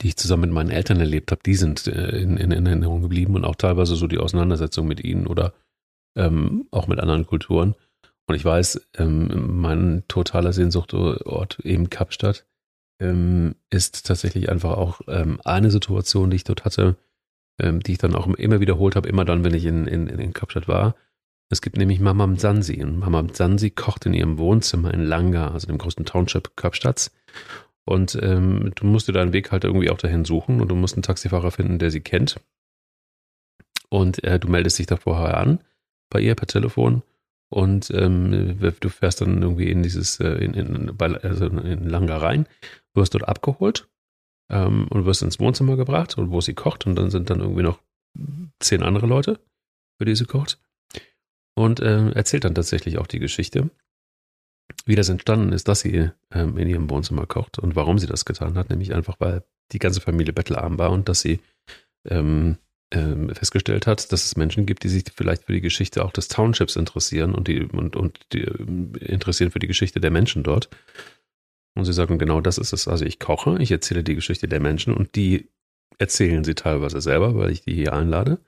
die 0.00 0.08
ich 0.08 0.16
zusammen 0.16 0.42
mit 0.42 0.52
meinen 0.52 0.70
Eltern 0.70 1.00
erlebt 1.00 1.30
habe, 1.32 1.42
die 1.44 1.54
sind 1.54 1.86
äh, 1.86 2.18
in, 2.18 2.36
in, 2.36 2.50
in 2.50 2.66
Erinnerung 2.66 3.02
geblieben 3.02 3.34
und 3.34 3.44
auch 3.44 3.56
teilweise 3.56 3.94
so 3.96 4.06
die 4.06 4.18
Auseinandersetzung 4.18 4.86
mit 4.86 5.04
ihnen 5.04 5.26
oder 5.26 5.52
ähm, 6.16 6.66
auch 6.70 6.86
mit 6.86 6.98
anderen 6.98 7.26
Kulturen. 7.26 7.74
Und 8.26 8.34
ich 8.34 8.44
weiß, 8.44 8.88
ähm, 8.98 9.60
mein 9.60 10.02
totaler 10.08 10.52
Sehnsuchtort 10.52 11.60
eben 11.60 11.90
Kapstadt 11.90 12.46
ähm, 13.00 13.54
ist 13.70 14.06
tatsächlich 14.06 14.48
einfach 14.48 14.76
auch 14.76 15.00
ähm, 15.06 15.40
eine 15.44 15.70
Situation, 15.70 16.30
die 16.30 16.36
ich 16.36 16.44
dort 16.44 16.64
hatte, 16.64 16.96
ähm, 17.60 17.80
die 17.80 17.92
ich 17.92 17.98
dann 17.98 18.14
auch 18.14 18.26
immer 18.26 18.60
wiederholt 18.60 18.96
habe, 18.96 19.08
immer 19.08 19.24
dann, 19.24 19.44
wenn 19.44 19.54
ich 19.54 19.64
in, 19.64 19.86
in, 19.86 20.08
in 20.08 20.32
Kapstadt 20.32 20.68
war. 20.68 20.94
Es 21.48 21.62
gibt 21.62 21.76
nämlich 21.76 22.00
Mama 22.00 22.26
Mzansi 22.26 22.82
und 22.82 22.98
Mama 22.98 23.22
Mzansi 23.22 23.70
kocht 23.70 24.06
in 24.06 24.14
ihrem 24.14 24.38
Wohnzimmer 24.38 24.92
in 24.92 25.04
Langa, 25.04 25.52
also 25.52 25.66
dem 25.66 25.78
größten 25.78 26.04
Township 26.04 26.56
Kapstadts. 26.56 27.12
Und 27.84 28.18
ähm, 28.20 28.72
du 28.74 28.84
musst 28.86 29.06
dir 29.06 29.12
deinen 29.12 29.32
Weg 29.32 29.52
halt 29.52 29.62
irgendwie 29.62 29.90
auch 29.90 29.98
dahin 29.98 30.24
suchen 30.24 30.60
und 30.60 30.68
du 30.68 30.74
musst 30.74 30.96
einen 30.96 31.02
Taxifahrer 31.02 31.52
finden, 31.52 31.78
der 31.78 31.92
sie 31.92 32.00
kennt. 32.00 32.40
Und 33.88 34.24
äh, 34.24 34.40
du 34.40 34.48
meldest 34.48 34.78
dich 34.80 34.86
da 34.86 34.96
vorher 34.96 35.36
an 35.36 35.60
bei 36.10 36.20
ihr 36.20 36.34
per 36.34 36.48
Telefon 36.48 37.02
und 37.48 37.90
ähm, 37.92 38.58
du 38.58 38.88
fährst 38.88 39.20
dann 39.20 39.40
irgendwie 39.40 39.70
in 39.70 39.84
dieses, 39.84 40.18
äh, 40.18 40.32
in, 40.44 40.54
in, 40.54 41.00
also 41.00 41.46
in 41.46 41.88
Langa 41.88 42.16
rein, 42.16 42.46
wirst 42.94 43.14
dort 43.14 43.28
abgeholt 43.28 43.88
ähm, 44.50 44.88
und 44.88 45.04
wirst 45.04 45.22
ins 45.22 45.40
Wohnzimmer 45.40 45.76
gebracht 45.76 46.16
und 46.18 46.30
wo 46.30 46.40
sie 46.40 46.54
kocht. 46.54 46.86
Und 46.86 46.96
dann 46.96 47.10
sind 47.10 47.30
dann 47.30 47.40
irgendwie 47.40 47.62
noch 47.62 47.80
zehn 48.60 48.82
andere 48.82 49.06
Leute, 49.06 49.38
für 49.98 50.04
die 50.04 50.16
sie 50.16 50.24
kocht. 50.24 50.58
Und 51.54 51.80
äh, 51.80 52.10
erzählt 52.10 52.44
dann 52.44 52.54
tatsächlich 52.54 52.98
auch 52.98 53.06
die 53.06 53.18
Geschichte, 53.18 53.70
wie 54.84 54.94
das 54.94 55.08
entstanden 55.08 55.52
ist, 55.52 55.68
dass 55.68 55.80
sie 55.80 56.10
ähm, 56.32 56.58
in 56.58 56.68
ihrem 56.68 56.90
Wohnzimmer 56.90 57.26
kocht 57.26 57.58
und 57.58 57.76
warum 57.76 57.98
sie 57.98 58.06
das 58.06 58.24
getan 58.24 58.56
hat, 58.56 58.68
nämlich 58.68 58.94
einfach, 58.94 59.16
weil 59.18 59.42
die 59.72 59.78
ganze 59.78 60.00
Familie 60.00 60.32
bettelarm 60.32 60.78
war 60.78 60.90
und 60.90 61.08
dass 61.08 61.20
sie 61.20 61.40
ähm, 62.08 62.58
ähm, 62.92 63.34
festgestellt 63.34 63.86
hat, 63.86 64.12
dass 64.12 64.24
es 64.24 64.36
Menschen 64.36 64.66
gibt, 64.66 64.84
die 64.84 64.88
sich 64.88 65.04
vielleicht 65.14 65.44
für 65.44 65.52
die 65.52 65.60
Geschichte 65.60 66.04
auch 66.04 66.12
des 66.12 66.28
Townships 66.28 66.76
interessieren 66.76 67.34
und 67.34 67.48
die 67.48 67.62
und, 67.62 67.96
und 67.96 68.20
die 68.32 68.42
ähm, 68.42 68.92
interessieren 69.00 69.50
für 69.50 69.58
die 69.58 69.66
Geschichte 69.66 70.00
der 70.00 70.10
Menschen 70.10 70.42
dort 70.42 70.68
und 71.76 71.84
sie 71.84 71.92
sagen, 71.92 72.18
genau 72.18 72.40
das 72.40 72.58
ist 72.58 72.72
es. 72.72 72.88
Also 72.88 73.04
ich 73.04 73.18
koche, 73.18 73.56
ich 73.60 73.70
erzähle 73.70 74.02
die 74.02 74.14
Geschichte 74.14 74.48
der 74.48 74.60
Menschen 74.60 74.94
und 74.94 75.14
die 75.14 75.48
erzählen 75.98 76.42
sie 76.42 76.54
teilweise 76.54 77.00
selber, 77.00 77.36
weil 77.36 77.50
ich 77.50 77.62
die 77.62 77.74
hier 77.74 77.92
einlade. 77.92 78.38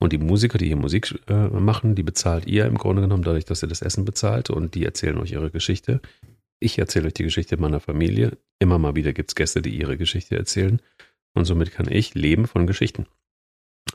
Und 0.00 0.12
die 0.12 0.18
Musiker, 0.18 0.58
die 0.58 0.66
hier 0.66 0.76
Musik 0.76 1.14
äh, 1.28 1.48
machen, 1.48 1.94
die 1.94 2.02
bezahlt 2.02 2.46
ihr 2.46 2.66
im 2.66 2.76
Grunde 2.76 3.02
genommen 3.02 3.22
dadurch, 3.22 3.44
dass 3.44 3.62
ihr 3.62 3.68
das 3.68 3.80
Essen 3.80 4.04
bezahlt 4.04 4.50
und 4.50 4.74
die 4.74 4.84
erzählen 4.84 5.18
euch 5.18 5.32
ihre 5.32 5.50
Geschichte. 5.50 6.00
Ich 6.58 6.78
erzähle 6.78 7.06
euch 7.06 7.14
die 7.14 7.22
Geschichte 7.22 7.56
meiner 7.58 7.80
Familie. 7.80 8.36
Immer 8.58 8.78
mal 8.78 8.96
wieder 8.96 9.12
gibt 9.12 9.30
es 9.30 9.34
Gäste, 9.34 9.62
die 9.62 9.78
ihre 9.78 9.96
Geschichte 9.96 10.36
erzählen. 10.36 10.80
Und 11.34 11.44
somit 11.44 11.70
kann 11.70 11.90
ich 11.90 12.14
leben 12.14 12.46
von 12.46 12.66
Geschichten. 12.66 13.06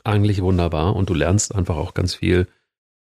Eigentlich 0.04 0.40
wunderbar 0.42 0.96
und 0.96 1.10
du 1.10 1.14
lernst 1.14 1.54
einfach 1.54 1.76
auch 1.76 1.94
ganz 1.94 2.14
viel, 2.14 2.46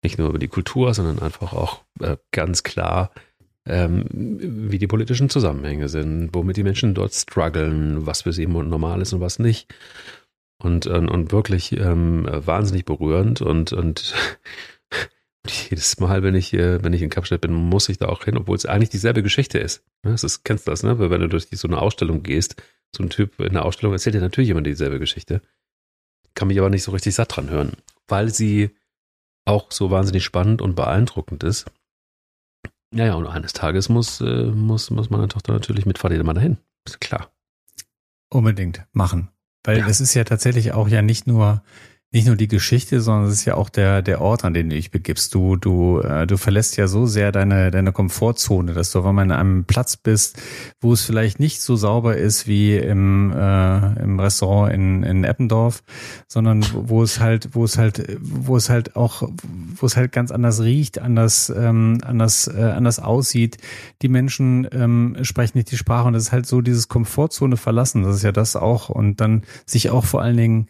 nicht 0.04 0.18
nur 0.18 0.30
über 0.30 0.40
die 0.40 0.48
Kultur, 0.48 0.94
sondern 0.94 1.20
einfach 1.20 1.54
auch 1.54 1.84
äh, 2.00 2.18
ganz 2.32 2.64
klar, 2.64 3.12
ähm, 3.68 4.06
wie 4.12 4.78
die 4.78 4.88
politischen 4.88 5.30
Zusammenhänge 5.30 5.90
sind, 5.90 6.30
womit 6.34 6.58
die 6.58 6.64
Menschen 6.64 6.94
dort 6.94 7.14
strugglen, 7.14 8.06
was 8.06 8.24
für 8.24 8.34
sie 8.34 8.48
normal 8.48 9.02
ist 9.02 9.14
und 9.14 9.22
was 9.22 9.40
nicht. 9.40 9.74
Und, 10.60 10.88
und, 10.88 11.10
und 11.10 11.32
wirklich 11.32 11.74
ähm, 11.78 12.28
wahnsinnig 12.28 12.86
berührend 12.86 13.42
und, 13.42 13.74
und 13.74 14.16
jedes 15.70 16.00
Mal, 16.00 16.24
wenn 16.24 16.34
ich, 16.34 16.54
wenn 16.54 16.94
ich 16.94 17.02
in 17.02 17.10
Kapstadt 17.10 17.42
bin, 17.42 17.54
muss 17.54 17.90
ich 17.90 18.00
da 18.00 18.08
auch 18.08 18.24
hin, 18.24 18.38
obwohl 18.38 18.56
es 18.56 18.66
eigentlich 18.66 18.90
dieselbe 18.90 19.22
Geschichte 19.22 19.60
ist. 19.60 19.84
Das 20.02 20.24
ist, 20.24 20.44
kennst 20.44 20.66
du 20.66 20.72
das, 20.72 20.84
ne? 20.84 20.98
Wenn 20.98 21.22
du 21.22 21.30
durch 21.30 21.48
so 21.52 21.68
eine 21.68 21.80
Ausstellung 21.80 22.24
gehst, 22.24 22.62
so 22.96 23.04
ein 23.04 23.10
Typ 23.10 23.40
in 23.40 23.54
der 23.54 23.66
Ausstellung 23.66 23.94
erzählt 23.94 24.16
dir 24.16 24.22
natürlich 24.22 24.50
immer 24.50 24.62
dieselbe 24.62 25.00
Geschichte. 25.00 25.42
Kann 26.34 26.48
mich 26.48 26.60
aber 26.60 26.70
nicht 26.70 26.84
so 26.84 26.92
richtig 26.92 27.16
satt 27.16 27.36
dran 27.36 27.50
hören, 27.50 27.74
weil 28.08 28.30
sie 28.30 28.72
auch 29.46 29.72
so 29.72 29.92
wahnsinnig 29.92 30.24
spannend 30.24 30.62
und 30.62 30.76
beeindruckend 30.76 31.44
ist. 31.44 31.66
Ja, 32.94 33.06
ja, 33.06 33.14
und 33.16 33.28
eines 33.28 33.54
Tages 33.54 33.90
muss, 33.90 34.22
äh, 34.22 34.46
muss, 34.46 34.90
muss 34.90 35.10
meine 35.10 35.28
Tochter 35.28 35.54
natürlich 35.54 35.86
mit 35.86 35.98
Fahrrad 35.98 36.24
mal 36.24 36.34
dahin. 36.34 36.58
Ist 36.86 37.02
klar. 37.02 37.32
Unbedingt 38.30 38.86
machen. 38.94 39.30
Weil 39.64 39.80
ja. 39.80 39.88
es 39.88 40.00
ist 40.00 40.14
ja 40.14 40.24
tatsächlich 40.24 40.72
auch 40.72 40.88
ja 40.88 41.02
nicht 41.02 41.28
nur 41.28 41.64
nicht 42.12 42.26
nur 42.26 42.38
die 42.38 42.48
Geschichte, 42.48 43.02
sondern 43.02 43.26
es 43.26 43.40
ist 43.40 43.46
ja 43.46 43.56
auch 43.56 43.68
der, 43.68 44.02
der 44.02 44.22
Ort, 44.22 44.46
an 44.46 44.54
den 44.54 44.70
du 44.70 44.78
dich 44.78 44.92
begibst. 44.92 45.36
Du, 45.36 45.58
du, 45.58 46.00
äh, 46.00 46.26
du 46.26 46.38
verlässt 46.38 46.78
ja 46.78 46.88
so 46.88 47.06
sehr 47.06 47.34
deine, 47.34 47.70
deine 47.70 47.92
Komfortzone, 47.92 48.74
dass 48.74 48.92
du 48.92 49.00
auf 49.00 49.06
einmal 49.06 49.26
an 49.26 49.32
einem 49.32 49.66
Platz 49.66 49.98
bist, 49.98 50.42
wo 50.80 50.94
es 50.94 51.04
vielleicht 51.04 51.42
nicht 51.42 51.62
so 51.62 51.76
sauber 51.76 52.16
ist 52.16 52.48
wie 52.48 52.78
im, 52.78 53.34
äh, 53.34 54.02
im 54.02 54.22
Restaurant 54.22 54.74
in, 54.74 55.04
in 55.04 55.26
Eppendorf, 55.26 55.84
sondern 56.30 56.66
wo 56.74 57.04
es 57.04 57.20
halt, 57.20 57.50
wo 57.54 57.66
es 57.66 57.78
halt, 57.78 58.18
wo 58.22 58.56
es 58.56 58.70
halt 58.70 58.96
auch, 58.96 59.30
wo 59.76 59.86
es 59.86 59.98
halt 59.98 60.14
ganz 60.14 60.32
anders 60.32 60.62
riecht, 60.62 61.00
anders, 61.00 61.54
ähm, 61.56 61.98
anders, 62.06 62.48
äh, 62.48 62.62
anders 62.62 63.00
aussieht. 63.00 63.58
Die 64.02 64.08
Menschen 64.08 64.66
ähm, 64.72 65.18
sprechen 65.24 65.58
nicht 65.58 65.72
die 65.72 65.78
Sprache 65.78 66.08
und 66.08 66.16
es 66.16 66.24
ist 66.24 66.32
halt 66.32 66.46
so 66.46 66.62
dieses 66.62 66.88
Komfortzone 66.88 67.58
verlassen. 67.58 68.04
Das 68.04 68.16
ist 68.16 68.24
ja 68.24 68.32
das 68.32 68.56
auch 68.56 68.88
und 68.88 69.20
dann 69.20 69.44
sich 69.66 69.90
auch 69.90 70.06
vor 70.06 70.22
allen 70.22 70.38
Dingen 70.38 70.68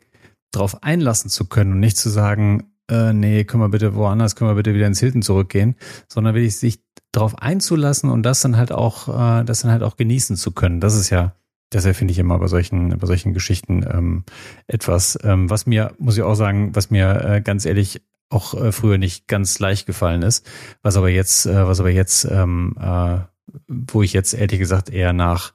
drauf 0.52 0.84
einlassen 0.84 1.30
zu 1.30 1.46
können 1.46 1.74
und 1.74 1.80
nicht 1.80 1.98
zu 1.98 2.10
sagen, 2.10 2.72
äh, 2.90 3.14
nee, 3.14 3.44
können 3.44 3.64
wir 3.64 3.70
bitte 3.70 3.96
woanders, 3.96 4.36
können 4.36 4.50
wir 4.50 4.56
bitte 4.56 4.74
wieder 4.74 4.88
ins 4.88 5.00
Hilton 5.00 5.22
zurückgehen, 5.22 5.76
sondern 6.08 6.36
wirklich 6.36 6.58
sich 6.58 6.82
darauf 7.12 7.38
einzulassen 7.40 8.10
und 8.10 8.24
das 8.24 8.42
dann 8.42 8.58
halt 8.58 8.72
auch, 8.72 9.08
äh, 9.08 9.44
das 9.44 9.62
dann 9.62 9.72
halt 9.72 9.84
auch 9.84 9.98
genießen 9.98 10.36
zu 10.36 10.52
können. 10.52 10.80
Das 10.80 10.96
ist 10.96 11.10
ja, 11.10 11.34
deshalb 11.74 11.96
finde 11.96 12.12
ich 12.14 12.20
immer 12.20 12.40
bei 12.40 12.48
solchen, 12.48 12.98
bei 12.98 13.08
solchen 13.08 13.34
Geschichten 13.34 13.86
ähm, 13.90 14.24
etwas, 14.68 15.18
ähm, 15.24 15.50
was 15.50 15.66
mir, 15.66 15.94
muss 16.00 16.18
ich 16.18 16.24
auch 16.24 16.36
sagen, 16.36 16.76
was 16.76 16.90
mir 16.90 17.22
äh, 17.24 17.42
ganz 17.42 17.66
ehrlich 17.66 18.02
auch 18.30 18.54
äh, 18.54 18.72
früher 18.72 18.98
nicht 18.98 19.28
ganz 19.28 19.60
leicht 19.60 19.86
gefallen 19.86 20.22
ist, 20.22 20.46
was 20.82 20.98
aber 20.98 21.10
jetzt, 21.10 21.46
äh, 21.46 21.68
was 21.68 21.80
aber 21.80 21.92
jetzt, 21.92 22.26
ähm, 22.26 22.76
äh, 22.80 23.20
wo 23.68 24.02
ich 24.02 24.14
jetzt 24.14 24.34
ehrlich 24.34 24.60
gesagt 24.60 24.90
eher 24.90 25.14
nach 25.14 25.54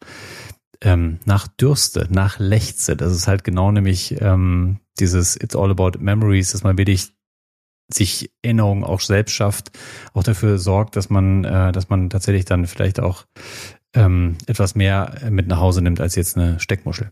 ähm, 0.81 1.21
nach 1.25 1.47
Dürste, 1.47 2.09
nach 2.11 2.39
Lechze. 2.39 2.97
Das 2.97 3.13
ist 3.13 3.29
halt 3.29 3.45
genau 3.45 3.71
nämlich 3.71 4.21
ähm, 4.21 4.79
dieses 5.03 5.37
It's 5.37 5.57
all 5.57 5.71
about 5.71 5.99
memories, 5.99 6.53
dass 6.53 6.63
man 6.63 6.79
wirklich 6.79 7.13
sich 7.93 8.31
Erinnerungen 8.43 8.85
auch 8.85 9.01
selbst 9.01 9.33
schafft, 9.33 9.71
auch 10.15 10.23
dafür 10.23 10.59
sorgt, 10.59 10.97
dass 10.97 11.11
man, 11.11 11.45
äh, 11.45 11.73
dass 11.73 11.91
man 11.91 12.09
tatsächlich 12.09 12.47
dann 12.47 12.67
vielleicht 12.67 13.01
auch 13.01 13.27
ähm, 13.95 14.39
etwas 14.47 14.75
mehr 14.75 15.21
mit 15.31 15.47
nach 15.49 15.61
Hause 15.61 15.83
nimmt 15.83 16.01
als 16.01 16.15
jetzt 16.15 16.39
eine 16.39 16.59
Steckmuschel. 16.59 17.11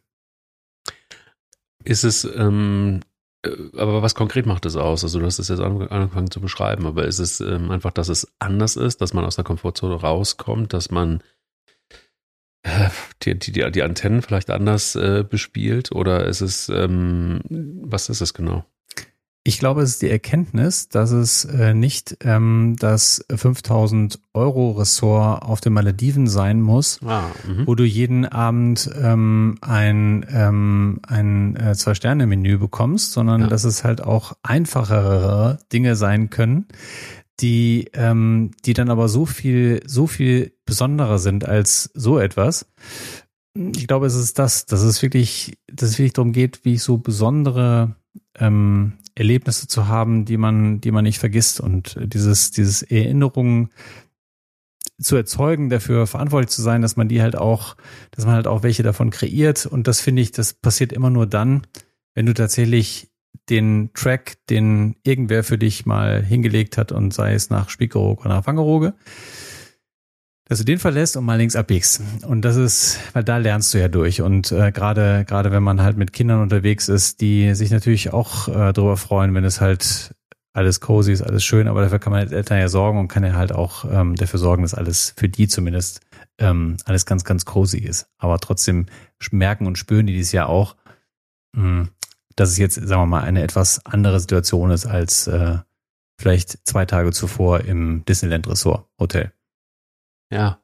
Ist 1.85 2.05
es, 2.05 2.25
ähm, 2.25 3.01
äh, 3.45 3.51
aber 3.77 4.03
was 4.03 4.15
konkret 4.15 4.47
macht 4.47 4.65
es 4.65 4.77
aus? 4.77 5.03
Also 5.05 5.19
du 5.19 5.27
hast 5.27 5.39
es 5.39 5.49
jetzt 5.49 5.61
angefangen 5.61 6.31
zu 6.31 6.41
beschreiben, 6.41 6.87
aber 6.87 7.05
ist 7.05 7.19
es 7.19 7.41
ähm, 7.41 7.71
einfach, 7.71 7.91
dass 7.91 8.09
es 8.09 8.33
anders 8.39 8.77
ist, 8.77 9.01
dass 9.01 9.13
man 9.13 9.25
aus 9.25 9.37
der 9.37 9.45
Komfortzone 9.45 9.95
rauskommt, 9.95 10.73
dass 10.73 10.91
man 10.91 11.23
die, 13.23 13.39
die, 13.39 13.71
die 13.71 13.83
Antennen 13.83 14.23
vielleicht 14.23 14.51
anders 14.51 14.95
äh, 14.95 15.25
bespielt 15.29 15.93
oder 15.93 16.27
ist 16.27 16.41
es, 16.41 16.69
ähm, 16.69 17.41
was 17.49 18.09
ist 18.09 18.21
es 18.21 18.35
genau? 18.35 18.65
Ich 19.43 19.59
glaube, 19.59 19.81
es 19.81 19.93
ist 19.93 20.03
die 20.03 20.11
Erkenntnis, 20.11 20.91
dass 20.91 21.13
es 21.13 21.47
äh, 21.47 21.73
nicht 21.73 22.19
ähm, 22.21 22.77
das 22.79 23.25
5000 23.35 24.21
Euro 24.35 24.73
Ressort 24.73 25.43
auf 25.43 25.63
den 25.63 25.73
Malediven 25.73 26.27
sein 26.27 26.61
muss, 26.61 27.01
ah, 27.07 27.25
mhm. 27.49 27.67
wo 27.67 27.75
du 27.75 27.85
jeden 27.85 28.27
Abend 28.27 28.91
ähm, 29.01 29.57
ein, 29.63 30.27
ähm, 30.31 31.01
ein 31.07 31.57
äh, 31.57 31.75
Zwei-Sterne-Menü 31.75 32.59
bekommst, 32.59 33.13
sondern 33.13 33.41
ja. 33.41 33.47
dass 33.47 33.65
es 33.65 33.83
halt 33.83 34.03
auch 34.03 34.35
einfachere 34.43 35.59
Dinge 35.73 35.97
sein 35.97 36.29
können, 36.29 36.67
die, 37.41 37.91
ähm, 37.95 38.51
die 38.65 38.75
dann 38.75 38.91
aber 38.91 39.09
so 39.09 39.27
viel, 39.27 39.83
so 39.87 40.07
viel 40.07 40.53
besonderer 40.65 41.19
sind 41.19 41.45
als 41.45 41.91
so 41.95 42.19
etwas. 42.19 42.67
Ich 43.55 43.87
glaube, 43.87 44.07
es 44.07 44.15
ist 44.15 44.39
das, 44.39 44.67
dass 44.67 44.83
es 44.83 45.03
wirklich, 45.03 45.59
dass 45.67 45.91
es 45.91 45.99
wirklich 45.99 46.13
darum 46.13 46.33
geht, 46.33 46.65
wie 46.65 46.79
so 46.79 46.99
besondere 46.99 47.97
ähm, 48.39 48.95
Erlebnisse 49.15 49.67
zu 49.67 49.89
haben, 49.89 50.25
die 50.25 50.37
man, 50.37 50.81
die 50.81 50.93
man 50.93 51.05
nicht 51.05 51.19
vergisst 51.19 51.61
und 51.61 51.99
dieses, 52.01 52.53
dieses 52.53 52.83
Erinnerungen 52.83 53.71
zu 55.01 55.17
erzeugen, 55.17 55.71
dafür 55.71 56.07
verantwortlich 56.07 56.51
zu 56.51 56.63
sein, 56.63 56.83
dass 56.83 56.97
man 56.97 57.09
die 57.09 57.23
halt 57.23 57.37
auch, 57.37 57.77
dass 58.11 58.27
man 58.27 58.35
halt 58.35 58.47
auch 58.47 58.63
welche 58.63 58.83
davon 58.83 59.11
kreiert. 59.11 59.67
Und 59.67 59.87
das 59.87 60.01
finde 60.01 60.23
ich, 60.23 60.33
das 60.33 60.55
passiert 60.55 60.93
immer 60.93 61.11
nur 61.11 61.27
dann, 61.27 61.67
wenn 62.15 62.27
du 62.27 62.35
tatsächlich 62.35 63.10
den 63.51 63.91
Track, 63.95 64.37
den 64.49 64.97
irgendwer 65.03 65.45
für 65.45 65.59
dich 65.59 65.85
mal 65.85 66.23
hingelegt 66.23 66.79
hat 66.79 66.93
und 66.93 67.13
sei 67.13 67.35
es 67.35 67.51
nach 67.51 67.69
Spiekeroog 67.69 68.21
oder 68.21 68.37
nach 68.37 68.47
Wangerooge, 68.47 68.95
dass 70.45 70.59
du 70.59 70.65
den 70.65 70.79
verlässt 70.79 71.17
und 71.17 71.25
mal 71.25 71.37
links 71.37 71.57
abbiegst. 71.57 72.03
Und 72.27 72.43
das 72.43 72.57
ist, 72.57 72.99
weil 73.13 73.25
da 73.25 73.37
lernst 73.37 73.73
du 73.75 73.79
ja 73.79 73.89
durch. 73.89 74.21
Und 74.23 74.51
äh, 74.51 74.73
gerade 74.73 75.25
gerade 75.27 75.53
wenn 75.53 75.63
man 75.63 75.81
halt 75.81 75.97
mit 75.97 76.13
Kindern 76.13 76.41
unterwegs 76.41 76.89
ist, 76.89 77.21
die 77.21 77.55
sich 77.55 77.71
natürlich 77.71 78.13
auch 78.13 78.49
äh, 78.49 78.73
darüber 78.73 78.97
freuen, 78.97 79.35
wenn 79.35 79.45
es 79.45 79.61
halt 79.61 80.15
alles 80.53 80.81
cozy 80.81 81.13
ist, 81.13 81.23
alles 81.23 81.45
schön, 81.45 81.69
aber 81.69 81.83
dafür 81.83 82.01
kann 82.01 82.13
man 82.13 82.21
als 82.21 82.33
Eltern 82.33 82.59
ja 82.59 82.69
sorgen 82.69 82.99
und 82.99 83.09
kann 83.09 83.25
ja 83.25 83.35
halt 83.35 83.53
auch 83.53 83.85
ähm, 83.91 84.17
dafür 84.17 84.41
sorgen, 84.41 84.63
dass 84.63 84.75
alles 84.75 85.15
für 85.17 85.29
die 85.29 85.47
zumindest 85.47 86.01
ähm, 86.39 86.77
alles 86.87 87.07
ganz, 87.07 87.25
ganz 87.25 87.45
cozy 87.45 87.79
ist. 87.79 88.09
Aber 88.19 88.39
trotzdem 88.39 88.87
merken 89.31 89.67
und 89.67 89.79
spüren 89.79 90.07
die 90.07 90.15
dies 90.15 90.33
ja 90.33 90.47
auch, 90.47 90.75
mh, 91.55 91.63
hm, 91.63 91.89
dass 92.41 92.49
es 92.49 92.57
jetzt, 92.57 92.77
sagen 92.77 93.03
wir 93.03 93.07
mal, 93.07 93.23
eine 93.23 93.43
etwas 93.43 93.85
andere 93.85 94.19
Situation 94.19 94.71
ist 94.71 94.87
als 94.87 95.27
äh, 95.27 95.59
vielleicht 96.19 96.67
zwei 96.67 96.87
Tage 96.87 97.13
zuvor 97.13 97.61
im 97.61 98.03
Disneyland 98.07 98.49
Resort 98.49 98.89
Hotel. 98.99 99.31
Ja, 100.33 100.59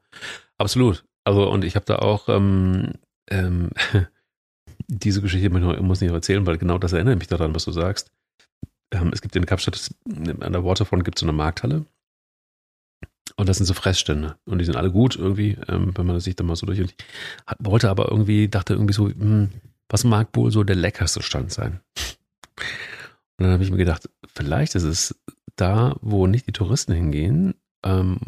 absolut. 0.57 1.05
Also 1.23 1.47
und 1.47 1.63
ich 1.63 1.75
habe 1.75 1.85
da 1.85 1.97
auch 1.97 2.29
ähm, 2.29 2.93
ähm, 3.29 3.69
diese 4.87 5.21
Geschichte 5.21 5.51
muss 5.51 6.01
ich 6.01 6.07
nicht 6.07 6.15
erzählen, 6.15 6.47
weil 6.47 6.57
genau 6.57 6.79
das 6.79 6.93
erinnert 6.93 7.19
mich 7.19 7.27
daran, 7.27 7.53
was 7.53 7.65
du 7.65 7.71
sagst. 7.71 8.11
Ähm, 8.91 9.11
es 9.13 9.21
gibt 9.21 9.35
in 9.35 9.45
Kapstadt 9.45 9.91
an 10.07 10.53
der 10.53 10.63
Waterfront 10.63 11.05
gibt 11.05 11.17
es 11.17 11.19
so 11.19 11.27
eine 11.27 11.33
Markthalle 11.33 11.85
und 13.35 13.47
das 13.47 13.57
sind 13.57 13.67
so 13.67 13.75
Fressstände 13.75 14.35
und 14.45 14.57
die 14.57 14.65
sind 14.65 14.77
alle 14.77 14.91
gut 14.91 15.15
irgendwie, 15.15 15.59
ähm, 15.67 15.91
wenn 15.95 16.07
man 16.07 16.19
sich 16.21 16.35
da 16.35 16.43
mal 16.43 16.55
so 16.55 16.65
durch. 16.65 16.81
Und 16.81 16.89
ich 16.89 17.05
wollte 17.59 17.91
aber 17.91 18.09
irgendwie, 18.09 18.47
dachte 18.47 18.73
irgendwie 18.73 18.95
so, 18.95 19.09
hm, 19.09 19.51
was 19.89 20.03
mag 20.03 20.29
wohl 20.33 20.51
so 20.51 20.63
der 20.63 20.75
leckerste 20.75 21.21
Stand 21.21 21.51
sein? 21.51 21.81
Und 23.37 23.43
dann 23.43 23.51
habe 23.51 23.63
ich 23.63 23.71
mir 23.71 23.77
gedacht, 23.77 24.09
vielleicht 24.33 24.75
ist 24.75 24.83
es 24.83 25.15
da, 25.55 25.95
wo 26.01 26.27
nicht 26.27 26.47
die 26.47 26.53
Touristen 26.53 26.93
hingehen 26.93 27.55
ähm, 27.83 28.19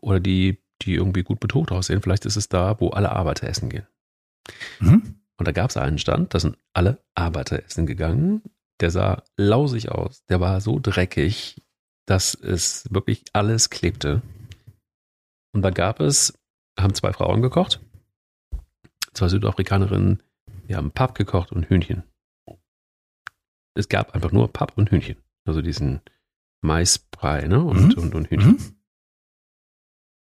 oder 0.00 0.20
die, 0.20 0.62
die 0.82 0.94
irgendwie 0.94 1.22
gut 1.22 1.40
betucht 1.40 1.72
aussehen, 1.72 2.02
vielleicht 2.02 2.26
ist 2.26 2.36
es 2.36 2.48
da, 2.48 2.78
wo 2.80 2.90
alle 2.90 3.12
Arbeiter 3.12 3.48
essen 3.48 3.68
gehen. 3.70 3.86
Mhm. 4.80 5.16
Und 5.36 5.46
da 5.46 5.52
gab 5.52 5.70
es 5.70 5.76
einen 5.76 5.98
Stand, 5.98 6.34
da 6.34 6.40
sind 6.40 6.58
alle 6.72 7.02
Arbeiter 7.14 7.64
essen 7.64 7.86
gegangen. 7.86 8.42
Der 8.80 8.90
sah 8.90 9.22
lausig 9.36 9.90
aus, 9.90 10.24
der 10.26 10.40
war 10.40 10.60
so 10.60 10.78
dreckig, 10.80 11.62
dass 12.06 12.34
es 12.34 12.86
wirklich 12.92 13.24
alles 13.32 13.70
klebte. 13.70 14.22
Und 15.52 15.62
da 15.62 15.70
gab 15.70 16.00
es, 16.00 16.38
haben 16.78 16.94
zwei 16.94 17.12
Frauen 17.12 17.42
gekocht, 17.42 17.80
zwei 19.14 19.28
Südafrikanerinnen, 19.28 20.22
wir 20.68 20.76
haben 20.76 20.92
Papp 20.92 21.14
gekocht 21.14 21.50
und 21.50 21.68
Hühnchen. 21.68 22.04
Es 23.74 23.88
gab 23.88 24.14
einfach 24.14 24.32
nur 24.32 24.52
Papp 24.52 24.76
und 24.76 24.90
Hühnchen. 24.90 25.16
Also 25.44 25.62
diesen 25.62 26.02
Maisbrei 26.60 27.46
ne? 27.46 27.62
und, 27.64 27.96
mhm. 27.96 28.02
und, 28.02 28.14
und 28.14 28.30
Hühnchen. 28.30 28.52
Mhm. 28.52 28.76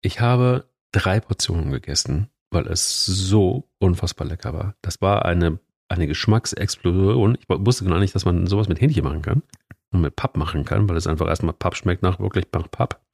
Ich 0.01 0.21
habe 0.21 0.71
drei 0.93 1.19
Portionen 1.19 1.71
gegessen, 1.71 2.29
weil 2.49 2.67
es 2.67 3.05
so 3.05 3.69
unfassbar 3.79 4.25
lecker 4.25 4.53
war. 4.53 4.75
Das 4.81 5.01
war 5.01 5.25
eine, 5.25 5.59
eine 5.89 6.07
Geschmacksexplosion. 6.07 7.37
Ich 7.39 7.49
wusste 7.49 7.85
gar 7.85 7.99
nicht, 7.99 8.15
dass 8.15 8.25
man 8.25 8.47
sowas 8.47 8.69
mit 8.69 8.79
Hähnchen 8.79 9.03
machen 9.03 9.21
kann 9.21 9.43
und 9.91 10.01
mit 10.01 10.15
Papp 10.15 10.37
machen 10.37 10.63
kann, 10.63 10.87
weil 10.87 10.95
es 10.95 11.07
einfach 11.07 11.27
erstmal 11.27 11.53
Papp 11.53 11.75
schmeckt 11.75 12.03
nach 12.03 12.19
wirklich 12.19 12.45
nach 12.53 12.71
Papp. 12.71 13.05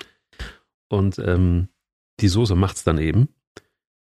Und 0.87 1.17
ähm, 1.17 1.69
die 2.19 2.27
Soße 2.27 2.55
macht 2.55 2.75
es 2.75 2.83
dann 2.83 2.99
eben. 2.99 3.29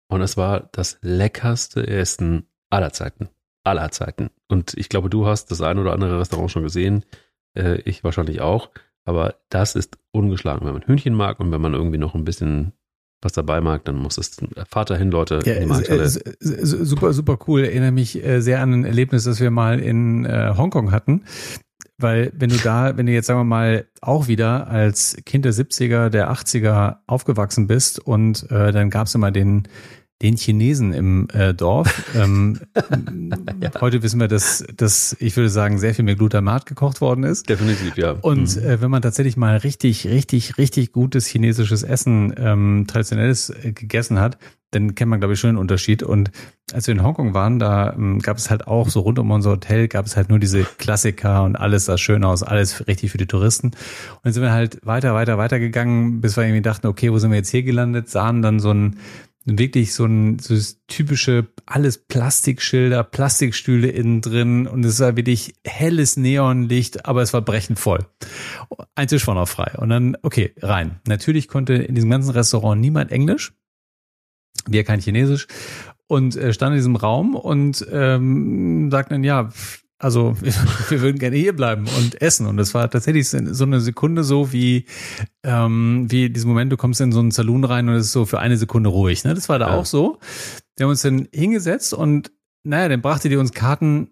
Und 0.08 0.20
es 0.20 0.36
war 0.36 0.68
das 0.72 0.98
leckerste 1.00 1.86
Essen 1.86 2.46
aller 2.70 2.92
Zeiten. 2.92 3.28
Aller 3.64 3.90
Zeiten. 3.90 4.30
Und 4.48 4.74
ich 4.74 4.88
glaube, 4.88 5.10
du 5.10 5.26
hast 5.26 5.50
das 5.50 5.60
ein 5.60 5.78
oder 5.78 5.92
andere 5.92 6.18
Restaurant 6.18 6.50
schon 6.50 6.62
gesehen. 6.62 7.04
Äh, 7.54 7.80
ich 7.80 8.04
wahrscheinlich 8.04 8.40
auch. 8.40 8.70
Aber 9.04 9.36
das 9.50 9.74
ist 9.74 9.98
ungeschlagen. 10.12 10.66
Wenn 10.66 10.74
man 10.74 10.82
Hühnchen 10.82 11.14
mag 11.14 11.40
und 11.40 11.52
wenn 11.52 11.60
man 11.60 11.74
irgendwie 11.74 11.98
noch 11.98 12.14
ein 12.14 12.24
bisschen 12.24 12.72
was 13.22 13.32
dabei 13.32 13.60
mag, 13.60 13.84
dann 13.84 13.96
muss 13.96 14.18
es 14.18 14.36
Vater 14.68 14.96
hin, 14.96 15.10
Leute. 15.10 15.40
Ja, 15.44 16.08
super, 16.40 17.12
super 17.12 17.38
cool. 17.46 17.64
Erinnere 17.64 17.92
mich 17.92 18.22
äh, 18.22 18.40
sehr 18.40 18.60
an 18.60 18.72
ein 18.72 18.84
Erlebnis, 18.84 19.24
das 19.24 19.40
wir 19.40 19.50
mal 19.50 19.80
in 19.80 20.24
äh, 20.24 20.54
Hongkong 20.56 20.92
hatten. 20.92 21.24
Weil 21.98 22.30
wenn 22.34 22.50
du 22.50 22.56
da, 22.56 22.96
wenn 22.96 23.06
du 23.06 23.12
jetzt 23.12 23.26
sagen 23.26 23.40
wir 23.40 23.44
mal 23.44 23.86
auch 24.02 24.28
wieder 24.28 24.68
als 24.68 25.16
Kind 25.24 25.44
der 25.46 25.54
70er, 25.54 26.10
der 26.10 26.30
80er 26.30 26.98
aufgewachsen 27.06 27.66
bist 27.66 27.98
und 27.98 28.50
äh, 28.50 28.70
dann 28.70 28.90
gab 28.90 29.06
es 29.06 29.14
immer 29.14 29.30
den 29.30 29.66
den 30.22 30.36
Chinesen 30.36 30.94
im 30.94 31.28
äh, 31.32 31.52
Dorf. 31.52 32.02
Ähm, 32.14 32.58
ja. 33.60 33.70
Heute 33.80 34.02
wissen 34.02 34.18
wir, 34.18 34.28
dass, 34.28 34.64
dass 34.74 35.14
ich 35.20 35.36
würde 35.36 35.50
sagen, 35.50 35.78
sehr 35.78 35.94
viel 35.94 36.04
mit 36.04 36.18
Glutamat 36.18 36.64
gekocht 36.64 37.00
worden 37.00 37.24
ist. 37.24 37.48
Definitiv, 37.48 37.98
ja. 37.98 38.12
Und 38.12 38.56
mhm. 38.56 38.62
äh, 38.62 38.80
wenn 38.80 38.90
man 38.90 39.02
tatsächlich 39.02 39.36
mal 39.36 39.58
richtig, 39.58 40.06
richtig, 40.06 40.56
richtig 40.56 40.92
gutes 40.92 41.26
chinesisches 41.26 41.82
Essen, 41.82 42.34
ähm, 42.38 42.86
traditionelles 42.88 43.50
äh, 43.50 43.72
gegessen 43.72 44.18
hat, 44.18 44.38
dann 44.70 44.94
kennt 44.94 45.10
man, 45.10 45.20
glaube 45.20 45.34
ich, 45.34 45.40
schon 45.40 45.50
einen 45.50 45.58
Unterschied. 45.58 46.02
Und 46.02 46.30
als 46.72 46.86
wir 46.86 46.94
in 46.94 47.02
Hongkong 47.02 47.34
waren, 47.34 47.58
da 47.58 47.92
ähm, 47.92 48.18
gab 48.18 48.38
es 48.38 48.50
halt 48.50 48.66
auch 48.66 48.88
so 48.88 49.00
rund 49.00 49.18
um 49.18 49.30
unser 49.30 49.50
Hotel 49.50 49.86
gab 49.86 50.06
es 50.06 50.16
halt 50.16 50.28
nur 50.28 50.38
diese 50.38 50.64
Klassiker 50.64 51.44
und 51.44 51.56
alles 51.56 51.84
sah 51.84 51.98
schön 51.98 52.24
aus, 52.24 52.42
alles 52.42 52.86
richtig 52.86 53.10
für 53.10 53.18
die 53.18 53.26
Touristen. 53.26 53.68
Und 53.68 54.20
dann 54.24 54.32
sind 54.32 54.42
wir 54.42 54.52
halt 54.52 54.84
weiter, 54.84 55.14
weiter, 55.14 55.38
weiter 55.38 55.60
gegangen, 55.60 56.20
bis 56.20 56.36
wir 56.36 56.44
irgendwie 56.44 56.62
dachten, 56.62 56.86
okay, 56.86 57.12
wo 57.12 57.18
sind 57.18 57.30
wir 57.30 57.38
jetzt 57.38 57.50
hier 57.50 57.62
gelandet? 57.62 58.08
Sahen 58.08 58.42
dann 58.42 58.60
so 58.60 58.72
ein 58.72 58.96
wirklich 59.46 59.94
so 59.94 60.04
ein 60.04 60.38
so 60.40 60.54
das 60.54 60.80
typische 60.88 61.46
alles 61.66 61.98
Plastikschilder, 61.98 63.04
Plastikstühle 63.04 63.88
innen 63.88 64.20
drin 64.20 64.66
und 64.66 64.84
es 64.84 64.98
war 65.00 65.16
wirklich 65.16 65.54
helles 65.64 66.16
Neonlicht, 66.16 67.06
aber 67.06 67.22
es 67.22 67.32
war 67.32 67.42
brechend 67.42 67.78
voll. 67.78 68.04
Ein 68.96 69.08
Tisch 69.08 69.26
war 69.26 69.34
noch 69.34 69.48
frei 69.48 69.72
und 69.78 69.88
dann 69.88 70.16
okay 70.22 70.52
rein. 70.60 71.00
Natürlich 71.06 71.48
konnte 71.48 71.74
in 71.74 71.94
diesem 71.94 72.10
ganzen 72.10 72.30
Restaurant 72.30 72.80
niemand 72.80 73.12
Englisch, 73.12 73.52
wir 74.68 74.84
kein 74.84 75.00
Chinesisch 75.00 75.46
und 76.08 76.36
äh, 76.36 76.52
stand 76.52 76.72
in 76.72 76.78
diesem 76.78 76.96
Raum 76.96 77.36
und 77.36 77.86
ähm, 77.90 78.90
sagten 78.90 79.14
dann 79.14 79.24
ja 79.24 79.50
also 79.98 80.36
wir 80.88 81.00
würden 81.00 81.18
gerne 81.18 81.36
hier 81.36 81.54
bleiben 81.54 81.86
und 81.96 82.20
essen. 82.20 82.46
Und 82.46 82.56
das 82.56 82.74
war 82.74 82.90
tatsächlich 82.90 83.28
so 83.28 83.64
eine 83.64 83.80
Sekunde 83.80 84.24
so 84.24 84.52
wie, 84.52 84.86
ähm, 85.42 86.06
wie 86.08 86.30
diesen 86.30 86.48
Moment, 86.48 86.72
du 86.72 86.76
kommst 86.76 87.00
in 87.00 87.12
so 87.12 87.20
einen 87.20 87.30
Saloon 87.30 87.64
rein 87.64 87.88
und 87.88 87.94
es 87.94 88.06
ist 88.06 88.12
so 88.12 88.26
für 88.26 88.38
eine 88.38 88.56
Sekunde 88.56 88.90
ruhig. 88.90 89.24
Ne? 89.24 89.34
Das 89.34 89.48
war 89.48 89.58
da 89.58 89.68
ja. 89.68 89.74
auch 89.74 89.86
so. 89.86 90.18
Wir 90.76 90.84
haben 90.84 90.90
uns 90.90 91.02
dann 91.02 91.28
hingesetzt 91.32 91.94
und 91.94 92.30
naja, 92.62 92.88
dann 92.88 93.00
brachte 93.00 93.28
die 93.28 93.36
uns 93.36 93.52
Karten. 93.52 94.10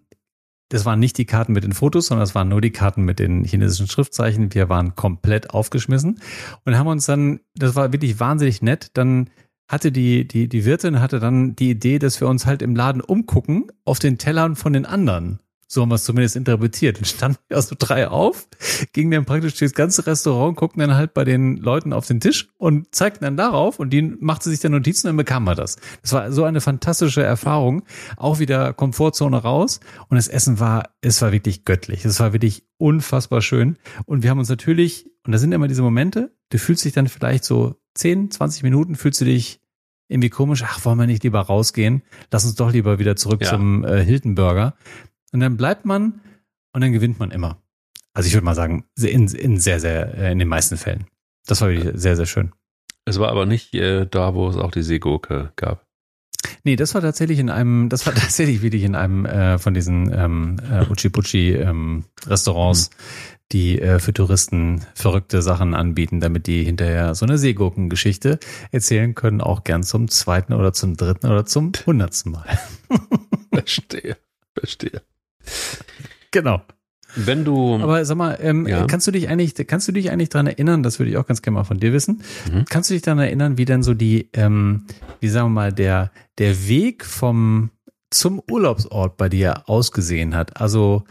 Das 0.69 0.85
waren 0.85 0.99
nicht 0.99 1.17
die 1.19 1.25
Karten 1.25 1.53
mit 1.53 1.63
den 1.63 1.73
Fotos, 1.73 2.07
sondern 2.07 2.23
das 2.23 2.33
waren 2.33 2.49
nur 2.49 2.61
die 2.61 2.71
Karten 2.71 3.03
mit 3.03 3.19
den 3.19 3.43
chinesischen 3.43 3.87
Schriftzeichen. 3.87 4.53
Wir 4.55 4.67
waren 4.67 4.95
komplett 4.95 5.51
aufgeschmissen 5.51 6.19
und 6.63 6.77
haben 6.77 6.87
uns 6.87 7.05
dann, 7.05 7.41
das 7.53 7.75
war 7.75 7.93
wirklich 7.93 8.19
wahnsinnig 8.19 8.63
nett, 8.63 8.89
dann 8.93 9.29
hatte 9.67 9.91
die, 9.91 10.27
die, 10.27 10.47
die 10.47 10.65
Wirtin 10.65 10.99
hatte 10.99 11.19
dann 11.19 11.55
die 11.55 11.69
Idee, 11.69 11.99
dass 11.99 12.19
wir 12.21 12.27
uns 12.27 12.45
halt 12.45 12.61
im 12.61 12.75
Laden 12.75 13.01
umgucken 13.01 13.67
auf 13.83 13.99
den 13.99 14.17
Tellern 14.17 14.55
von 14.55 14.73
den 14.73 14.85
anderen. 14.85 15.39
So 15.67 15.81
haben 15.81 15.89
wir 15.89 15.95
es 15.95 16.03
zumindest 16.03 16.35
interpretiert. 16.35 16.97
Dann 16.97 17.05
standen 17.05 17.37
wir 17.47 17.57
also 17.57 17.75
drei 17.77 18.07
auf, 18.07 18.47
gingen 18.93 19.11
dann 19.11 19.25
praktisch 19.25 19.55
das 19.55 19.73
ganze 19.73 20.05
Restaurant, 20.05 20.55
guckten 20.55 20.79
dann 20.79 20.95
halt 20.95 21.13
bei 21.13 21.23
den 21.23 21.57
Leuten 21.57 21.91
auf 21.91 22.05
den 22.05 22.19
Tisch 22.19 22.49
und 22.57 22.93
zeigten 22.93 23.23
dann 23.23 23.35
darauf 23.35 23.79
und 23.79 23.89
die 23.89 24.01
machte 24.01 24.49
sich 24.49 24.59
dann 24.59 24.73
Notizen 24.73 25.07
und 25.07 25.11
dann 25.11 25.17
bekam 25.17 25.43
man 25.43 25.55
das. 25.55 25.77
Das 26.01 26.13
war 26.13 26.31
so 26.31 26.43
eine 26.43 26.61
fantastische 26.61 27.23
Erfahrung. 27.23 27.83
Auch 28.17 28.39
wieder 28.39 28.73
Komfortzone 28.73 29.37
raus 29.37 29.79
und 30.09 30.17
das 30.17 30.27
Essen 30.27 30.59
war, 30.59 30.89
es 31.01 31.21
war 31.21 31.31
wirklich 31.31 31.65
göttlich. 31.65 32.05
Es 32.05 32.19
war 32.19 32.33
wirklich 32.33 32.63
unfassbar 32.77 33.41
schön. 33.41 33.77
Und 34.05 34.23
wir 34.23 34.29
haben 34.29 34.39
uns 34.39 34.49
natürlich, 34.49 35.07
und 35.25 35.31
da 35.31 35.37
sind 35.37 35.51
immer 35.51 35.67
diese 35.67 35.81
Momente, 35.81 36.35
du 36.49 36.59
fühlst 36.59 36.85
dich 36.85 36.93
dann 36.93 37.07
vielleicht 37.07 37.43
so 37.43 37.75
10, 37.95 38.31
20 38.31 38.63
Minuten, 38.63 38.95
fühlst 38.95 39.21
du 39.21 39.25
dich 39.25 39.61
irgendwie 40.07 40.29
komisch, 40.29 40.63
ach, 40.63 40.85
wollen 40.85 40.99
wir 40.99 41.07
nicht 41.07 41.23
lieber 41.23 41.39
rausgehen? 41.39 42.03
Lass 42.31 42.45
uns 42.45 42.55
doch 42.55 42.71
lieber 42.71 42.99
wieder 42.99 43.15
zurück 43.15 43.41
ja. 43.41 43.49
zum 43.49 43.83
äh, 43.83 44.03
Hilton 44.03 44.35
Burger. 44.35 44.75
Und 45.35 45.41
dann 45.41 45.57
bleibt 45.57 45.83
man 45.83 46.21
und 46.71 46.79
dann 46.79 46.93
gewinnt 46.93 47.19
man 47.19 47.29
immer. 47.29 47.61
Also 48.13 48.27
ich 48.27 48.33
würde 48.33 48.45
mal 48.45 48.55
sagen, 48.55 48.85
in, 48.97 49.27
in 49.27 49.59
sehr, 49.59 49.81
sehr, 49.81 50.17
äh, 50.17 50.31
in 50.31 50.39
den 50.39 50.47
meisten 50.47 50.77
Fällen. 50.77 51.07
Das 51.45 51.59
war 51.59 51.67
wirklich 51.67 51.91
sehr, 51.93 52.15
sehr 52.15 52.25
schön. 52.25 52.53
Es 53.03 53.19
war 53.19 53.31
aber 53.31 53.45
nicht 53.45 53.75
äh, 53.75 54.07
da, 54.09 54.33
wo 54.33 54.47
es 54.47 54.55
auch 54.55 54.71
die 54.71 54.81
Seegurke 54.81 55.51
gab. 55.57 55.85
Nee, 56.63 56.77
das 56.77 56.93
war 56.93 57.01
tatsächlich 57.01 57.39
in 57.39 57.49
einem, 57.49 57.89
das 57.89 58.05
war 58.05 58.13
tatsächlich 58.15 58.61
wirklich 58.61 58.83
in 58.83 58.95
einem 58.95 59.25
äh, 59.25 59.57
von 59.57 59.73
diesen 59.73 60.09
ähm, 60.13 60.55
äh, 60.71 60.85
Uchi-Puchi 60.89 61.51
ähm, 61.51 62.05
Restaurants, 62.25 62.91
mhm. 62.91 63.35
die 63.51 63.81
äh, 63.81 63.99
für 63.99 64.13
Touristen 64.13 64.85
verrückte 64.93 65.41
Sachen 65.41 65.73
anbieten, 65.73 66.21
damit 66.21 66.47
die 66.47 66.63
hinterher 66.63 67.13
so 67.13 67.25
eine 67.25 67.37
Seegurkengeschichte 67.37 68.39
erzählen 68.71 69.15
können, 69.15 69.41
auch 69.41 69.65
gern 69.65 69.83
zum 69.83 70.07
zweiten 70.07 70.53
oder 70.53 70.71
zum 70.71 70.95
dritten 70.95 71.27
oder 71.27 71.45
zum 71.45 71.73
hundertsten 71.85 72.31
Mal. 72.31 72.57
verstehe, 73.51 74.15
verstehe. 74.57 75.01
Genau. 76.31 76.61
Wenn 77.15 77.45
du. 77.45 77.75
Aber 77.75 78.03
sag 78.03 78.17
mal, 78.17 78.37
ähm, 78.41 78.67
ja. 78.67 78.85
kannst 78.87 79.07
du 79.07 79.11
dich 79.11 79.29
eigentlich, 79.29 79.55
kannst 79.67 79.87
du 79.87 79.93
dich 79.93 80.11
eigentlich 80.11 80.29
dran 80.29 80.47
erinnern, 80.47 80.83
das 80.83 80.99
würde 80.99 81.11
ich 81.11 81.17
auch 81.17 81.25
ganz 81.25 81.41
gerne 81.41 81.55
mal 81.55 81.63
von 81.63 81.79
dir 81.79 81.93
wissen, 81.93 82.21
mhm. 82.51 82.65
kannst 82.65 82.89
du 82.89 82.93
dich 82.93 83.03
daran 83.03 83.19
erinnern, 83.19 83.57
wie 83.57 83.63
denn 83.63 83.83
so 83.83 83.93
die, 83.93 84.29
ähm, 84.33 84.85
wie 85.21 85.29
sagen 85.29 85.47
wir 85.47 85.53
mal, 85.53 85.73
der, 85.73 86.11
der 86.37 86.67
Weg 86.67 87.05
vom, 87.05 87.69
zum 88.11 88.41
Urlaubsort 88.51 89.15
bei 89.15 89.29
dir 89.29 89.69
ausgesehen 89.69 90.35
hat? 90.35 90.59
Also, 90.59 91.05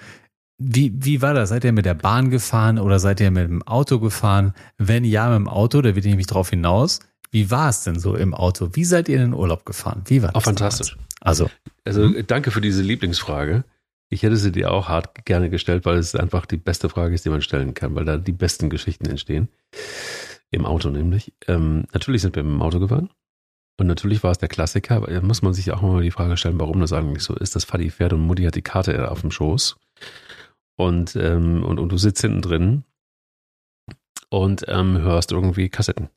wie, 0.59 0.93
wie 0.95 1.23
war 1.23 1.35
das? 1.35 1.49
Seid 1.49 1.65
ihr 1.65 1.73
mit 1.73 1.87
der 1.87 1.95
Bahn 1.95 2.31
gefahren 2.31 2.79
oder 2.79 2.99
seid 2.99 3.21
ihr 3.21 3.31
mit 3.31 3.49
dem 3.49 3.63
Auto 3.63 3.99
gefahren? 3.99 4.53
Wenn 4.77 5.05
ja, 5.05 5.29
mit 5.31 5.37
dem 5.37 5.49
Auto, 5.49 5.81
da 5.81 5.95
will 5.95 6.05
ich 6.05 6.11
nämlich 6.11 6.27
drauf 6.27 6.51
hinaus. 6.51 7.01
Wie 7.31 7.51
war 7.51 7.71
es 7.71 7.83
denn 7.83 7.99
so 7.99 8.15
im 8.15 8.35
Auto? 8.35 8.71
Wie 8.75 8.85
seid 8.85 9.09
ihr 9.09 9.17
in 9.17 9.23
den 9.23 9.35
Urlaub 9.35 9.65
gefahren? 9.65 10.03
Wie 10.05 10.23
war 10.23 10.29
das? 10.29 10.37
Auch 10.37 10.43
fantastisch. 10.43 10.91
Damals? 10.93 11.05
Also, 11.21 11.51
also 11.85 12.23
danke 12.23 12.51
für 12.51 12.61
diese 12.61 12.83
Lieblingsfrage. 12.83 13.65
Ich 14.11 14.23
hätte 14.23 14.37
sie 14.37 14.53
dir 14.53 14.73
auch 14.73 14.89
hart 14.89 15.25
gerne 15.25 15.51
gestellt, 15.51 15.85
weil 15.85 15.99
es 15.99 16.15
einfach 16.15 16.47
die 16.47 16.57
beste 16.57 16.89
Frage 16.89 17.15
ist, 17.15 17.25
die 17.25 17.31
man 17.31 17.43
stellen 17.43 17.75
kann, 17.75 17.95
weil 17.95 18.05
da 18.05 18.17
die 18.17 18.33
besten 18.33 18.71
Geschichten 18.71 19.07
entstehen. 19.07 19.49
Im 20.51 20.67
Auto 20.67 20.91
nämlich. 20.91 21.33
Ähm, 21.49 21.85
natürlich 21.93 22.23
sind 22.23 22.37
wir 22.37 22.43
dem 22.43 22.63
Auto 22.63 22.79
gefahren. 22.79 23.11
Und 23.77 23.89
natürlich 23.89 24.23
war 24.23 24.31
es 24.31 24.39
der 24.39 24.49
Klassiker, 24.49 25.01
da 25.01 25.21
muss 25.21 25.43
man 25.43 25.53
sich 25.53 25.73
auch 25.73 25.83
mal 25.83 26.03
die 26.03 26.13
Frage 26.13 26.37
stellen, 26.37 26.61
warum 26.61 26.81
das 26.81 26.93
eigentlich 26.93 27.25
so 27.25 27.35
ist. 27.35 27.57
Das 27.57 27.65
Fadi 27.65 27.91
fährt 27.91 28.13
und 28.13 28.21
Mutti 28.21 28.45
hat 28.45 28.55
die 28.55 28.63
Karte 28.63 29.11
auf 29.11 29.23
dem 29.23 29.33
Schoß. 29.33 29.77
Und, 30.77 31.17
ähm, 31.17 31.65
und, 31.65 31.81
und 31.81 31.89
du 31.91 31.97
sitzt 31.97 32.21
hinten 32.21 32.43
drin 32.43 32.85
und 34.29 34.65
ähm, 34.69 34.99
hörst 34.99 35.33
irgendwie 35.33 35.69
Kassetten. 35.69 36.09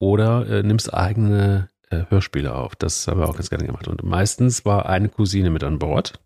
Oder 0.00 0.48
äh, 0.48 0.62
nimmst 0.64 0.92
eigene 0.92 1.70
äh, 1.92 2.04
Hörspiele 2.08 2.54
auf. 2.54 2.74
Das 2.76 3.06
haben 3.06 3.20
wir 3.20 3.28
auch 3.28 3.36
ganz 3.36 3.50
gerne 3.50 3.66
gemacht. 3.66 3.88
Und 3.88 4.02
meistens 4.02 4.64
war 4.64 4.86
eine 4.86 5.08
Cousine 5.08 5.50
mit 5.50 5.62
an 5.62 5.78
Bord 5.78 6.20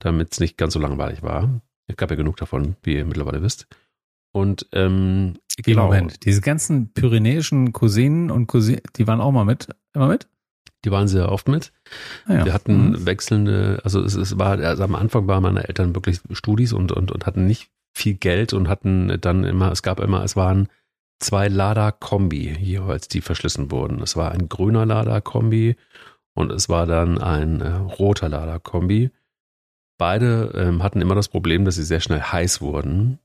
damit 0.00 0.32
es 0.32 0.40
nicht 0.40 0.56
ganz 0.56 0.72
so 0.72 0.80
langweilig 0.80 1.22
war. 1.22 1.60
Es 1.86 1.96
gab 1.96 2.10
ja 2.10 2.16
genug 2.16 2.36
davon, 2.36 2.76
wie 2.82 2.96
ihr 2.96 3.04
mittlerweile 3.04 3.42
wisst. 3.42 3.68
Und 4.32 4.66
ähm, 4.72 5.34
genau. 5.56 5.86
Moment, 5.86 6.24
diese 6.24 6.40
ganzen 6.40 6.92
pyrenäischen 6.92 7.72
Cousinen 7.72 8.30
und 8.30 8.46
Cousinen, 8.46 8.82
die 8.96 9.06
waren 9.06 9.20
auch 9.20 9.32
mal 9.32 9.44
mit, 9.44 9.68
immer 9.92 10.08
mit? 10.08 10.28
Die 10.84 10.90
waren 10.90 11.08
sehr 11.08 11.30
oft 11.30 11.48
mit. 11.48 11.72
Ah, 12.26 12.34
ja. 12.34 12.44
Wir 12.46 12.54
hatten 12.54 12.90
mhm. 12.90 13.06
wechselnde, 13.06 13.80
also 13.84 14.02
es, 14.02 14.14
es 14.14 14.38
war, 14.38 14.58
also 14.58 14.82
am 14.82 14.94
Anfang 14.94 15.26
waren 15.26 15.42
meine 15.42 15.68
Eltern 15.68 15.94
wirklich 15.94 16.20
Studis 16.32 16.72
und, 16.72 16.92
und, 16.92 17.10
und 17.10 17.26
hatten 17.26 17.46
nicht 17.46 17.70
viel 17.92 18.14
Geld 18.14 18.52
und 18.52 18.68
hatten 18.68 19.20
dann 19.20 19.44
immer, 19.44 19.72
es 19.72 19.82
gab 19.82 20.00
immer, 20.00 20.22
es 20.22 20.36
waren 20.36 20.68
zwei 21.20 21.48
Lada-Kombi 21.48 22.56
jeweils, 22.58 23.08
die 23.08 23.20
verschlissen 23.20 23.70
wurden. 23.70 24.02
Es 24.02 24.16
war 24.16 24.32
ein 24.32 24.48
grüner 24.48 24.86
Lada-Kombi 24.86 25.76
und 26.34 26.50
es 26.50 26.68
war 26.68 26.86
dann 26.86 27.18
ein 27.18 27.60
äh, 27.60 27.68
roter 27.68 28.28
Lada-Kombi. 28.28 29.10
Beide 29.98 30.52
ähm, 30.54 30.82
hatten 30.82 31.00
immer 31.00 31.14
das 31.14 31.28
Problem, 31.28 31.64
dass 31.64 31.76
sie 31.76 31.84
sehr 31.84 32.00
schnell 32.00 32.20
heiß 32.20 32.60
wurden 32.62 33.18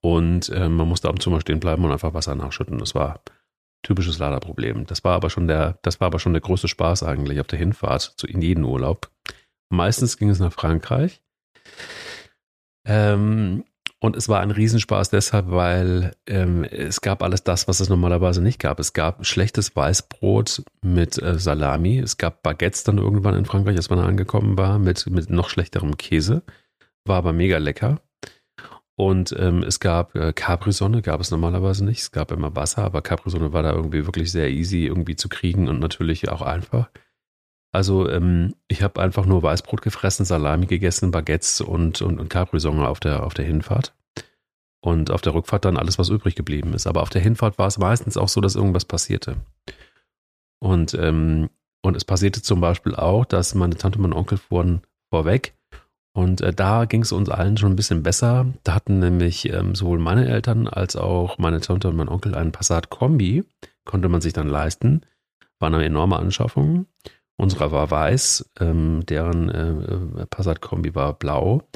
und 0.00 0.50
ähm, 0.54 0.76
man 0.76 0.88
musste 0.88 1.12
zu 1.18 1.30
mal 1.30 1.40
stehen 1.40 1.60
bleiben 1.60 1.84
und 1.84 1.92
einfach 1.92 2.14
Wasser 2.14 2.34
nachschütten. 2.34 2.78
Das 2.78 2.94
war 2.94 3.20
typisches 3.82 4.18
Laderproblem. 4.18 4.86
Das 4.86 5.04
war 5.04 5.14
aber 5.14 5.30
schon 5.30 5.46
der, 5.46 5.78
das 5.82 6.00
war 6.00 6.06
aber 6.06 6.18
schon 6.18 6.32
der 6.32 6.42
größte 6.42 6.68
Spaß 6.68 7.04
eigentlich 7.04 7.40
auf 7.40 7.46
der 7.46 7.58
Hinfahrt 7.58 8.14
zu 8.16 8.26
in 8.26 8.42
jeden 8.42 8.64
Urlaub. 8.64 9.10
Meistens 9.68 10.16
ging 10.16 10.28
es 10.28 10.40
nach 10.40 10.52
Frankreich. 10.52 11.22
Ähm, 12.84 13.64
und 13.98 14.14
es 14.14 14.28
war 14.28 14.40
ein 14.40 14.50
Riesenspaß 14.50 15.08
deshalb, 15.08 15.50
weil 15.50 16.14
ähm, 16.26 16.64
es 16.64 17.00
gab 17.00 17.22
alles 17.22 17.44
das, 17.44 17.66
was 17.66 17.80
es 17.80 17.88
normalerweise 17.88 18.42
nicht 18.42 18.60
gab. 18.60 18.78
Es 18.78 18.92
gab 18.92 19.24
schlechtes 19.24 19.74
Weißbrot 19.74 20.64
mit 20.82 21.20
äh, 21.22 21.38
Salami. 21.38 21.98
Es 21.98 22.18
gab 22.18 22.42
Baguettes 22.42 22.84
dann 22.84 22.98
irgendwann 22.98 23.34
in 23.34 23.46
Frankreich, 23.46 23.76
als 23.76 23.88
man 23.88 24.00
angekommen 24.00 24.58
war, 24.58 24.78
mit, 24.78 25.06
mit 25.08 25.30
noch 25.30 25.48
schlechterem 25.48 25.96
Käse. 25.96 26.42
War 27.06 27.16
aber 27.16 27.32
mega 27.32 27.56
lecker. 27.56 28.00
Und 28.96 29.34
ähm, 29.38 29.62
es 29.62 29.80
gab 29.80 30.14
äh, 30.14 30.32
Capri-Sonne, 30.32 31.00
gab 31.00 31.20
es 31.20 31.30
normalerweise 31.30 31.84
nicht. 31.84 32.00
Es 32.00 32.12
gab 32.12 32.32
immer 32.32 32.54
Wasser, 32.54 32.82
aber 32.82 33.00
Capri-Sonne 33.00 33.52
war 33.54 33.62
da 33.62 33.72
irgendwie 33.72 34.04
wirklich 34.06 34.30
sehr 34.30 34.50
easy 34.50 34.86
irgendwie 34.86 35.16
zu 35.16 35.28
kriegen 35.28 35.68
und 35.68 35.80
natürlich 35.80 36.28
auch 36.28 36.42
einfach. 36.42 36.90
Also 37.76 38.08
ähm, 38.08 38.54
ich 38.68 38.82
habe 38.82 39.02
einfach 39.02 39.26
nur 39.26 39.42
Weißbrot 39.42 39.82
gefressen, 39.82 40.24
Salami 40.24 40.64
gegessen, 40.64 41.10
Baguettes 41.10 41.60
und, 41.60 42.00
und, 42.00 42.18
und 42.18 42.30
Capri-Sonne 42.30 42.88
auf 42.88 43.00
der, 43.00 43.22
auf 43.22 43.34
der 43.34 43.44
Hinfahrt. 43.44 43.94
Und 44.80 45.10
auf 45.10 45.20
der 45.20 45.34
Rückfahrt 45.34 45.66
dann 45.66 45.76
alles, 45.76 45.98
was 45.98 46.08
übrig 46.08 46.36
geblieben 46.36 46.72
ist. 46.72 46.86
Aber 46.86 47.02
auf 47.02 47.10
der 47.10 47.20
Hinfahrt 47.20 47.58
war 47.58 47.66
es 47.66 47.76
meistens 47.76 48.16
auch 48.16 48.30
so, 48.30 48.40
dass 48.40 48.54
irgendwas 48.54 48.86
passierte. 48.86 49.36
Und, 50.58 50.94
ähm, 50.94 51.50
und 51.82 51.98
es 51.98 52.06
passierte 52.06 52.40
zum 52.40 52.62
Beispiel 52.62 52.94
auch, 52.94 53.26
dass 53.26 53.54
meine 53.54 53.76
Tante 53.76 53.98
und 53.98 54.04
mein 54.04 54.14
Onkel 54.14 54.38
fuhren 54.38 54.80
vorweg. 55.10 55.52
Und 56.14 56.40
äh, 56.40 56.54
da 56.54 56.86
ging 56.86 57.02
es 57.02 57.12
uns 57.12 57.28
allen 57.28 57.58
schon 57.58 57.72
ein 57.72 57.76
bisschen 57.76 58.02
besser. 58.02 58.46
Da 58.64 58.72
hatten 58.72 59.00
nämlich 59.00 59.52
ähm, 59.52 59.74
sowohl 59.74 59.98
meine 59.98 60.26
Eltern 60.26 60.66
als 60.66 60.96
auch 60.96 61.36
meine 61.36 61.60
Tante 61.60 61.90
und 61.90 61.96
mein 61.96 62.08
Onkel 62.08 62.36
einen 62.36 62.52
Passat 62.52 62.88
Kombi. 62.88 63.44
Konnte 63.84 64.08
man 64.08 64.22
sich 64.22 64.32
dann 64.32 64.48
leisten. 64.48 65.02
War 65.58 65.66
eine 65.66 65.84
enorme 65.84 66.16
Anschaffung. 66.16 66.86
Unsere 67.38 67.70
war 67.70 67.90
weiß, 67.90 68.50
ähm, 68.60 69.04
deren 69.06 69.50
äh, 69.50 70.26
Passat-Kombi 70.26 70.94
war 70.94 71.12
blau. 71.14 71.68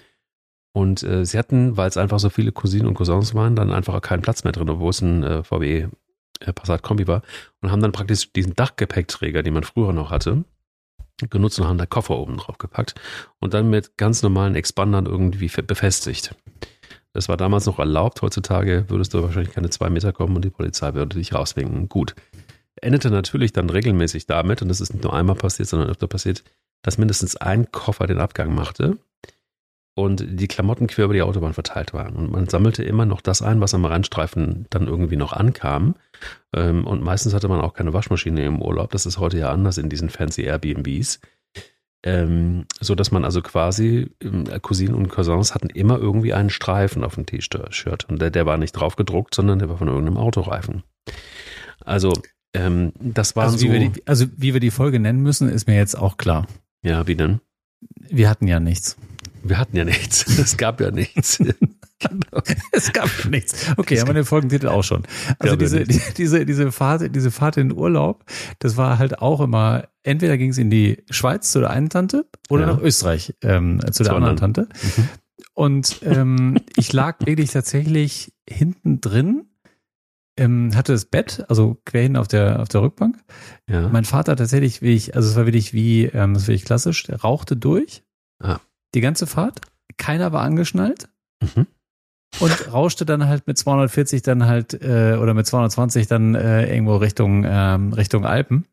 Und 0.73 1.03
äh, 1.03 1.27
sie 1.27 1.39
hatten, 1.39 1.77
weil 1.77 1.89
es 1.89 1.97
einfach 1.97 2.19
so 2.19 2.31
viele 2.31 2.53
Cousinen 2.53 2.87
und 2.87 2.95
Cousins 2.95 3.35
waren, 3.35 3.57
dann 3.57 3.73
einfach 3.73 4.01
keinen 4.01 4.23
Platz 4.23 4.45
mehr 4.45 4.53
drin, 4.53 4.71
obwohl 4.71 4.91
es 4.91 5.03
ein 5.03 5.23
äh, 5.23 5.43
VW 5.43 5.89
äh, 6.41 6.53
Passat-Kombi 6.53 7.07
war. 7.07 7.23
Und 7.61 7.71
haben 7.71 7.83
dann 7.83 7.93
praktisch 7.93 8.33
diesen 8.33 8.55
Dachgepäckträger, 8.55 9.43
den 9.43 9.53
man 9.53 9.65
früher 9.65 9.93
noch 9.93 10.11
hatte, 10.11 10.45
genutzt 11.29 11.61
und 11.61 11.67
haben 11.67 11.77
da 11.77 11.85
Koffer 11.85 12.17
oben 12.17 12.39
drauf 12.39 12.57
gepackt 12.57 12.95
und 13.41 13.53
dann 13.53 13.69
mit 13.69 13.99
ganz 13.99 14.23
normalen 14.23 14.55
Expandern 14.55 15.05
irgendwie 15.05 15.49
befestigt. 15.49 16.35
Das 17.13 17.29
war 17.29 17.37
damals 17.37 17.67
noch 17.67 17.79
erlaubt. 17.79 18.23
Heutzutage 18.23 18.87
würdest 18.89 19.13
du 19.13 19.23
wahrscheinlich 19.23 19.53
keine 19.53 19.69
zwei 19.69 19.91
Meter 19.91 20.15
kommen 20.15 20.37
und 20.37 20.45
die 20.47 20.51
Polizei 20.51 20.95
würde 20.95 21.17
dich 21.17 21.35
rauswinken. 21.35 21.91
Gut 21.91 22.15
endete 22.83 23.11
natürlich 23.11 23.53
dann 23.53 23.71
regelmäßig 23.71 24.27
damit, 24.27 24.63
und 24.63 24.69
das 24.69 24.81
ist 24.81 24.93
nicht 24.93 25.05
nur 25.05 25.15
einmal 25.15 25.37
passiert, 25.37 25.69
sondern 25.69 25.91
öfter 25.91 26.07
passiert, 26.07 26.45
dass 26.83 26.99
mindestens 26.99 27.37
ein 27.37 27.71
Koffer 27.73 28.07
den 28.07 28.19
Abgang 28.19 28.55
machte 28.55 28.99
und 29.95 30.25
die 30.29 30.49
Klamotten 30.49 30.87
quer 30.87 31.05
über 31.05 31.15
die 31.15 31.23
Autobahn 31.23 31.53
verteilt 31.53 31.93
waren. 31.93 32.17
Und 32.17 32.31
man 32.31 32.49
sammelte 32.49 32.83
immer 32.85 33.07
noch 33.07 33.21
das 33.21 33.43
ein, 33.43 33.61
was 33.61 33.75
am 33.75 33.85
Randstreifen 33.85 34.67
dann 34.71 34.87
irgendwie 34.87 35.17
noch 35.17 35.33
ankam. 35.33 35.95
Ähm, 36.55 36.87
und 36.87 37.03
meistens 37.03 37.35
hatte 37.35 37.49
man 37.49 37.61
auch 37.61 37.75
keine 37.75 37.93
Waschmaschine 37.93 38.45
im 38.45 38.63
Urlaub. 38.63 38.93
Das 38.93 39.07
ist 39.07 39.19
heute 39.19 39.39
ja 39.39 39.51
anders 39.51 39.79
in 39.79 39.89
diesen 39.89 40.09
fancy 40.09 40.43
Airbnbs. 40.43 41.21
Ähm, 42.03 42.65
so 42.81 42.95
dass 42.95 43.11
man 43.11 43.27
also 43.27 43.43
quasi 43.43 44.11
ähm, 44.23 44.45
Cousinen 44.63 44.95
und 44.95 45.09
Cousins 45.09 45.55
hatten 45.55 45.69
immer 45.69 45.99
irgendwie 45.99 46.33
einen 46.33 46.49
Streifen 46.49 47.05
auf 47.05 47.17
dem 47.17 47.27
T-Shirt 47.27 48.07
und 48.09 48.23
der, 48.23 48.31
der 48.31 48.47
war 48.47 48.57
nicht 48.57 48.73
drauf 48.73 48.97
gedruckt, 48.97 49.35
sondern 49.35 49.59
der 49.59 49.69
war 49.69 49.77
von 49.77 49.89
irgendeinem 49.89 50.17
Autoreifen. 50.17 50.83
Also 51.85 52.15
ähm, 52.55 52.93
das 53.01 53.37
war 53.37 53.45
also, 53.45 53.59
so. 53.59 53.73
Wie 53.73 53.91
die, 53.91 54.07
also 54.07 54.27
wie 54.37 54.53
wir 54.53 54.61
die 54.61 54.71
Folge 54.71 54.99
nennen 54.99 55.23
müssen, 55.23 55.49
ist 55.49 55.67
mir 55.67 55.77
jetzt 55.77 55.97
auch 55.97 56.17
klar. 56.17 56.47
Ja, 56.83 57.07
wie 57.07 57.15
denn? 57.15 57.41
Wir 58.09 58.29
hatten 58.29 58.49
ja 58.49 58.61
nichts. 58.61 58.97
Wir 59.43 59.59
hatten 59.59 59.77
ja 59.77 59.85
nichts. 59.85 60.27
Es 60.39 60.57
gab 60.57 60.81
ja 60.81 60.91
nichts. 60.91 61.39
genau. 61.99 62.43
Es 62.73 62.93
gab 62.93 63.09
ja 63.23 63.31
nichts. 63.31 63.67
Okay, 63.77 64.01
haben 64.01 64.09
wir 64.09 64.15
den 64.15 64.25
Folgentitel 64.25 64.69
auch 64.69 64.85
schon. 64.85 65.05
Also 65.39 65.57
diese, 65.57 65.85
die, 65.85 66.01
diese, 66.17 66.45
diese 66.45 66.73
Fahrt, 66.73 67.15
diese 67.15 67.31
Fahrt 67.31 67.57
in 67.57 67.71
den 67.71 67.79
Urlaub, 67.79 68.25
das 68.59 68.77
war 68.77 68.99
halt 68.99 69.21
auch 69.21 69.41
immer, 69.41 69.89
entweder 70.03 70.37
ging 70.37 70.51
es 70.51 70.59
in 70.59 70.71
die 70.71 71.03
Schweiz 71.11 71.53
zu 71.53 71.61
der 71.61 71.71
einen 71.71 71.89
Tante 71.89 72.27
oder 72.49 72.67
ja. 72.67 72.75
nach 72.75 72.81
Österreich 72.81 73.35
ähm, 73.43 73.81
zu 73.93 74.03
der 74.03 74.15
anderen 74.15 74.37
Tante. 74.37 74.69
Mhm. 74.83 75.09
Und 75.55 76.01
ähm, 76.05 76.59
ich 76.77 76.93
lag 76.93 77.19
wirklich 77.25 77.51
tatsächlich 77.51 78.33
hinten 78.49 79.01
drin 79.01 79.50
ähm, 80.41 80.75
hatte 80.75 80.93
das 80.93 81.05
Bett, 81.05 81.45
also 81.49 81.81
quer 81.85 82.03
hin 82.03 82.17
auf 82.17 82.27
der, 82.27 82.61
auf 82.61 82.69
der 82.69 82.83
Rückbank. 82.83 83.17
Ja. 83.69 83.89
Mein 83.89 84.05
Vater 84.05 84.37
tatsächlich, 84.37 84.81
wie 84.81 84.95
ich, 84.95 85.15
also 85.15 85.29
es 85.29 85.37
war 85.37 85.47
wirklich 85.47 85.75
wie, 85.75 86.07
ähm, 86.07 86.35
das 86.35 86.45
ist 86.45 86.49
wirklich 86.49 86.65
klassisch, 86.65 87.05
der 87.05 87.21
rauchte 87.21 87.57
durch. 87.57 88.03
Ah. 88.43 88.59
Die 88.95 89.03
ganze 89.03 89.27
Fahrt. 89.27 89.61
Keiner 89.99 90.33
war 90.33 90.43
angeschnallt. 90.43 91.09
Mhm. 91.43 91.67
Und 92.39 92.73
rauschte 92.73 93.05
dann 93.05 93.27
halt 93.27 93.47
mit 93.47 93.59
240 93.59 94.23
dann 94.23 94.47
halt, 94.47 94.75
äh, 94.83 95.19
oder 95.21 95.35
mit 95.35 95.47
220 95.47 96.07
dann 96.07 96.35
äh, 96.35 96.73
irgendwo 96.73 96.97
Richtung, 96.97 97.45
ähm, 97.47 97.93
Richtung 97.93 98.25
Alpen. 98.25 98.67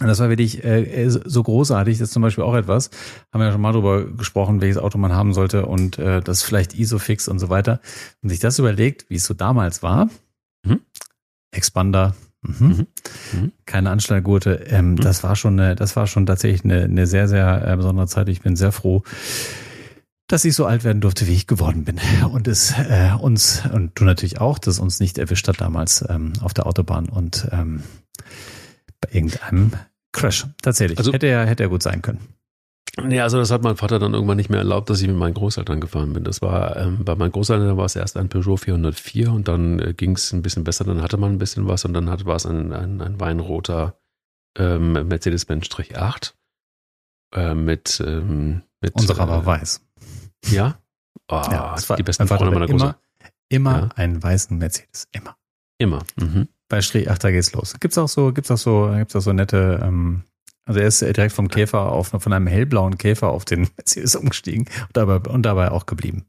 Und 0.00 0.08
das 0.08 0.20
war 0.20 0.30
wirklich 0.30 0.64
äh, 0.64 1.08
so 1.08 1.42
großartig. 1.42 1.98
Das 1.98 2.08
ist 2.08 2.14
zum 2.14 2.22
Beispiel 2.22 2.44
auch 2.44 2.54
etwas, 2.54 2.90
haben 3.32 3.40
wir 3.40 3.46
ja 3.46 3.52
schon 3.52 3.60
mal 3.60 3.72
drüber 3.72 4.06
gesprochen, 4.06 4.60
welches 4.60 4.78
Auto 4.78 4.96
man 4.96 5.12
haben 5.12 5.34
sollte 5.34 5.66
und 5.66 5.98
äh, 5.98 6.20
das 6.20 6.42
vielleicht 6.42 6.74
Isofix 6.74 7.28
und 7.28 7.38
so 7.38 7.50
weiter. 7.50 7.80
Und 8.22 8.30
sich 8.30 8.40
das 8.40 8.58
überlegt, 8.58 9.10
wie 9.10 9.16
es 9.16 9.26
so 9.26 9.34
damals 9.34 9.82
war. 9.82 10.08
Mhm. 10.64 10.80
Expander, 11.50 12.14
mhm. 12.42 12.66
Mhm. 12.66 12.86
mhm. 13.32 13.52
keine 13.66 13.90
Anschnallgurte. 13.90 14.64
Ähm, 14.66 14.92
mhm. 14.92 14.96
Das 14.96 15.22
war 15.22 15.36
schon, 15.36 15.58
eine, 15.58 15.76
das 15.76 15.96
war 15.96 16.06
schon 16.06 16.26
tatsächlich 16.26 16.64
eine, 16.64 16.84
eine 16.84 17.06
sehr, 17.06 17.28
sehr 17.28 17.66
äh, 17.66 17.76
besondere 17.76 18.06
Zeit. 18.06 18.28
Ich 18.28 18.40
bin 18.40 18.56
sehr 18.56 18.72
froh, 18.72 19.02
dass 20.28 20.44
ich 20.44 20.54
so 20.54 20.64
alt 20.64 20.84
werden 20.84 21.00
durfte, 21.00 21.26
wie 21.26 21.34
ich 21.34 21.46
geworden 21.46 21.84
bin. 21.84 22.00
Und 22.32 22.48
es 22.48 22.72
äh, 22.72 23.12
uns, 23.20 23.62
und 23.72 23.92
du 23.98 24.04
natürlich 24.04 24.40
auch, 24.40 24.58
dass 24.58 24.78
uns 24.78 25.00
nicht 25.00 25.18
erwischt 25.18 25.46
hat 25.48 25.60
damals 25.60 26.04
ähm, 26.08 26.32
auf 26.40 26.54
der 26.54 26.66
Autobahn 26.66 27.08
und 27.08 27.48
ähm, 27.52 27.82
bei 29.00 29.08
irgendeinem 29.12 29.72
Crash. 30.12 30.46
Tatsächlich. 30.62 30.98
Also, 30.98 31.12
hätte 31.12 31.26
er, 31.26 31.46
hätte 31.46 31.62
er 31.64 31.68
gut 31.68 31.82
sein 31.82 32.02
können. 32.02 32.20
Nee, 33.00 33.20
also 33.20 33.38
das 33.38 33.50
hat 33.50 33.62
mein 33.62 33.76
Vater 33.76 33.98
dann 33.98 34.12
irgendwann 34.12 34.36
nicht 34.36 34.50
mehr 34.50 34.58
erlaubt, 34.58 34.90
dass 34.90 35.00
ich 35.00 35.08
mit 35.08 35.16
meinen 35.16 35.32
Großeltern 35.32 35.80
gefahren 35.80 36.12
bin. 36.12 36.24
Das 36.24 36.42
war, 36.42 36.76
ähm, 36.76 37.04
bei 37.04 37.14
meinen 37.14 37.32
Großeltern 37.32 37.76
war 37.78 37.86
es 37.86 37.96
erst 37.96 38.18
ein 38.18 38.28
Peugeot 38.28 38.58
404 38.58 39.32
und 39.32 39.48
dann 39.48 39.78
äh, 39.78 39.94
ging 39.94 40.14
es 40.14 40.32
ein 40.32 40.42
bisschen 40.42 40.62
besser, 40.62 40.84
dann 40.84 41.00
hatte 41.00 41.16
man 41.16 41.32
ein 41.32 41.38
bisschen 41.38 41.66
was 41.66 41.86
und 41.86 41.94
dann 41.94 42.10
hat, 42.10 42.26
war 42.26 42.36
es 42.36 42.44
ein, 42.44 42.72
ein, 42.72 43.00
ein 43.00 43.18
weinroter 43.18 43.98
ähm, 44.58 44.92
Mercedes-Benz 44.92 45.70
8 45.94 46.36
äh, 47.34 47.54
mit, 47.54 48.02
ähm, 48.06 48.62
mit 48.82 48.94
Unserer 48.94 49.24
äh, 49.24 49.28
war 49.28 49.46
weiß. 49.46 49.80
Ja? 50.50 50.78
Oh, 51.28 51.40
ja, 51.50 51.72
das 51.74 51.88
war, 51.88 51.96
die 51.96 52.02
besten 52.02 52.28
Freunde 52.28 52.50
meiner 52.50 52.66
Großeltern. 52.66 53.00
Immer, 53.48 53.70
immer 53.70 53.82
ja. 53.84 53.88
einen 53.96 54.22
weißen 54.22 54.58
Mercedes. 54.58 55.08
Immer. 55.12 55.36
Immer. 55.78 56.04
Mhm. 56.16 56.48
Bei 56.68 56.82
Strich 56.82 57.10
8, 57.10 57.24
da 57.24 57.30
geht's 57.30 57.52
los. 57.54 57.74
Gibt's 57.80 57.96
auch 57.96 58.08
so, 58.08 58.32
gibt's 58.32 58.50
auch 58.50 58.58
so, 58.58 58.92
gibt's 58.96 59.16
auch 59.16 59.20
so 59.20 59.32
nette, 59.32 59.80
ähm, 59.82 60.24
also 60.64 60.80
er 60.80 60.86
ist 60.86 61.00
direkt 61.00 61.32
vom 61.32 61.48
Käfer 61.48 61.90
auf, 61.90 62.08
von 62.08 62.32
einem 62.32 62.46
hellblauen 62.46 62.98
Käfer 62.98 63.30
auf 63.30 63.44
den 63.44 63.62
Mercedes 63.76 64.14
umgestiegen 64.16 64.66
und 64.66 64.96
dabei, 64.96 65.16
und 65.30 65.42
dabei 65.42 65.70
auch 65.70 65.86
geblieben. 65.86 66.24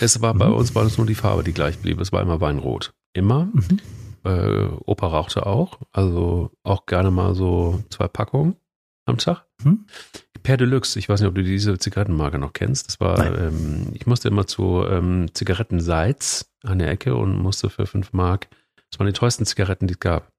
Es 0.00 0.20
war, 0.20 0.34
mhm. 0.34 0.38
bei 0.38 0.48
uns 0.48 0.74
war 0.74 0.84
das 0.84 0.98
nur 0.98 1.06
die 1.06 1.14
Farbe, 1.14 1.44
die 1.44 1.52
gleich 1.52 1.78
blieb. 1.78 2.00
Es 2.00 2.12
war 2.12 2.22
immer 2.22 2.40
Weinrot. 2.40 2.92
Immer. 3.12 3.48
Mhm. 3.52 3.78
Äh, 4.24 4.68
Opa 4.84 5.06
rauchte 5.06 5.46
auch. 5.46 5.78
Also 5.92 6.50
auch 6.64 6.86
gerne 6.86 7.10
mal 7.10 7.34
so 7.34 7.82
zwei 7.90 8.08
Packungen 8.08 8.56
am 9.06 9.18
Tag. 9.18 9.46
Mhm. 9.62 9.86
Per 10.42 10.56
Deluxe, 10.56 10.98
ich 10.98 11.08
weiß 11.08 11.20
nicht, 11.20 11.28
ob 11.28 11.34
du 11.34 11.42
diese 11.42 11.78
Zigarettenmarke 11.78 12.38
noch 12.38 12.52
kennst. 12.52 12.88
Das 12.88 13.00
war, 13.00 13.18
ähm, 13.26 13.88
ich 13.94 14.06
musste 14.06 14.28
immer 14.28 14.46
zu 14.46 14.84
ähm, 14.88 15.26
Zigarettenseits 15.34 16.50
an 16.62 16.78
der 16.78 16.90
Ecke 16.90 17.16
und 17.16 17.38
musste 17.38 17.70
für 17.70 17.86
fünf 17.86 18.12
Mark, 18.12 18.48
das 18.90 18.98
waren 18.98 19.06
die 19.06 19.12
teuersten 19.12 19.46
Zigaretten, 19.46 19.86
die 19.86 19.94
es 19.94 20.00
gab. 20.00 20.32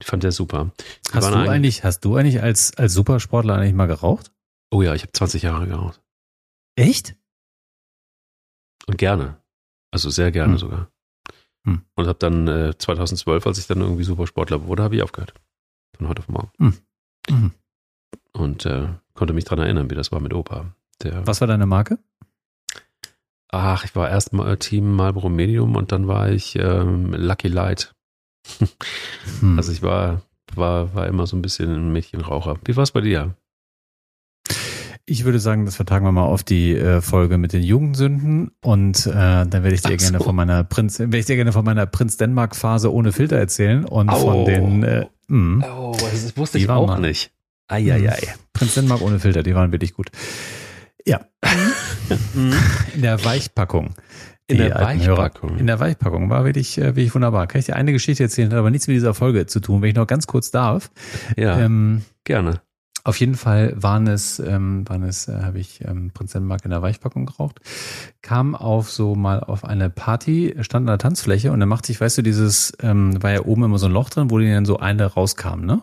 Ich 0.00 0.06
fand 0.06 0.22
der 0.22 0.32
super. 0.32 0.70
hast 1.12 1.30
du 1.30 1.36
eigentlich, 1.36 1.84
hast 1.84 2.04
du 2.04 2.16
eigentlich 2.16 2.42
als, 2.42 2.76
als 2.76 2.94
Supersportler 2.94 3.56
eigentlich 3.56 3.74
mal 3.74 3.86
geraucht? 3.86 4.32
Oh 4.70 4.82
ja, 4.82 4.94
ich 4.94 5.02
habe 5.02 5.12
20 5.12 5.42
Jahre 5.42 5.66
geraucht. 5.66 6.00
Echt? 6.76 7.16
Und 8.86 8.98
gerne. 8.98 9.36
Also 9.90 10.10
sehr 10.10 10.32
gerne 10.32 10.52
hm. 10.52 10.58
sogar. 10.58 10.90
Hm. 11.66 11.82
Und 11.94 12.06
habe 12.06 12.18
dann 12.18 12.48
äh, 12.48 12.78
2012, 12.78 13.46
als 13.46 13.58
ich 13.58 13.66
dann 13.66 13.80
irgendwie 13.80 14.04
Supersportler 14.04 14.66
wurde, 14.66 14.82
habe 14.82 14.96
ich 14.96 15.02
aufgehört. 15.02 15.34
Von 15.96 16.08
heute 16.08 16.20
auf 16.20 16.28
morgen. 16.28 16.50
Hm. 16.58 16.74
Mhm. 17.28 17.50
Und 18.32 18.64
äh, 18.64 18.88
konnte 19.14 19.34
mich 19.34 19.44
daran 19.44 19.64
erinnern, 19.64 19.90
wie 19.90 19.94
das 19.94 20.12
war 20.12 20.20
mit 20.20 20.32
Opa. 20.32 20.74
Der, 21.02 21.26
Was 21.26 21.40
war 21.40 21.48
deine 21.48 21.66
Marke? 21.66 21.98
Ach, 23.48 23.84
ich 23.84 23.94
war 23.96 24.08
erst 24.08 24.32
mal 24.32 24.56
Team 24.56 24.94
Marlboro 24.94 25.28
Medium 25.28 25.74
und 25.76 25.92
dann 25.92 26.06
war 26.06 26.30
ich 26.30 26.56
ähm, 26.56 27.12
Lucky 27.12 27.48
Light. 27.48 27.94
Hm. 29.40 29.56
Also 29.56 29.72
ich 29.72 29.82
war, 29.82 30.22
war, 30.54 30.94
war 30.94 31.06
immer 31.06 31.26
so 31.26 31.36
ein 31.36 31.42
bisschen 31.42 31.70
ein 31.70 31.92
Mädchenraucher. 31.92 32.56
Wie 32.64 32.76
war 32.76 32.82
es 32.82 32.92
bei 32.92 33.00
dir? 33.00 33.34
Ich 35.06 35.24
würde 35.24 35.40
sagen, 35.40 35.64
das 35.64 35.74
vertagen 35.74 36.04
wir 36.04 36.12
mal 36.12 36.24
auf 36.24 36.44
die 36.44 36.76
äh, 36.76 37.00
Folge 37.00 37.36
mit 37.36 37.52
den 37.52 37.62
Jugendsünden 37.62 38.52
und 38.62 39.06
äh, 39.06 39.12
dann 39.12 39.50
werde 39.50 39.74
ich 39.74 39.82
dir 39.82 39.98
so. 39.98 40.04
gerne 40.10 40.20
von 40.20 40.36
meiner 40.36 40.62
Prinz, 40.62 41.00
werde 41.00 41.18
ich 41.18 41.26
dir 41.26 41.34
gerne 41.34 41.52
von 41.52 41.64
meiner 41.64 41.86
Prinz 41.86 42.16
Denmark 42.16 42.54
Phase 42.54 42.92
ohne 42.92 43.10
Filter 43.10 43.36
erzählen 43.36 43.84
und 43.84 44.08
oh. 44.08 44.14
von 44.14 44.44
den. 44.44 44.84
Äh, 44.84 45.06
mh, 45.26 45.66
oh, 45.68 45.96
das 45.98 46.36
wusste 46.36 46.58
ich 46.58 46.68
auch 46.68 46.86
mal. 46.86 47.00
nicht. 47.00 47.32
Eieiei. 47.66 48.20
Prinz 48.52 48.74
Denmark 48.74 49.00
ohne 49.00 49.18
Filter, 49.18 49.42
die 49.42 49.54
waren 49.54 49.72
wirklich 49.72 49.94
gut. 49.94 50.10
Ja. 51.06 51.20
Mhm. 52.34 52.52
In 52.94 53.02
der 53.02 53.24
Weichpackung. 53.24 53.94
In 54.50 54.58
der 54.58 54.74
Weichpackung. 54.74 55.56
In 55.58 55.66
der 55.66 55.80
Weichpackung 55.80 56.30
war 56.30 56.44
wirklich, 56.44 56.78
äh, 56.78 56.96
wirklich 56.96 57.14
wunderbar. 57.14 57.46
Kann 57.46 57.60
ich 57.60 57.66
dir 57.66 57.76
eine 57.76 57.92
Geschichte 57.92 58.22
erzählen, 58.22 58.50
hat 58.50 58.58
aber 58.58 58.70
nichts 58.70 58.86
mit 58.86 58.96
dieser 58.96 59.14
Folge 59.14 59.46
zu 59.46 59.60
tun, 59.60 59.82
wenn 59.82 59.90
ich 59.90 59.96
noch 59.96 60.06
ganz 60.06 60.26
kurz 60.26 60.50
darf. 60.50 60.90
Ja. 61.36 61.58
Ähm, 61.58 62.02
gerne. 62.24 62.60
Auf 63.02 63.18
jeden 63.18 63.34
Fall 63.34 63.74
waren 63.76 64.06
es, 64.06 64.38
ähm, 64.40 64.86
waren 64.88 65.04
es, 65.04 65.26
äh, 65.26 65.40
habe 65.42 65.58
ich 65.58 65.82
ähm, 65.86 66.10
Prinz 66.12 66.32
Denmark 66.32 66.64
in 66.64 66.70
der 66.70 66.82
Weichpackung 66.82 67.24
geraucht, 67.24 67.60
kam 68.20 68.54
auf 68.54 68.90
so 68.90 69.14
mal 69.14 69.40
auf 69.40 69.64
eine 69.64 69.88
Party, 69.88 70.54
stand 70.60 70.82
an 70.82 70.92
der 70.92 70.98
Tanzfläche 70.98 71.50
und 71.50 71.60
dann 71.60 71.68
machte 71.68 71.92
ich, 71.92 72.00
weißt 72.00 72.18
du, 72.18 72.22
dieses, 72.22 72.74
ähm, 72.82 73.22
war 73.22 73.30
ja 73.30 73.44
oben 73.44 73.64
immer 73.64 73.78
so 73.78 73.86
ein 73.86 73.92
Loch 73.92 74.10
drin, 74.10 74.30
wo 74.30 74.38
die 74.38 74.50
dann 74.50 74.66
so 74.66 74.78
eine 74.78 75.06
rauskam, 75.06 75.60
ne? 75.60 75.80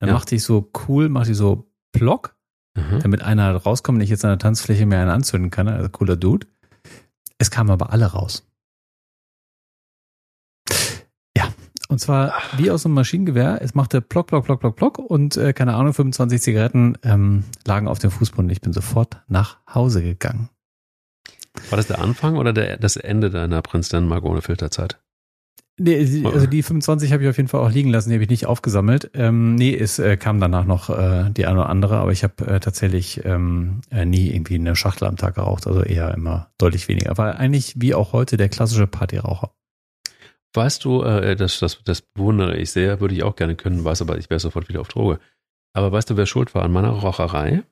Dann 0.00 0.08
ja. 0.08 0.14
machte 0.14 0.34
ich 0.34 0.42
so 0.42 0.70
cool, 0.88 1.08
machte 1.08 1.30
ich 1.30 1.36
so 1.36 1.70
Plock, 1.92 2.34
mhm. 2.74 3.00
damit 3.02 3.22
einer 3.22 3.54
rauskommt 3.54 3.96
und 3.96 4.02
ich 4.02 4.10
jetzt 4.10 4.24
an 4.24 4.32
der 4.32 4.38
Tanzfläche 4.38 4.84
mir 4.84 4.98
einen 4.98 5.10
anzünden 5.10 5.50
kann, 5.50 5.68
also 5.68 5.88
cooler 5.88 6.16
Dude. 6.16 6.46
Es 7.38 7.50
kamen 7.50 7.70
aber 7.70 7.92
alle 7.92 8.06
raus. 8.06 8.44
Ja, 11.36 11.52
und 11.88 12.00
zwar 12.00 12.34
wie 12.56 12.70
aus 12.70 12.84
einem 12.84 12.94
Maschinengewehr. 12.94 13.62
Es 13.62 13.74
machte 13.74 14.00
Plock, 14.00 14.26
Plock, 14.26 14.44
Plock, 14.44 14.60
Plock, 14.60 14.76
Plock 14.76 14.98
und 14.98 15.36
äh, 15.36 15.52
keine 15.52 15.74
Ahnung, 15.74 15.94
25 15.94 16.42
Zigaretten 16.42 16.98
ähm, 17.02 17.44
lagen 17.64 17.88
auf 17.88 18.00
dem 18.00 18.10
Fußboden. 18.10 18.50
Ich 18.50 18.60
bin 18.60 18.72
sofort 18.72 19.22
nach 19.28 19.58
Hause 19.72 20.02
gegangen. 20.02 20.50
War 21.70 21.76
das 21.76 21.86
der 21.86 22.00
Anfang 22.00 22.36
oder 22.36 22.52
der, 22.52 22.76
das 22.76 22.96
Ende 22.96 23.30
deiner 23.30 23.62
Prinz 23.62 23.88
Dänemark 23.88 24.24
ohne 24.24 24.42
Filterzeit? 24.42 25.00
Nee, 25.80 26.24
also 26.24 26.46
die 26.46 26.62
25 26.62 27.12
habe 27.12 27.22
ich 27.22 27.28
auf 27.28 27.36
jeden 27.36 27.48
Fall 27.48 27.60
auch 27.60 27.70
liegen 27.70 27.90
lassen, 27.90 28.08
die 28.08 28.16
habe 28.16 28.24
ich 28.24 28.30
nicht 28.30 28.46
aufgesammelt. 28.46 29.12
Ähm, 29.14 29.54
nee, 29.54 29.76
es 29.76 30.00
äh, 30.00 30.16
kam 30.16 30.40
danach 30.40 30.64
noch 30.64 30.90
äh, 30.90 31.30
die 31.30 31.46
eine 31.46 31.60
oder 31.60 31.68
andere, 31.68 31.98
aber 31.98 32.10
ich 32.10 32.24
habe 32.24 32.46
äh, 32.46 32.58
tatsächlich 32.58 33.24
ähm, 33.24 33.80
äh, 33.90 34.04
nie 34.04 34.30
irgendwie 34.34 34.56
eine 34.56 34.74
Schachtel 34.74 35.06
am 35.06 35.16
Tag 35.16 35.36
geraucht, 35.36 35.68
also 35.68 35.82
eher 35.82 36.12
immer 36.14 36.50
deutlich 36.58 36.88
weniger. 36.88 37.16
War 37.16 37.36
eigentlich 37.36 37.74
wie 37.76 37.94
auch 37.94 38.12
heute 38.12 38.36
der 38.36 38.48
klassische 38.48 38.88
Partyraucher. 38.88 39.52
Weißt 40.52 40.84
du, 40.84 41.02
äh, 41.02 41.36
das, 41.36 41.60
das, 41.60 41.80
das 41.84 42.02
bewundere 42.02 42.56
ich 42.56 42.72
sehr, 42.72 43.00
würde 43.00 43.14
ich 43.14 43.22
auch 43.22 43.36
gerne 43.36 43.54
können, 43.54 43.84
weiß 43.84 44.02
aber, 44.02 44.18
ich 44.18 44.30
wäre 44.30 44.40
sofort 44.40 44.68
wieder 44.68 44.80
auf 44.80 44.88
Droge. 44.88 45.20
Aber 45.74 45.92
weißt 45.92 46.10
du, 46.10 46.16
wer 46.16 46.26
schuld 46.26 46.56
war 46.56 46.64
an 46.64 46.72
meiner 46.72 46.90
Raucherei? 46.90 47.62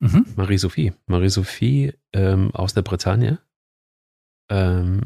Mhm. 0.00 0.26
Marie-Sophie. 0.36 0.92
Marie-Sophie 1.06 1.94
ähm, 2.12 2.54
aus 2.54 2.74
der 2.74 2.82
Bretagne. 2.82 3.38
Ähm, 4.50 5.04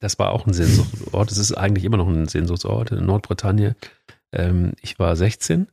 das 0.00 0.18
war 0.18 0.30
auch 0.30 0.46
ein 0.46 0.52
Sehnsuchtsort. 0.52 1.30
Es 1.30 1.38
ist 1.38 1.52
eigentlich 1.52 1.84
immer 1.84 1.96
noch 1.96 2.08
ein 2.08 2.28
Sehnsuchtsort 2.28 2.92
in 2.92 3.06
Nordbritannien. 3.06 3.74
Ähm, 4.32 4.72
ich 4.80 4.98
war 4.98 5.16
16 5.16 5.68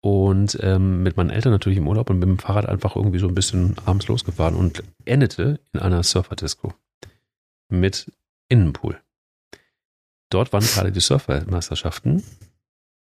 und 0.00 0.58
ähm, 0.60 1.02
mit 1.02 1.16
meinen 1.16 1.30
Eltern 1.30 1.52
natürlich 1.52 1.78
im 1.78 1.88
Urlaub 1.88 2.10
und 2.10 2.18
mit 2.18 2.28
dem 2.28 2.38
Fahrrad 2.38 2.66
einfach 2.66 2.94
irgendwie 2.94 3.18
so 3.18 3.26
ein 3.26 3.34
bisschen 3.34 3.76
abends 3.84 4.06
losgefahren 4.06 4.54
und 4.54 4.84
endete 5.04 5.60
in 5.72 5.80
einer 5.80 6.02
Surferdisco 6.02 6.74
mit 7.68 8.12
Innenpool. 8.48 9.00
Dort 10.30 10.52
waren 10.52 10.64
gerade 10.64 10.92
die 10.92 11.00
Surfermeisterschaften 11.00 12.22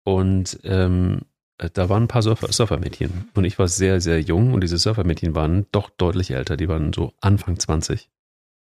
und 0.06 0.60
ähm, 0.64 1.22
da 1.58 1.90
waren 1.90 2.04
ein 2.04 2.08
paar 2.08 2.24
Surfer, 2.24 2.52
Surfermädchen 2.52 3.30
und 3.36 3.44
ich 3.44 3.60
war 3.60 3.68
sehr, 3.68 4.02
sehr 4.02 4.20
jung 4.20 4.54
und 4.54 4.62
diese 4.62 4.78
Surfermädchen 4.78 5.36
waren 5.36 5.68
doch 5.72 5.90
deutlich 5.92 6.32
älter. 6.32 6.58
Die 6.58 6.68
waren 6.68 6.94
so 6.94 7.14
Anfang 7.22 7.60
20. 7.60 8.10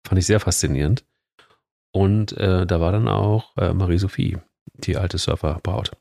Fand 0.05 0.19
ich 0.19 0.25
sehr 0.25 0.41
faszinierend. 0.41 1.05
Und 1.91 2.33
äh, 2.37 2.65
da 2.65 2.79
war 2.79 2.91
dann 2.91 3.07
auch 3.07 3.55
äh, 3.57 3.73
Marie-Sophie, 3.73 4.37
die 4.75 4.97
alte 4.97 5.17
Surferbraut. 5.17 5.91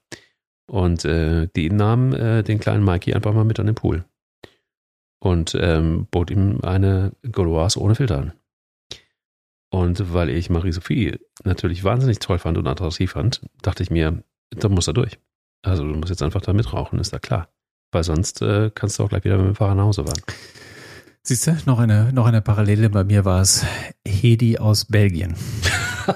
Und 0.66 1.04
äh, 1.04 1.48
die 1.56 1.70
nahm 1.70 2.12
äh, 2.12 2.42
den 2.42 2.60
kleinen 2.60 2.84
Mikey 2.84 3.14
einfach 3.14 3.32
mal 3.32 3.44
mit 3.44 3.58
an 3.58 3.66
den 3.66 3.74
Pool 3.74 4.04
und 5.20 5.56
ähm, 5.60 6.06
bot 6.10 6.30
ihm 6.30 6.60
eine 6.62 7.12
Gauloise 7.30 7.80
ohne 7.80 7.94
Filter 7.94 8.18
an. 8.18 8.32
Und 9.70 10.12
weil 10.12 10.30
ich 10.30 10.50
Marie-Sophie 10.50 11.18
natürlich 11.44 11.84
wahnsinnig 11.84 12.18
toll 12.18 12.38
fand 12.38 12.58
und 12.58 12.66
attraktiv 12.66 13.12
fand, 13.12 13.42
dachte 13.62 13.82
ich 13.82 13.90
mir, 13.90 14.24
da 14.50 14.68
muss 14.68 14.88
er 14.88 14.94
durch. 14.94 15.18
Also 15.62 15.84
du 15.84 15.94
musst 15.94 16.10
jetzt 16.10 16.22
einfach 16.22 16.40
da 16.40 16.52
mitrauchen, 16.52 16.98
ist 16.98 17.12
da 17.12 17.18
klar. 17.18 17.48
Weil 17.92 18.02
sonst 18.02 18.42
äh, 18.42 18.70
kannst 18.74 18.98
du 18.98 19.04
auch 19.04 19.08
gleich 19.08 19.24
wieder 19.24 19.36
mit 19.36 19.46
dem 19.46 19.54
Fahrer 19.54 19.74
nach 19.74 19.84
Hause 19.84 20.04
fahren. 20.04 20.22
Siehst 21.22 21.46
du, 21.46 21.56
noch 21.66 21.78
eine, 21.78 22.12
noch 22.12 22.26
eine 22.26 22.40
Parallele. 22.40 22.88
Bei 22.88 23.04
mir 23.04 23.24
war 23.24 23.42
es 23.42 23.64
Hedi 24.06 24.58
aus 24.58 24.86
Belgien. 24.86 25.36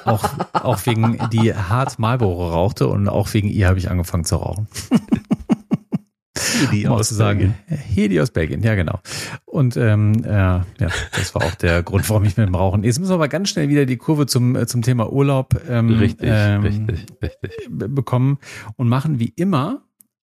Auch, 0.05 0.24
auch 0.53 0.86
wegen 0.86 1.18
die 1.32 1.55
hart 1.55 1.99
Marlboro 1.99 2.51
rauchte 2.51 2.88
und 2.88 3.09
auch 3.09 3.32
wegen 3.34 3.49
ihr 3.49 3.68
habe 3.68 3.78
ich 3.78 3.90
angefangen 3.90 4.24
zu 4.24 4.36
rauchen. 4.36 4.68
Hedi 6.61 6.86
aus 6.86 7.09
sagen. 7.09 7.55
Hedi 7.66 8.20
aus 8.20 8.30
Belgien, 8.30 8.62
ja 8.62 8.74
genau. 8.74 9.01
Und 9.45 9.76
ähm, 9.76 10.24
äh, 10.24 10.30
ja, 10.30 10.64
das 10.78 11.34
war 11.34 11.45
auch 11.45 11.55
der 11.55 11.82
Grund, 11.82 12.09
warum 12.11 12.24
ich 12.24 12.36
mit 12.36 12.47
dem 12.47 12.55
Rauchen. 12.55 12.84
Jetzt 12.84 12.99
müssen 12.99 13.11
wir 13.11 13.14
aber 13.14 13.28
ganz 13.28 13.51
schnell 13.51 13.68
wieder 13.68 13.86
die 13.86 13.97
Kurve 13.97 14.26
zum 14.26 14.57
äh, 14.57 14.66
zum 14.66 14.82
Thema 14.82 15.12
Urlaub 15.12 15.61
ähm, 15.68 15.90
richtig, 15.90 16.28
ähm, 16.30 16.62
richtig, 16.62 17.07
richtig. 17.22 17.68
bekommen 17.70 18.38
und 18.76 18.88
machen 18.88 19.18
wie 19.18 19.32
immer 19.36 19.82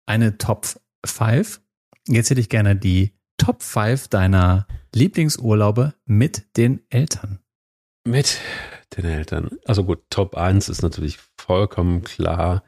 eine 0.05 0.37
Top 0.37 0.67
5. 1.05 1.61
Jetzt 2.07 2.29
hätte 2.29 2.41
ich 2.41 2.49
gerne 2.49 2.75
die 2.75 3.13
Top 3.37 3.63
5 3.63 4.07
deiner 4.07 4.67
Lieblingsurlaube 4.93 5.93
mit 6.05 6.57
den 6.57 6.81
Eltern. 6.89 7.39
Mit 8.07 8.39
den 8.97 9.05
Eltern. 9.05 9.51
Also 9.65 9.83
gut, 9.83 10.03
Top 10.09 10.35
1 10.35 10.69
ist 10.69 10.81
natürlich 10.81 11.19
vollkommen 11.37 12.03
klar 12.03 12.63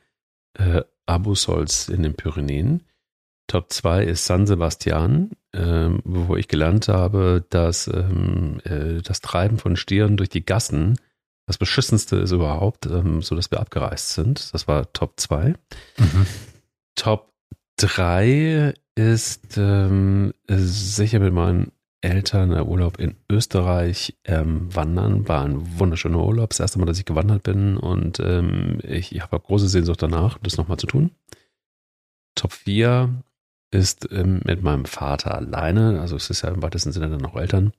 äh, 0.58 0.82
Abusolz 1.06 1.90
in 1.90 2.04
den 2.04 2.16
Pyrenäen. 2.16 2.84
Top 3.48 3.72
2 3.72 4.04
ist 4.04 4.26
San 4.26 4.46
Sebastian, 4.46 5.32
ähm, 5.54 6.02
wo 6.04 6.36
ich 6.36 6.50
gelernt 6.50 6.90
habe, 6.90 7.46
dass 7.50 7.88
ähm, 7.88 8.60
äh, 8.66 9.02
das 9.02 9.22
Treiben 9.22 9.58
von 9.58 9.78
Stieren 9.78 10.18
durch 10.18 10.30
die 10.30 10.46
Gassen 10.46 10.98
das 11.48 11.58
beschissenste 11.58 12.18
ist 12.18 12.32
überhaupt, 12.32 12.86
ähm, 12.88 13.22
so 13.22 13.34
dass 13.34 13.50
wir 13.52 13.62
abgereist 13.62 14.10
sind. 14.10 14.54
Das 14.54 14.68
war 14.68 14.92
Top 14.92 15.14
2. 15.18 15.56
Mhm. 15.98 16.28
Top 16.96 17.32
3 17.78 18.74
ist 18.96 19.58
ähm, 19.58 20.34
sicher 20.48 21.20
mit 21.20 21.34
meinen 21.34 21.72
Eltern 22.02 22.52
äh, 22.52 22.62
Urlaub 22.62 23.00
in 23.00 23.16
Österreich 23.30 24.16
ähm, 24.26 24.74
wandern. 24.74 25.28
War 25.28 25.44
ein 25.44 25.80
wunderschöner 25.80 26.24
Urlaub. 26.24 26.50
Das 26.50 26.60
erste 26.60 26.80
Mal, 26.80 26.86
dass 26.86 27.00
ich 27.00 27.06
gewandert 27.06 27.44
bin 27.44 27.78
und 27.78 28.20
ähm, 28.20 28.80
ich, 28.84 29.16
ich 29.16 29.22
habe 29.22 29.40
große 29.40 29.68
Sehnsucht 29.68 30.02
danach, 30.02 30.38
das 30.40 30.58
nochmal 30.58 30.78
zu 30.78 30.88
tun. 30.88 31.12
Top 32.36 32.54
4 32.54 33.24
ist 33.72 34.08
ähm, 34.12 34.42
mit 34.46 34.64
meinem 34.64 34.86
Vater 34.86 35.36
alleine, 35.36 36.00
also 36.00 36.16
es 36.16 36.30
ist 36.30 36.44
ja 36.44 36.50
im 36.50 36.62
weitesten 36.62 36.92
Sinne 36.92 37.10
dann 37.10 37.26
auch 37.26 37.36
Eltern, 37.36 37.74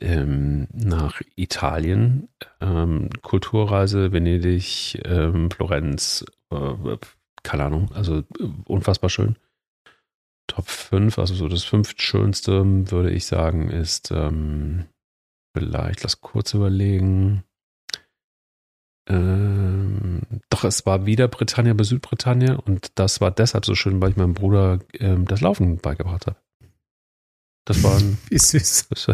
ähm, 0.00 0.68
nach 0.72 1.20
Italien. 1.36 2.28
Ähm, 2.60 3.10
Kulturreise, 3.22 4.12
Venedig, 4.12 5.00
ähm, 5.04 5.50
Florenz, 5.50 6.24
äh, 6.50 6.96
keine 7.42 7.64
Ahnung, 7.64 7.90
also 7.92 8.18
äh, 8.18 8.24
unfassbar 8.66 9.10
schön. 9.10 9.36
Top 10.52 10.68
5, 10.68 11.18
also 11.18 11.34
so 11.34 11.48
das 11.48 11.64
fünftschönste, 11.64 12.90
würde 12.90 13.10
ich 13.10 13.24
sagen, 13.24 13.70
ist 13.70 14.10
ähm, 14.10 14.84
vielleicht, 15.56 16.02
lass 16.02 16.20
kurz 16.20 16.52
überlegen. 16.52 17.42
Ähm, 19.08 20.20
doch, 20.50 20.64
es 20.64 20.84
war 20.84 21.06
wieder 21.06 21.26
Britannia 21.28 21.72
bei 21.72 21.84
Südbritannien 21.84 22.56
und 22.56 22.92
das 22.96 23.22
war 23.22 23.30
deshalb 23.30 23.64
so 23.64 23.74
schön, 23.74 24.02
weil 24.02 24.10
ich 24.10 24.16
meinem 24.16 24.34
Bruder 24.34 24.80
ähm, 24.98 25.24
das 25.24 25.40
Laufen 25.40 25.78
beigebracht 25.78 26.26
habe. 26.26 26.36
Das 27.64 27.82
war 27.82 27.96
ein, 27.96 28.18
Wie 28.28 28.38
süß. 28.38 28.88
Das 28.90 29.08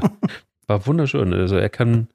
war 0.67 0.87
wunderschön. 0.89 1.33
Also 1.33 1.57
er 1.57 1.69
kann 1.69 2.09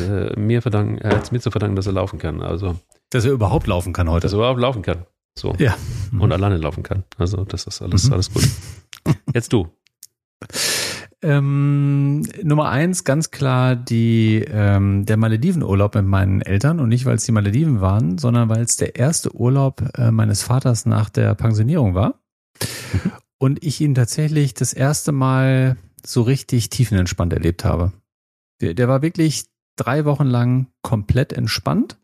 äh, 0.00 0.38
mir 0.38 0.62
verdanken, 0.62 0.98
er 0.98 1.16
hat 1.16 1.24
es 1.24 1.32
mir 1.32 1.40
zu 1.40 1.50
verdanken, 1.50 1.74
dass 1.74 1.86
er 1.86 1.94
laufen 1.94 2.20
kann. 2.20 2.42
Also 2.42 2.78
dass 3.10 3.24
er 3.24 3.32
überhaupt 3.32 3.66
laufen 3.66 3.92
kann 3.92 4.08
heute. 4.08 4.22
Dass 4.22 4.32
er 4.34 4.38
überhaupt 4.38 4.60
laufen 4.60 4.82
kann. 4.82 5.04
So. 5.38 5.54
Ja. 5.58 5.76
Und 6.12 6.26
mhm. 6.26 6.32
alleine 6.32 6.56
laufen 6.58 6.82
kann. 6.82 7.04
Also 7.18 7.44
das 7.44 7.66
ist 7.66 7.82
alles, 7.82 8.06
mhm. 8.06 8.12
alles 8.12 8.32
gut. 8.32 8.48
Jetzt 9.34 9.52
du. 9.52 9.68
Ähm, 11.24 12.22
Nummer 12.42 12.68
eins, 12.68 13.04
ganz 13.04 13.30
klar 13.30 13.76
die 13.76 14.44
ähm, 14.48 15.06
der 15.06 15.16
Maledivenurlaub 15.16 15.94
mit 15.94 16.04
meinen 16.04 16.42
Eltern 16.42 16.80
und 16.80 16.88
nicht, 16.88 17.06
weil 17.06 17.14
es 17.14 17.24
die 17.24 17.32
Malediven 17.32 17.80
waren, 17.80 18.18
sondern 18.18 18.48
weil 18.48 18.62
es 18.62 18.76
der 18.76 18.96
erste 18.96 19.34
Urlaub 19.34 19.88
äh, 19.96 20.10
meines 20.10 20.42
Vaters 20.42 20.84
nach 20.84 21.10
der 21.10 21.34
Pensionierung 21.36 21.94
war. 21.94 22.20
Mhm. 22.92 23.12
Und 23.38 23.64
ich 23.64 23.80
ihn 23.80 23.94
tatsächlich 23.94 24.54
das 24.54 24.72
erste 24.72 25.12
Mal 25.12 25.76
so 26.04 26.22
richtig 26.22 26.70
tiefenentspannt 26.70 27.32
erlebt 27.32 27.64
habe. 27.64 27.92
Der, 28.60 28.74
der 28.74 28.88
war 28.88 29.02
wirklich 29.02 29.44
drei 29.76 30.04
Wochen 30.04 30.26
lang 30.26 30.68
komplett 30.82 31.32
entspannt 31.32 31.98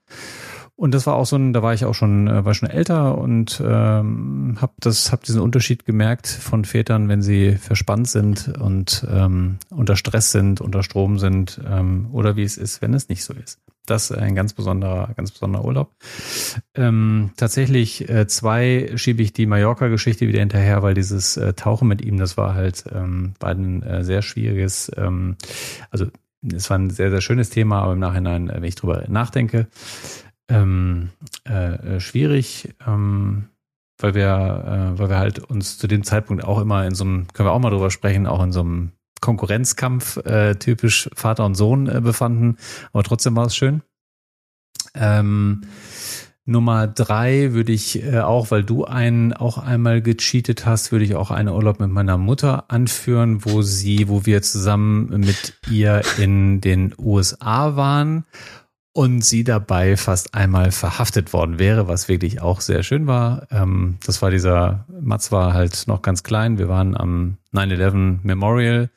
und 0.79 0.95
das 0.95 1.09
war 1.09 1.17
auch 1.17 1.27
so 1.27 1.35
ein, 1.35 1.53
da 1.53 1.61
war 1.61 1.75
ich 1.75 1.85
auch 1.85 1.95
schon, 1.95 2.29
äh, 2.29 2.45
war 2.45 2.55
schon 2.55 2.71
älter 2.71 3.19
und 3.19 3.61
ähm, 3.67 4.59
habe 4.61 4.75
das, 4.79 5.11
habe 5.11 5.27
diesen 5.27 5.41
Unterschied 5.41 5.85
gemerkt 5.85 6.29
von 6.29 6.65
Vätern, 6.65 7.09
wenn 7.09 7.21
sie 7.21 7.57
verspannt 7.57 8.09
sind 8.09 8.57
und 8.61 9.05
ähm, 9.11 9.59
unter 9.71 9.97
Stress 9.97 10.31
sind, 10.31 10.61
unter 10.61 10.85
Strom 10.85 11.19
sind 11.19 11.61
ähm, 11.69 12.07
oder 12.13 12.37
wie 12.37 12.45
es 12.45 12.57
ist, 12.57 12.81
wenn 12.81 12.95
es 12.95 13.09
nicht 13.09 13.25
so 13.25 13.35
ist. 13.35 13.59
Das 13.87 14.13
ist 14.13 14.19
ein 14.19 14.37
ganz 14.37 14.53
besonderer, 14.53 15.11
ganz 15.17 15.33
besonderer 15.33 15.65
Urlaub. 15.65 15.97
Ähm, 16.77 17.31
tatsächlich 17.37 18.09
äh, 18.09 18.29
zwei 18.29 18.93
schiebe 18.95 19.21
ich 19.21 19.33
die 19.33 19.47
Mallorca-Geschichte 19.47 20.29
wieder 20.29 20.39
hinterher, 20.39 20.85
weil 20.85 20.95
dieses 20.95 21.37
äh, 21.37 21.55
Tauchen 21.55 21.89
mit 21.89 22.03
ihm, 22.03 22.19
das 22.19 22.37
war 22.37 22.55
halt 22.55 22.85
ähm, 22.95 23.35
bei 23.41 23.51
ein 23.51 23.83
äh, 23.83 24.05
sehr 24.05 24.23
schwieriges, 24.23 24.93
ähm, 24.97 25.35
also 25.91 26.07
es 26.41 26.71
war 26.71 26.79
ein 26.79 26.91
sehr, 26.91 27.11
sehr 27.11 27.21
schönes 27.21 27.51
Thema, 27.51 27.83
aber 27.83 27.95
im 27.95 27.99
Nachhinein, 27.99 28.49
äh, 28.49 28.55
wenn 28.55 28.65
ich 28.65 28.77
drüber 28.77 29.05
nachdenke, 29.09 29.67
ähm, 30.49 31.11
äh, 31.47 31.97
äh, 31.97 32.01
schwierig, 32.01 32.75
ähm, 32.87 33.49
weil 33.99 34.15
wir, 34.15 34.95
äh, 34.95 34.99
weil 34.99 35.11
wir 35.11 35.19
halt 35.19 35.39
uns 35.39 35.79
zu 35.79 35.87
dem 35.87 36.05
Zeitpunkt 36.05 36.45
auch 36.45 36.61
immer 36.61 36.87
in 36.87 36.95
so 36.95 37.05
einem, 37.05 37.27
können 37.33 37.49
wir 37.49 37.53
auch 37.53 37.59
mal 37.59 37.71
drüber 37.71 37.91
sprechen, 37.91 38.27
auch 38.27 38.43
in 38.43 38.53
so 38.53 38.61
einem 38.61 38.93
Konkurrenzkampf 39.21 40.17
äh, 40.19 40.55
typisch 40.55 41.11
Vater 41.15 41.45
und 41.45 41.55
Sohn 41.55 41.89
äh, 41.89 42.01
befanden, 42.01 42.57
aber 42.93 43.03
trotzdem 43.03 43.37
war 43.37 43.47
es 43.47 43.57
schön. 43.57 43.83
Ähm, 44.95 45.63
Nummer 46.45 46.87
drei 46.87 47.53
würde 47.53 47.73
ich 47.73 48.03
äh, 48.03 48.21
auch, 48.21 48.51
weil 48.51 48.65
du 48.65 48.87
einen 48.87 49.35
auch 49.35 49.59
einmal 49.59 50.01
gecheatet 50.01 50.65
hast, 50.65 50.93
würde 50.93 51.05
ich 51.05 51.15
auch 51.15 51.31
einen 51.31 51.51
Urlaub 51.51 51.79
mit 51.79 51.91
meiner 51.91 52.17
Mutter 52.17 52.71
anführen, 52.71 53.45
wo 53.45 53.61
sie, 53.61 54.09
wo 54.09 54.25
wir 54.25 54.41
zusammen 54.41 55.09
mit 55.21 55.59
ihr 55.71 56.01
in 56.17 56.63
den 56.63 56.95
USA 56.97 57.77
waren 57.77 58.25
und 58.99 59.25
sie 59.25 59.45
dabei 59.45 59.97
fast 59.97 60.35
einmal 60.35 60.73
verhaftet 60.73 61.33
worden 61.33 61.61
wäre, 61.61 61.87
was 61.87 62.09
wirklich 62.09 62.41
auch 62.41 62.61
sehr 62.61 62.83
schön 62.83 63.07
war. 63.07 63.47
Ähm, 63.53 63.99
das 64.05 64.23
war 64.23 64.33
dieser, 64.33 64.87
Mats 65.01 65.31
war 65.31 65.53
halt 65.53 65.85
noch 65.87 66.03
ganz 66.03 66.25
klein. 66.25 66.59
Wir 66.59 66.69
waren 66.69 66.97
am 66.97 67.37
9-11 67.55 68.19
Memorial 68.25 68.91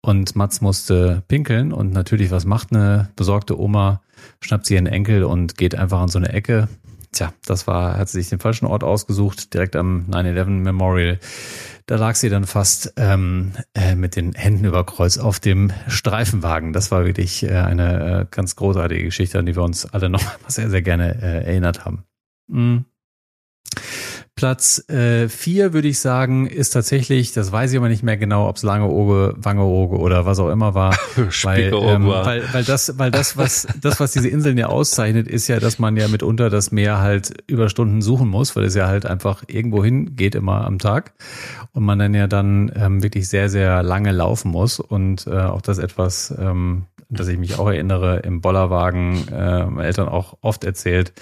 und 0.00 0.34
Mats 0.34 0.60
musste 0.60 1.22
pinkeln 1.28 1.72
und 1.72 1.92
natürlich, 1.92 2.32
was 2.32 2.46
macht 2.46 2.72
eine 2.72 3.10
besorgte 3.14 3.56
Oma? 3.60 4.02
Schnappt 4.40 4.66
sie 4.66 4.74
ihren 4.74 4.88
Enkel 4.88 5.22
und 5.22 5.56
geht 5.56 5.76
einfach 5.76 6.00
an 6.00 6.08
so 6.08 6.18
eine 6.18 6.32
Ecke. 6.32 6.66
Tja, 7.12 7.32
das 7.46 7.66
war, 7.66 7.96
hat 7.96 8.08
sie 8.08 8.18
sich 8.18 8.28
den 8.28 8.38
falschen 8.38 8.66
Ort 8.66 8.84
ausgesucht, 8.84 9.54
direkt 9.54 9.76
am 9.76 10.06
9-11 10.10 10.44
Memorial. 10.46 11.18
Da 11.86 11.96
lag 11.96 12.16
sie 12.16 12.28
dann 12.28 12.44
fast 12.44 12.92
ähm, 12.96 13.52
äh, 13.74 13.94
mit 13.94 14.14
den 14.14 14.34
Händen 14.34 14.66
über 14.66 14.84
Kreuz 14.84 15.16
auf 15.16 15.40
dem 15.40 15.72
Streifenwagen. 15.86 16.74
Das 16.74 16.90
war 16.90 17.06
wirklich 17.06 17.44
äh, 17.44 17.56
eine 17.56 18.20
äh, 18.20 18.26
ganz 18.30 18.56
großartige 18.56 19.04
Geschichte, 19.04 19.38
an 19.38 19.46
die 19.46 19.56
wir 19.56 19.62
uns 19.62 19.86
alle 19.86 20.10
noch 20.10 20.22
sehr, 20.48 20.68
sehr 20.68 20.82
gerne 20.82 21.14
äh, 21.22 21.46
erinnert 21.46 21.86
haben. 21.86 22.04
Mhm. 22.46 22.84
Platz 24.38 24.88
äh, 24.88 25.28
vier 25.28 25.72
würde 25.72 25.88
ich 25.88 25.98
sagen, 25.98 26.46
ist 26.46 26.70
tatsächlich, 26.70 27.32
das 27.32 27.50
weiß 27.50 27.72
ich 27.72 27.76
aber 27.76 27.88
nicht 27.88 28.04
mehr 28.04 28.16
genau, 28.16 28.48
ob 28.48 28.54
es 28.54 28.62
lange 28.62 28.86
Oge, 28.86 29.34
Wangerooge 29.36 29.96
oder 29.96 30.26
was 30.26 30.38
auch 30.38 30.48
immer 30.50 30.74
war. 30.74 30.96
weil, 31.42 31.74
ähm, 31.74 32.06
weil, 32.06 32.44
weil 32.52 32.62
das, 32.62 32.96
weil 33.00 33.10
das, 33.10 33.36
was, 33.36 33.66
das, 33.80 33.98
was 33.98 34.12
diese 34.12 34.28
Inseln 34.28 34.56
ja 34.56 34.66
auszeichnet, 34.66 35.26
ist 35.26 35.48
ja, 35.48 35.58
dass 35.58 35.80
man 35.80 35.96
ja 35.96 36.06
mitunter 36.06 36.50
das 36.50 36.70
Meer 36.70 37.00
halt 37.00 37.42
über 37.48 37.68
Stunden 37.68 38.00
suchen 38.00 38.28
muss, 38.28 38.54
weil 38.54 38.62
es 38.62 38.76
ja 38.76 38.86
halt 38.86 39.06
einfach 39.06 39.42
irgendwo 39.48 39.82
hingeht 39.82 40.36
immer 40.36 40.64
am 40.64 40.78
Tag. 40.78 41.14
Und 41.72 41.82
man 41.82 41.98
dann 41.98 42.14
ja 42.14 42.28
dann 42.28 42.70
ähm, 42.76 43.02
wirklich 43.02 43.28
sehr, 43.28 43.48
sehr 43.48 43.82
lange 43.82 44.12
laufen 44.12 44.52
muss. 44.52 44.78
Und 44.78 45.26
äh, 45.26 45.32
auch 45.32 45.62
das 45.62 45.78
etwas, 45.78 46.32
ähm, 46.38 46.84
dass 47.10 47.26
ich 47.26 47.38
mich 47.38 47.58
auch 47.58 47.66
erinnere, 47.66 48.18
im 48.18 48.40
Bollerwagen 48.40 49.26
äh, 49.32 49.66
meine 49.66 49.88
Eltern 49.88 50.08
auch 50.08 50.36
oft 50.42 50.62
erzählt, 50.62 51.12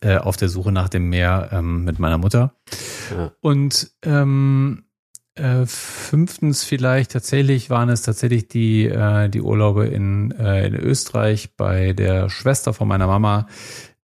äh, 0.00 0.16
auf 0.16 0.36
der 0.36 0.48
Suche 0.48 0.72
nach 0.72 0.88
dem 0.88 1.08
Meer 1.08 1.50
ähm, 1.52 1.84
mit 1.84 1.98
meiner 1.98 2.18
Mutter. 2.18 2.54
Ja. 3.16 3.32
Und 3.40 3.90
ähm, 4.02 4.84
äh, 5.36 5.66
fünftens 5.66 6.62
vielleicht 6.62 7.12
tatsächlich 7.12 7.68
waren 7.68 7.88
es 7.88 8.02
tatsächlich 8.02 8.48
die, 8.48 8.86
äh, 8.86 9.28
die 9.28 9.40
Urlaube 9.40 9.86
in, 9.86 10.30
äh, 10.32 10.66
in 10.66 10.74
Österreich 10.74 11.56
bei 11.56 11.92
der 11.92 12.30
Schwester 12.30 12.72
von 12.72 12.86
meiner 12.86 13.08
Mama, 13.08 13.48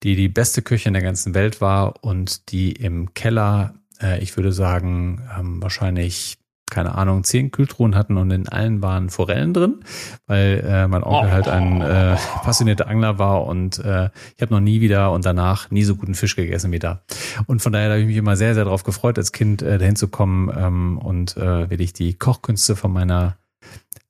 die 0.03 0.17
die 0.17 0.29
beste 0.29 0.63
Küche 0.63 0.89
in 0.89 0.95
der 0.95 1.03
ganzen 1.03 1.35
Welt 1.35 1.61
war 1.61 2.03
und 2.03 2.51
die 2.51 2.73
im 2.73 3.13
Keller, 3.13 3.75
äh, 4.01 4.23
ich 4.23 4.37
würde 4.37 4.53
sagen, 4.53 5.29
ähm, 5.39 5.61
wahrscheinlich 5.63 6.39
keine 6.71 6.95
Ahnung, 6.95 7.25
zehn 7.25 7.51
Kühltruhen 7.51 7.95
hatten 7.95 8.17
und 8.17 8.31
in 8.31 8.49
allen 8.49 8.83
waren 8.83 9.11
Forellen 9.11 9.55
drin, 9.55 9.81
weil 10.27 10.65
äh, 10.67 10.89
mein 10.89 11.03
Onkel 11.03 11.31
halt 11.33 11.49
ein 11.49 11.81
äh, 11.81 12.17
passionierter 12.43 12.89
Angler 12.89 13.19
war 13.19 13.45
und 13.45 13.79
äh, 13.79 14.11
ich 14.37 14.43
habe 14.43 14.55
noch 14.55 14.61
nie 14.61 14.81
wieder 14.81 15.13
und 15.13 15.25
danach 15.25 15.71
nie 15.71 15.85
so 15.85 15.97
guten 15.97 16.15
Fisch 16.15 16.37
gegessen 16.37 16.73
wie 16.73 16.79
da. 16.79 17.03
Und 17.47 17.63
von 17.63 17.73
daher 17.73 17.91
habe 17.91 18.01
ich 18.01 18.07
mich 18.07 18.17
immer 18.17 18.37
sehr, 18.37 18.55
sehr 18.55 18.65
darauf 18.65 18.85
gefreut, 18.85 19.19
als 19.19 19.33
Kind 19.33 19.63
äh, 19.63 19.79
dahin 19.79 19.97
zu 19.97 20.09
kommen 20.09 20.51
ähm, 20.57 20.99
und 20.99 21.37
äh, 21.37 21.71
wirklich 21.71 21.93
die 21.93 22.15
Kochkünste 22.15 22.77
von 22.77 22.93
meiner 22.93 23.37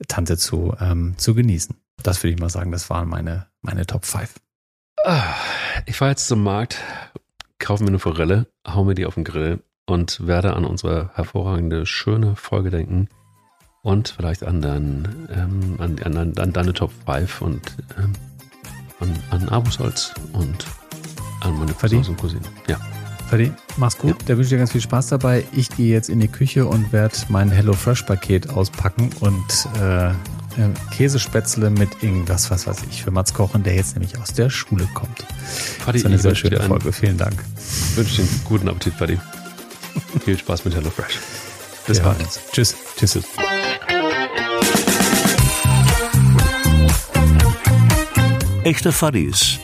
Tante 0.07 0.37
zu, 0.37 0.75
ähm, 0.81 1.15
zu 1.17 1.35
genießen. 1.35 1.75
Das 2.03 2.23
würde 2.23 2.35
ich 2.35 2.41
mal 2.41 2.51
sagen, 2.51 2.71
das 2.71 2.91
waren 2.91 3.09
meine, 3.09 3.47
meine 3.63 3.87
Top 3.87 4.05
5. 4.05 4.35
Ah, 5.05 5.35
ich 5.87 5.97
fahre 5.97 6.13
jetzt 6.13 6.29
zum 6.29 6.43
Markt, 6.43 6.79
kaufe 7.59 7.83
mir 7.83 7.89
eine 7.89 7.99
Forelle, 7.99 8.47
hau 8.67 8.85
mir 8.85 8.95
die 8.95 9.07
auf 9.07 9.15
den 9.15 9.25
Grill 9.25 9.61
und 9.89 10.27
werde 10.27 10.55
an 10.55 10.65
unsere 10.65 11.11
hervorragende, 11.15 11.87
schöne 11.87 12.37
Folge 12.37 12.71
denken 12.71 13.09
und 13.83 14.09
vielleicht 14.09 14.45
an, 14.45 14.61
dein, 14.61 15.09
ähm, 15.33 15.77
an, 15.79 15.99
an, 16.05 16.35
an, 16.37 16.53
deine 16.53 16.75
Top 16.75 16.93
5 17.07 17.41
und 17.41 17.77
ähm, 17.99 18.13
an, 19.01 19.15
an 19.31 19.49
Abusholz 19.49 20.13
und 20.35 20.67
an 21.41 21.59
meine 21.59 21.73
Cousins 21.73 22.09
und 22.09 22.19
Cousinen. 22.19 22.45
Ja. 22.67 22.79
Fadi, 23.31 23.51
mach's 23.79 23.97
gut. 23.97 24.11
Ja. 24.11 24.17
Da 24.27 24.29
wünsche 24.37 24.43
ich 24.43 24.51
dir 24.51 24.59
ganz 24.59 24.73
viel 24.73 24.81
Spaß 24.83 25.09
dabei. 25.09 25.45
Ich 25.53 25.71
gehe 25.71 25.93
jetzt 25.93 26.11
in 26.11 26.21
die 26.21 26.29
Küche 26.29 26.67
und 26.67 26.93
werde 26.93 27.17
mein 27.29 27.51
HelloFresh-Paket 27.51 28.51
auspacken 28.51 29.11
und 29.21 29.69
äh, 29.81 30.09
äh, 30.11 30.15
Käsespätzle 30.91 31.71
mit 31.71 32.03
irgendwas, 32.03 32.51
was 32.51 32.67
weiß 32.67 32.83
ich, 32.91 33.03
für 33.03 33.11
Mats 33.11 33.33
kochen, 33.33 33.63
der 33.63 33.75
jetzt 33.75 33.95
nämlich 33.95 34.19
aus 34.19 34.35
der 34.35 34.51
Schule 34.51 34.87
kommt. 34.93 35.25
Fadi, 35.79 35.93
das 35.93 35.97
ist 36.03 36.07
eine 36.07 36.19
sehr 36.19 36.35
schöne 36.35 36.61
Folge. 36.61 36.93
Vielen 36.93 37.17
Dank. 37.17 37.43
Ich 37.57 37.97
wünsche 37.97 38.23
dir 38.23 38.29
einen 38.29 38.41
guten 38.45 38.69
Appetit, 38.69 38.95
Fadi. 38.95 39.19
Viel 40.25 40.39
Spaß 40.39 40.65
mit 40.65 40.75
HelloFresh. 40.75 41.19
Bis 41.87 41.99
ja. 41.99 42.05
bald. 42.05 42.19
Tschüss. 42.53 42.75
Tschüss. 42.97 43.19
Echte 48.65 48.93
Faris. 48.93 49.59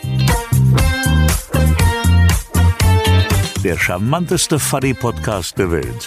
Der 3.63 3.79
charmanteste 3.79 4.59
Fari-Podcast 4.59 5.59
der 5.59 5.71
Welt. 5.71 6.07